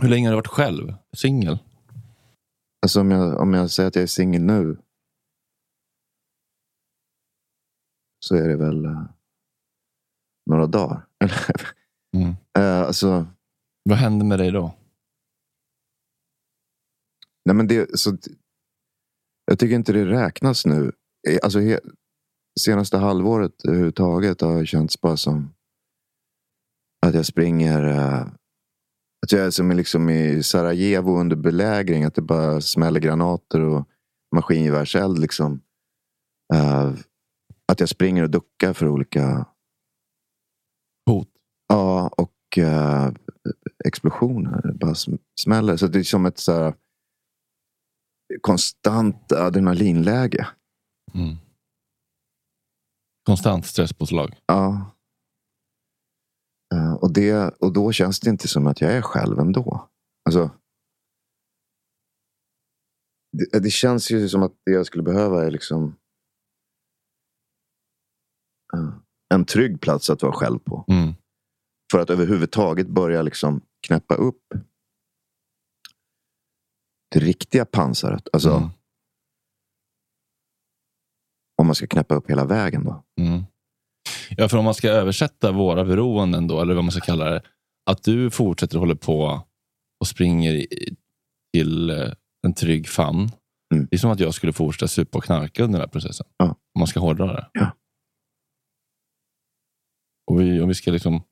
Hur 0.00 0.08
länge 0.08 0.28
har 0.28 0.32
du 0.32 0.36
varit 0.36 0.46
själv? 0.46 0.94
Singel? 1.16 1.58
Alltså 2.82 3.00
om 3.00 3.10
jag, 3.10 3.40
om 3.40 3.54
jag 3.54 3.70
säger 3.70 3.88
att 3.88 3.94
jag 3.94 4.02
är 4.02 4.06
singel 4.06 4.42
nu. 4.42 4.76
Så 8.28 8.36
är 8.36 8.48
det 8.48 8.56
väl 8.56 8.84
eh, 8.84 9.02
några 10.50 10.66
dagar. 10.66 11.06
Mm. 12.16 12.34
Eh, 12.58 12.80
alltså, 12.80 13.26
Vad 13.82 13.98
hände 13.98 14.24
med 14.24 14.38
dig 14.38 14.50
då? 14.50 14.74
nej 17.44 17.56
men 17.56 17.66
det, 17.66 17.98
så, 17.98 18.16
jag 19.44 19.58
tycker 19.58 19.74
inte 19.74 19.92
det 19.92 20.04
räknas 20.04 20.66
nu. 20.66 20.92
Eh, 21.28 21.38
Alltså, 21.42 21.58
he, 21.60 21.80
senaste 22.60 22.96
halvåret 22.98 23.64
överhuvudtaget 23.64 24.40
har 24.40 24.64
känts 24.64 25.00
bara 25.00 25.16
som 25.16 25.54
att 27.06 27.14
jag 27.14 27.26
springer 27.26 27.82
eh, 27.88 28.20
att 29.26 29.32
jag 29.32 29.46
är 29.46 29.50
som 29.50 29.70
liksom 29.70 30.10
i 30.10 30.42
Sarajevo 30.42 31.20
under 31.20 31.36
belägring. 31.36 32.04
Att 32.04 32.14
det 32.14 32.22
bara 32.22 32.60
smäller 32.60 33.00
granater 33.00 33.60
och 33.60 33.88
maskingevärseld. 34.34 35.18
Liksom. 35.18 35.60
Eh, 36.54 36.92
att 37.72 37.80
jag 37.80 37.88
springer 37.88 38.22
och 38.22 38.30
duckar 38.30 38.72
för 38.72 38.88
olika 38.88 39.46
Hot? 41.06 41.28
Ja, 41.68 42.08
och 42.08 42.58
eh, 42.58 43.12
explosioner. 43.84 44.62
Det 44.62 44.74
bara 44.74 44.92
sm- 44.92 45.18
smäller. 45.40 45.76
Så 45.76 45.86
det 45.86 45.98
är 45.98 46.02
som 46.02 46.26
ett 46.26 46.38
så 46.38 46.52
här, 46.52 46.74
konstant 48.40 49.32
adrenalinläge. 49.32 50.48
Mm. 51.14 51.36
Konstant 53.26 53.66
stresspåslag. 53.66 54.36
Ja. 54.46 54.94
Eh, 56.74 56.94
och, 56.94 57.12
det, 57.12 57.48
och 57.48 57.72
då 57.72 57.92
känns 57.92 58.20
det 58.20 58.30
inte 58.30 58.48
som 58.48 58.66
att 58.66 58.80
jag 58.80 58.92
är 58.92 59.02
själv 59.02 59.38
ändå. 59.38 59.88
Alltså, 60.24 60.50
det, 63.32 63.58
det 63.58 63.70
känns 63.70 64.10
ju 64.10 64.28
som 64.28 64.42
att 64.42 64.52
det 64.64 64.72
jag 64.72 64.86
skulle 64.86 65.02
behöva 65.02 65.46
är 65.46 65.50
liksom 65.50 65.97
en 69.34 69.44
trygg 69.44 69.80
plats 69.80 70.10
att 70.10 70.22
vara 70.22 70.32
själv 70.32 70.58
på. 70.58 70.84
Mm. 70.88 71.14
För 71.92 71.98
att 71.98 72.10
överhuvudtaget 72.10 72.88
börja 72.88 73.22
liksom 73.22 73.60
knäppa 73.86 74.14
upp 74.14 74.42
det 77.10 77.18
riktiga 77.20 77.64
pansaret. 77.64 78.28
Alltså, 78.32 78.50
Mm. 78.56 78.68
Om 81.60 81.66
man 81.66 81.74
ska 81.74 81.86
knäppa 81.86 82.14
upp 82.14 82.30
hela 82.30 82.44
vägen 82.44 82.84
då. 82.84 83.04
Mm. 83.20 83.42
Ja, 84.30 84.48
för 84.48 84.58
om 84.58 84.64
man 84.64 84.74
ska 84.74 84.88
översätta 84.88 85.52
våra 85.52 85.84
beroenden 85.84 86.46
då, 86.46 86.60
eller 86.60 86.74
vad 86.74 86.84
man 86.84 86.92
ska 86.92 87.00
kalla 87.00 87.24
det. 87.30 87.42
Att 87.90 88.02
du 88.02 88.30
fortsätter 88.30 88.78
hålla 88.78 88.94
på 88.96 89.46
och 90.00 90.06
springer 90.06 90.52
i- 90.54 90.96
till 91.54 91.90
eh, 91.90 92.12
en 92.46 92.54
trygg 92.54 92.88
famn. 92.88 93.28
Mm. 93.74 93.86
Det 93.90 93.96
är 93.96 93.98
som 93.98 94.10
att 94.10 94.20
jag 94.20 94.34
skulle 94.34 94.52
fortsätta 94.52 94.88
supa 94.88 95.18
och 95.18 95.24
knarka 95.24 95.64
under 95.64 95.78
den 95.78 95.86
här 95.88 95.92
processen. 95.92 96.26
Ja. 96.36 96.44
Om 96.44 96.78
man 96.78 96.86
ska 96.86 97.00
hårdra 97.00 97.26
det. 97.26 97.48
Ja. 97.52 97.70
Och 100.28 100.40
vi, 100.40 100.60
om 100.60 100.68
vi 100.68 100.74
ska 100.74 100.90
liksom 100.90 101.22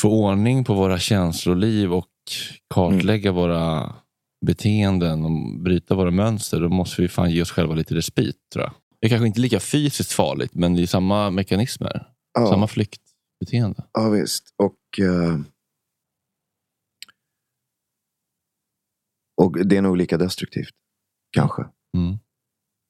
få 0.00 0.10
ordning 0.24 0.64
på 0.64 0.74
våra 0.74 0.98
känsloliv 0.98 1.92
och 1.94 2.08
kartlägga 2.74 3.30
Mm. 3.30 3.42
våra 3.42 3.94
beteenden 4.46 5.24
och 5.24 5.60
bryta 5.60 5.94
våra 5.94 6.10
mönster, 6.10 6.60
då 6.60 6.68
måste 6.68 7.02
vi 7.02 7.08
fan 7.08 7.30
ge 7.30 7.42
oss 7.42 7.50
själva 7.50 7.74
lite 7.74 7.94
respit 7.94 8.36
tror 8.52 8.64
jag. 8.64 8.72
Det 9.00 9.06
är 9.06 9.08
kanske 9.08 9.26
inte 9.26 9.40
lika 9.40 9.60
fysiskt 9.60 10.12
farligt, 10.12 10.54
men 10.54 10.74
det 10.74 10.82
är 10.82 10.86
samma 10.86 11.30
mekanismer. 11.30 12.12
Ja, 12.38 12.46
Samma 12.46 12.66
flyktbeteende. 12.68 13.84
ja 13.92 14.08
visst. 14.08 14.54
Och, 14.56 15.04
eh, 15.04 15.38
och 19.42 19.66
det 19.66 19.76
är 19.76 19.82
nog 19.82 19.96
lika 19.96 20.16
destruktivt. 20.18 20.74
Kanske. 21.30 21.62
Mm. 21.96 22.18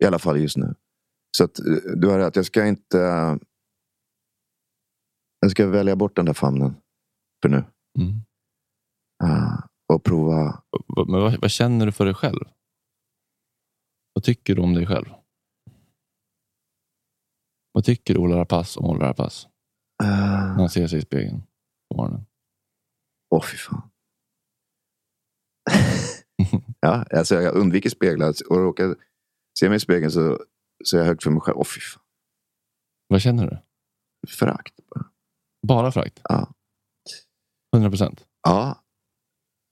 I 0.02 0.06
alla 0.06 0.18
fall 0.18 0.40
just 0.40 0.56
nu. 0.56 0.74
Så 1.36 1.44
att, 1.44 1.58
eh, 1.58 1.64
du 1.96 2.08
har 2.08 2.18
rätt. 2.18 2.36
Jag 2.36 2.46
ska 2.46 2.66
inte... 2.66 2.98
Jag 5.40 5.50
ska 5.50 5.66
välja 5.66 5.96
bort 5.96 6.16
den 6.16 6.24
där 6.24 6.32
famnen. 6.32 6.76
För 7.42 7.48
nu. 7.48 7.64
Mm. 7.98 8.20
Eh, 9.24 9.58
och 9.92 10.04
prova. 10.04 10.62
Men 11.08 11.20
vad, 11.20 11.40
vad 11.40 11.50
känner 11.50 11.86
du 11.86 11.92
för 11.92 12.04
dig 12.04 12.14
själv? 12.14 12.44
Vad 14.12 14.24
tycker 14.24 14.54
du 14.54 14.62
om 14.62 14.74
dig 14.74 14.86
själv? 14.86 15.06
Vad 17.72 17.84
tycker 17.84 18.18
Ola 18.18 18.36
Rapace 18.36 18.80
om 18.80 18.86
Ola 18.86 19.08
Rapace? 19.08 19.48
eh, 20.02 20.08
När 20.08 20.58
han 20.58 20.70
ser 20.70 20.86
sig 20.86 20.98
i 20.98 21.02
spegeln 21.02 21.42
på 21.90 21.96
morgonen. 21.96 22.26
Åh, 23.30 23.42
fy 23.42 23.56
fan. 23.56 23.90
ja, 26.80 27.04
alltså 27.16 27.34
jag 27.34 27.54
undviker 27.54 27.90
speglar. 27.90 28.34
Och 28.50 28.56
råkar 28.56 28.96
se 29.58 29.68
mig 29.68 29.76
i 29.76 29.80
spegeln 29.80 30.10
så, 30.10 30.40
så 30.84 30.96
är 30.96 31.00
jag 31.00 31.06
högt 31.06 31.22
för 31.22 31.30
mig 31.30 31.40
själv. 31.40 31.56
Åh, 31.58 31.64
fy 31.64 31.80
fan. 31.80 32.02
Vad 33.08 33.20
känner 33.22 33.46
du? 33.50 33.58
Förakt. 34.28 34.74
bara. 34.90 35.10
Bara 35.66 35.92
frakt? 35.92 36.20
Ja. 36.28 36.48
100 37.74 37.90
procent? 37.90 38.24
ja. 38.42 38.82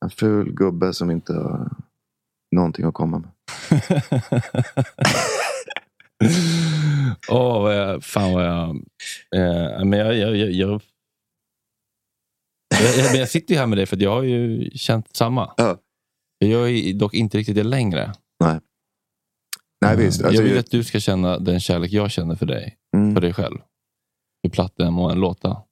En 0.04 0.10
ful 0.10 0.52
gubbe 0.52 0.94
som 0.94 1.10
inte 1.10 1.32
har 1.32 1.70
någonting 2.56 2.84
att 2.84 2.94
komma 2.94 3.18
med. 3.18 3.30
Åh, 7.30 7.62
vad 7.62 7.76
jag... 7.78 8.04
Fan 8.04 8.32
vad 8.32 8.44
jag... 8.46 8.68
Eh, 9.36 9.84
men 9.84 9.92
jag, 9.98 10.16
jag, 10.16 10.36
jag, 10.36 10.50
jag, 10.52 10.80
jag, 12.96 13.16
jag, 13.16 13.28
sitter 13.28 13.54
ju 13.54 13.60
här 13.60 13.66
med 13.66 13.78
dig 13.78 13.86
för 13.86 13.96
att 13.96 14.02
jag 14.02 14.10
har 14.10 14.22
ju 14.22 14.70
känt 14.70 15.16
samma. 15.16 15.54
Ja. 15.56 15.78
Jag 16.38 16.70
är 16.70 16.94
dock 16.94 17.14
inte 17.14 17.38
riktigt 17.38 17.54
det 17.54 17.62
längre. 17.64 18.12
Nej, 19.80 19.96
visst. 19.96 20.20
jag 20.20 20.26
Alltså, 20.28 20.42
vill 20.42 20.52
jag- 20.52 20.60
att 20.60 20.70
du 20.70 20.84
ska 20.84 21.00
känna 21.00 21.38
den 21.38 21.60
kärlek 21.60 21.92
jag 21.92 22.10
känner 22.10 22.34
för 22.36 22.46
dig. 22.46 22.76
mm. 22.96 23.14
För 23.14 23.20
dig 23.20 23.32
själv. 23.32 23.58
Hur 24.42 24.50
platt 24.50 24.72
den 24.76 24.92
må 24.92 25.10
än 25.10 25.20
låta. 25.20 25.62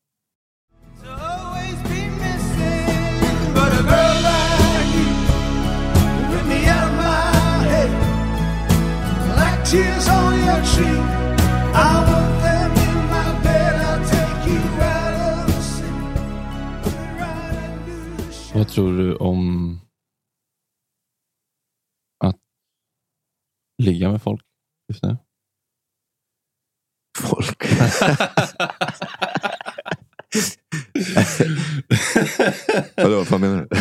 Tears 9.72 10.08
on 10.08 10.34
your 10.46 10.62
cheek. 10.72 11.02
I 11.74 12.04
want 12.08 12.34
them 12.44 12.70
in 12.86 12.96
my 13.12 13.28
bed. 13.44 13.74
I'll 13.88 14.04
take 14.14 14.40
you 14.52 14.62
out 14.92 15.14
of 15.14 15.46
the 15.48 15.60
city, 15.62 16.08
put 16.82 16.92
it 16.92 17.12
right 17.20 17.54
under 17.74 18.16
the 18.16 18.32
shade. 18.32 18.58
Vad 18.58 18.68
tror 18.68 18.92
du 18.98 19.16
om 19.16 19.80
att 22.24 22.36
ligga 23.82 24.10
med 24.10 24.22
folk 24.22 24.42
just 24.88 25.02
nu? 25.02 25.16
Folk. 27.18 27.64
Vadå, 32.96 33.24
vad 33.30 33.40
menar 33.40 33.66
du? 33.70 33.76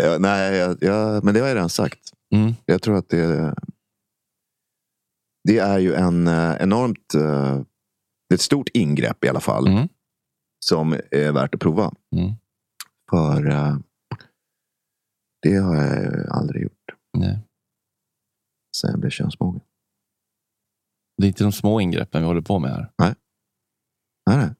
ja, 0.00 0.18
nej, 0.20 0.56
jag, 0.56 0.76
jag, 0.80 1.24
men 1.24 1.34
det 1.34 1.40
har 1.40 1.48
jag 1.48 1.56
redan 1.56 1.68
sagt. 1.68 2.00
Mm. 2.34 2.54
Jag 2.64 2.82
tror 2.82 2.96
att 2.96 3.08
det, 3.08 3.54
det 5.44 5.58
är 5.58 5.78
ju 5.78 5.94
en 5.94 6.26
eh, 6.26 6.56
enormt... 6.60 7.14
eh, 7.14 7.60
ett 8.34 8.40
stort 8.40 8.68
ingrepp 8.74 9.24
i 9.24 9.28
alla 9.28 9.40
fall. 9.40 9.66
Mm. 9.66 9.88
Som 10.64 10.92
är 11.10 11.32
värt 11.32 11.54
att 11.54 11.60
prova. 11.60 11.94
Mm. 12.16 12.32
För 13.10 13.50
eh, 13.50 13.76
det 15.42 15.56
har 15.56 15.74
jag 15.76 16.30
aldrig 16.30 16.62
gjort 16.62 16.84
Nej. 17.18 17.38
sen 18.76 18.90
jag 18.90 19.00
blev 19.00 19.10
könsmogen. 19.10 19.60
Det 21.16 21.26
är 21.26 21.28
inte 21.28 21.44
de 21.44 21.52
små 21.52 21.80
ingreppen 21.80 22.22
vi 22.22 22.26
håller 22.26 22.40
på 22.40 22.58
med 22.58 22.70
här. 22.70 22.92
Nej, 22.98 23.14
nej. 24.26 24.54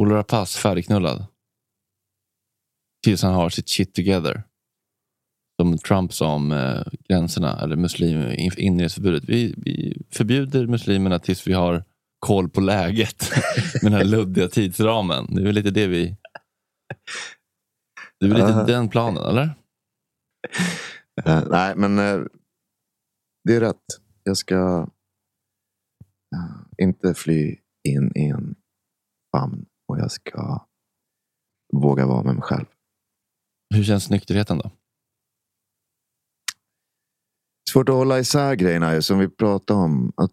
Ola 0.00 0.14
Rapace 0.14 0.58
färdigknullad. 0.58 1.26
Tills 3.04 3.22
han 3.22 3.34
har 3.34 3.50
sitt 3.50 3.68
shit 3.68 3.94
together. 3.94 4.42
Som 5.62 5.78
Trump 5.78 6.12
sa 6.12 6.34
om 6.34 6.52
eh, 6.52 6.82
gränserna, 7.08 7.60
eller 7.60 7.76
muslim, 7.76 8.30
in- 8.30 8.58
inreseförbudet. 8.58 9.24
Vi, 9.28 9.54
vi 9.56 10.02
förbjuder 10.10 10.66
muslimerna 10.66 11.18
tills 11.18 11.46
vi 11.46 11.52
har 11.52 11.84
koll 12.18 12.48
på 12.50 12.60
läget. 12.60 13.30
med 13.82 13.92
den 13.92 13.98
här 13.98 14.04
luddiga 14.04 14.48
tidsramen. 14.48 15.26
Det 15.34 15.40
är 15.40 15.44
väl 15.44 15.54
lite 15.54 15.70
det 15.70 15.86
vi... 15.86 16.16
Det 18.20 18.26
är 18.26 18.30
väl 18.30 18.46
lite 18.46 18.64
den 18.72 18.88
planen, 18.88 19.22
eller? 19.22 19.50
Eh, 21.24 21.44
nej, 21.50 21.76
men 21.76 21.98
eh, 21.98 22.20
det 23.44 23.56
är 23.56 23.60
rätt. 23.60 23.84
Jag 24.22 24.36
ska 24.36 24.86
eh, 26.36 26.84
inte 26.86 27.14
fly 27.14 27.56
in 27.88 28.12
i 28.16 28.24
en 28.28 28.54
famn 29.36 29.66
och 29.88 29.98
jag 29.98 30.10
ska 30.10 30.66
våga 31.72 32.06
vara 32.06 32.22
med 32.22 32.34
mig 32.34 32.42
själv. 32.42 32.66
Hur 33.74 33.84
känns 33.84 34.10
nykterheten 34.10 34.58
då? 34.58 34.70
Svårt 37.70 37.88
att 37.88 37.94
hålla 37.94 38.18
isär 38.18 38.54
grejerna 38.54 38.94
ju, 38.94 39.02
som 39.02 39.18
vi 39.18 39.28
pratade 39.28 39.80
om. 39.80 40.12
Att 40.16 40.32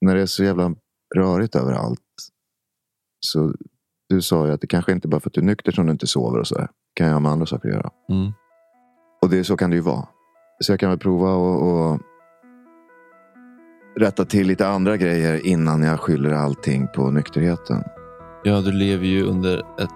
när 0.00 0.14
det 0.14 0.22
är 0.22 0.26
så 0.26 0.44
jävla 0.44 0.74
rörigt 1.14 1.56
överallt. 1.56 2.00
Så 3.20 3.54
du 4.08 4.22
sa 4.22 4.46
ju 4.46 4.52
att 4.52 4.60
det 4.60 4.66
kanske 4.66 4.92
inte 4.92 5.08
bara 5.08 5.20
för 5.20 5.30
att 5.30 5.34
du 5.34 5.40
är 5.40 5.44
nykter 5.44 5.72
som 5.72 5.86
du 5.86 5.92
inte 5.92 6.06
sover 6.06 6.38
och 6.38 6.46
så. 6.46 6.54
där. 6.54 6.68
kan 6.94 7.06
jag 7.06 7.14
ha 7.14 7.20
med 7.20 7.32
andra 7.32 7.46
saker 7.46 7.68
att 7.68 7.74
göra. 7.74 7.90
Mm. 8.10 8.32
Och 9.22 9.30
det, 9.30 9.44
så 9.44 9.56
kan 9.56 9.70
det 9.70 9.76
ju 9.76 9.82
vara. 9.82 10.08
Så 10.60 10.72
jag 10.72 10.80
kan 10.80 10.90
väl 10.90 10.98
prova 10.98 11.34
och, 11.34 11.92
och 11.92 12.00
rätta 13.96 14.24
till 14.24 14.46
lite 14.46 14.68
andra 14.68 14.96
grejer 14.96 15.46
innan 15.46 15.82
jag 15.82 16.00
skyller 16.00 16.30
allting 16.30 16.88
på 16.94 17.10
nykterheten. 17.10 17.82
Ja, 18.44 18.60
du 18.60 18.72
lever 18.72 19.06
ju 19.06 19.22
under 19.22 19.58
ett, 19.58 19.90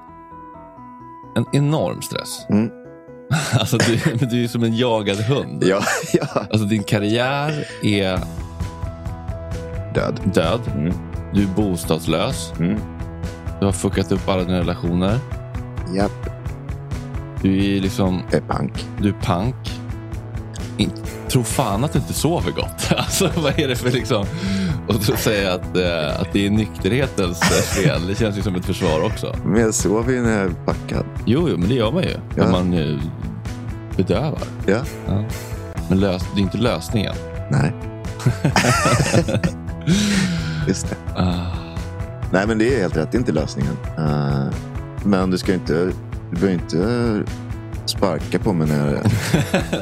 en 1.36 1.46
enorm 1.52 2.02
stress. 2.02 2.46
Mm. 2.48 2.85
Alltså, 3.60 3.78
du, 3.78 3.96
du 4.26 4.44
är 4.44 4.48
som 4.48 4.62
en 4.64 4.76
jagad 4.76 5.16
hund. 5.18 5.64
Ja, 5.66 5.80
ja. 6.12 6.26
Alltså, 6.50 6.66
din 6.66 6.82
karriär 6.82 7.64
är 7.82 8.18
Död. 9.94 10.20
död. 10.34 10.60
Mm. 10.74 10.94
Du 11.34 11.42
är 11.42 11.46
bostadslös. 11.46 12.52
Mm. 12.58 12.80
Du 13.60 13.64
har 13.66 13.72
fuckat 13.72 14.12
upp 14.12 14.28
alla 14.28 14.44
dina 14.44 14.58
relationer. 14.58 15.18
Japp. 15.96 16.30
Du 17.42 17.76
är 17.76 17.80
liksom 17.80 18.22
Det 18.30 18.36
är 18.36 18.40
pank. 18.40 18.86
du 19.00 19.08
är 19.08 19.12
pank. 19.22 19.56
In, 20.76 20.90
tro 21.28 21.44
fan 21.44 21.84
att 21.84 21.92
du 21.92 21.98
inte 21.98 22.12
sover 22.12 22.50
gott. 22.52 22.92
Alltså, 22.96 23.30
vad 23.36 23.58
är 23.58 23.68
det 23.68 23.76
för 23.76 23.90
liksom... 23.90 24.26
Och 24.94 24.94
så 24.94 25.16
säga 25.16 25.52
att, 25.52 25.76
eh, 25.76 26.20
att 26.20 26.32
det 26.32 26.46
är 26.46 26.50
nykterhetens 26.50 27.42
eh, 27.42 27.82
fel. 27.82 28.06
Det 28.06 28.14
känns 28.14 28.38
ju 28.38 28.42
som 28.42 28.54
ett 28.54 28.64
försvar 28.64 29.04
också. 29.04 29.36
Men 29.44 29.60
jag 29.60 29.74
sover 29.74 30.12
ju 30.12 30.22
när 30.22 30.38
jag 30.38 30.46
är 30.46 30.54
packad. 30.64 31.04
Jo, 31.24 31.48
jo 31.50 31.56
men 31.58 31.68
det 31.68 31.74
gör 31.74 31.92
man 31.92 32.02
ju. 32.02 32.16
Ja. 32.36 32.44
När 32.44 32.50
man 32.50 32.72
eh, 32.72 32.98
bedövar. 33.96 34.42
Ja. 34.66 34.80
Ja. 35.06 35.24
Men 35.88 36.00
lös, 36.00 36.22
det 36.34 36.40
är 36.40 36.42
inte 36.42 36.58
lösningen. 36.58 37.14
Nej. 37.50 37.72
Just 40.68 40.88
det. 40.88 40.96
Ah. 41.16 41.46
Nej, 42.32 42.46
men 42.46 42.58
det 42.58 42.74
är 42.74 42.80
helt 42.80 42.96
rätt. 42.96 43.12
Det 43.12 43.16
är 43.16 43.18
inte 43.18 43.32
lösningen. 43.32 43.76
Eh, 43.98 44.46
men 45.04 45.30
du 45.30 45.38
ska 45.38 45.54
inte... 45.54 45.92
Du 46.30 46.40
behöver 46.40 46.54
inte 46.54 46.76
sparka 47.90 48.38
på 48.38 48.52
mig 48.52 48.68
när 48.68 48.86
jag... 48.94 49.02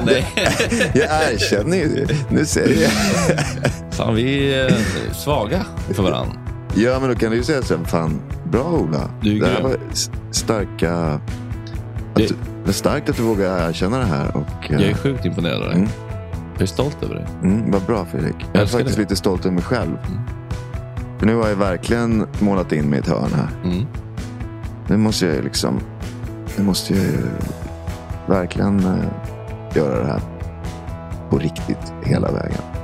Nej, 0.07 0.27
Jag 0.95 1.33
erkänner 1.33 1.77
ju. 1.77 2.07
Nu 2.31 2.45
säger 2.45 2.83
jag. 2.83 2.91
fan 3.95 4.15
vi 4.15 4.55
är 4.55 4.67
eh, 4.71 5.13
svaga 5.15 5.65
för 5.93 6.03
varandra. 6.03 6.33
Ja, 6.75 7.01
men 7.01 7.09
då 7.09 7.15
kan 7.17 7.31
du 7.31 7.37
ju 7.37 7.43
säga 7.43 7.63
så 7.63 7.77
här. 7.77 7.85
Fan, 7.85 8.21
bra 8.51 8.65
Ola. 8.65 9.11
Du 9.23 9.37
är 9.37 9.41
det 9.41 9.47
här 9.47 9.63
var 9.63 9.77
starka... 10.31 11.21
Det- 12.15 12.27
du- 12.29 12.35
det 12.65 12.71
är 12.71 12.73
starkt 12.75 13.09
att 13.11 13.17
du 13.17 13.23
vågar 13.23 13.69
erkänna 13.69 13.99
det 13.99 14.05
här. 14.05 14.37
Och, 14.37 14.71
eh, 14.73 14.81
Jag 14.81 14.91
är 14.91 14.95
sjukt 14.95 15.25
imponerad 15.25 15.63
av 15.63 15.69
dig. 15.69 15.77
Mm. 15.77 15.89
Jag 16.55 16.63
är 16.63 16.67
stolt 16.67 17.03
över 17.03 17.15
dig. 17.15 17.27
Mm, 17.43 17.71
vad 17.71 17.83
bra 17.83 18.07
Fredrik. 18.11 18.35
Jag 18.39 18.57
är 18.57 18.61
älskar 18.63 18.79
faktiskt 18.79 18.97
det. 18.97 19.03
lite 19.03 19.17
stolt 19.17 19.41
över 19.45 19.55
mig 19.55 19.65
själv. 19.65 19.97
Mm. 20.07 20.21
För 21.19 21.27
nu 21.27 21.35
har 21.37 21.49
jag 21.49 21.57
verkligen 21.57 22.27
målat 22.41 22.73
in 22.73 22.85
mig 22.91 22.99
i 22.99 23.01
ett 23.03 23.09
hörn 23.09 23.31
här. 23.37 23.49
Mm. 23.71 23.87
Nu 24.89 24.97
måste 24.97 25.27
jag 25.27 25.35
ju 25.35 25.43
liksom... 25.43 25.81
Nu 26.57 26.65
måste 26.65 26.95
jag 26.95 27.03
ju 27.03 27.19
verkligen 28.27 28.79
eh, 28.79 29.77
göra 29.77 29.99
det 29.99 30.07
här 30.07 30.20
på 31.31 31.39
riktigt 31.39 31.93
hela 32.05 32.33
vägen. 32.33 32.84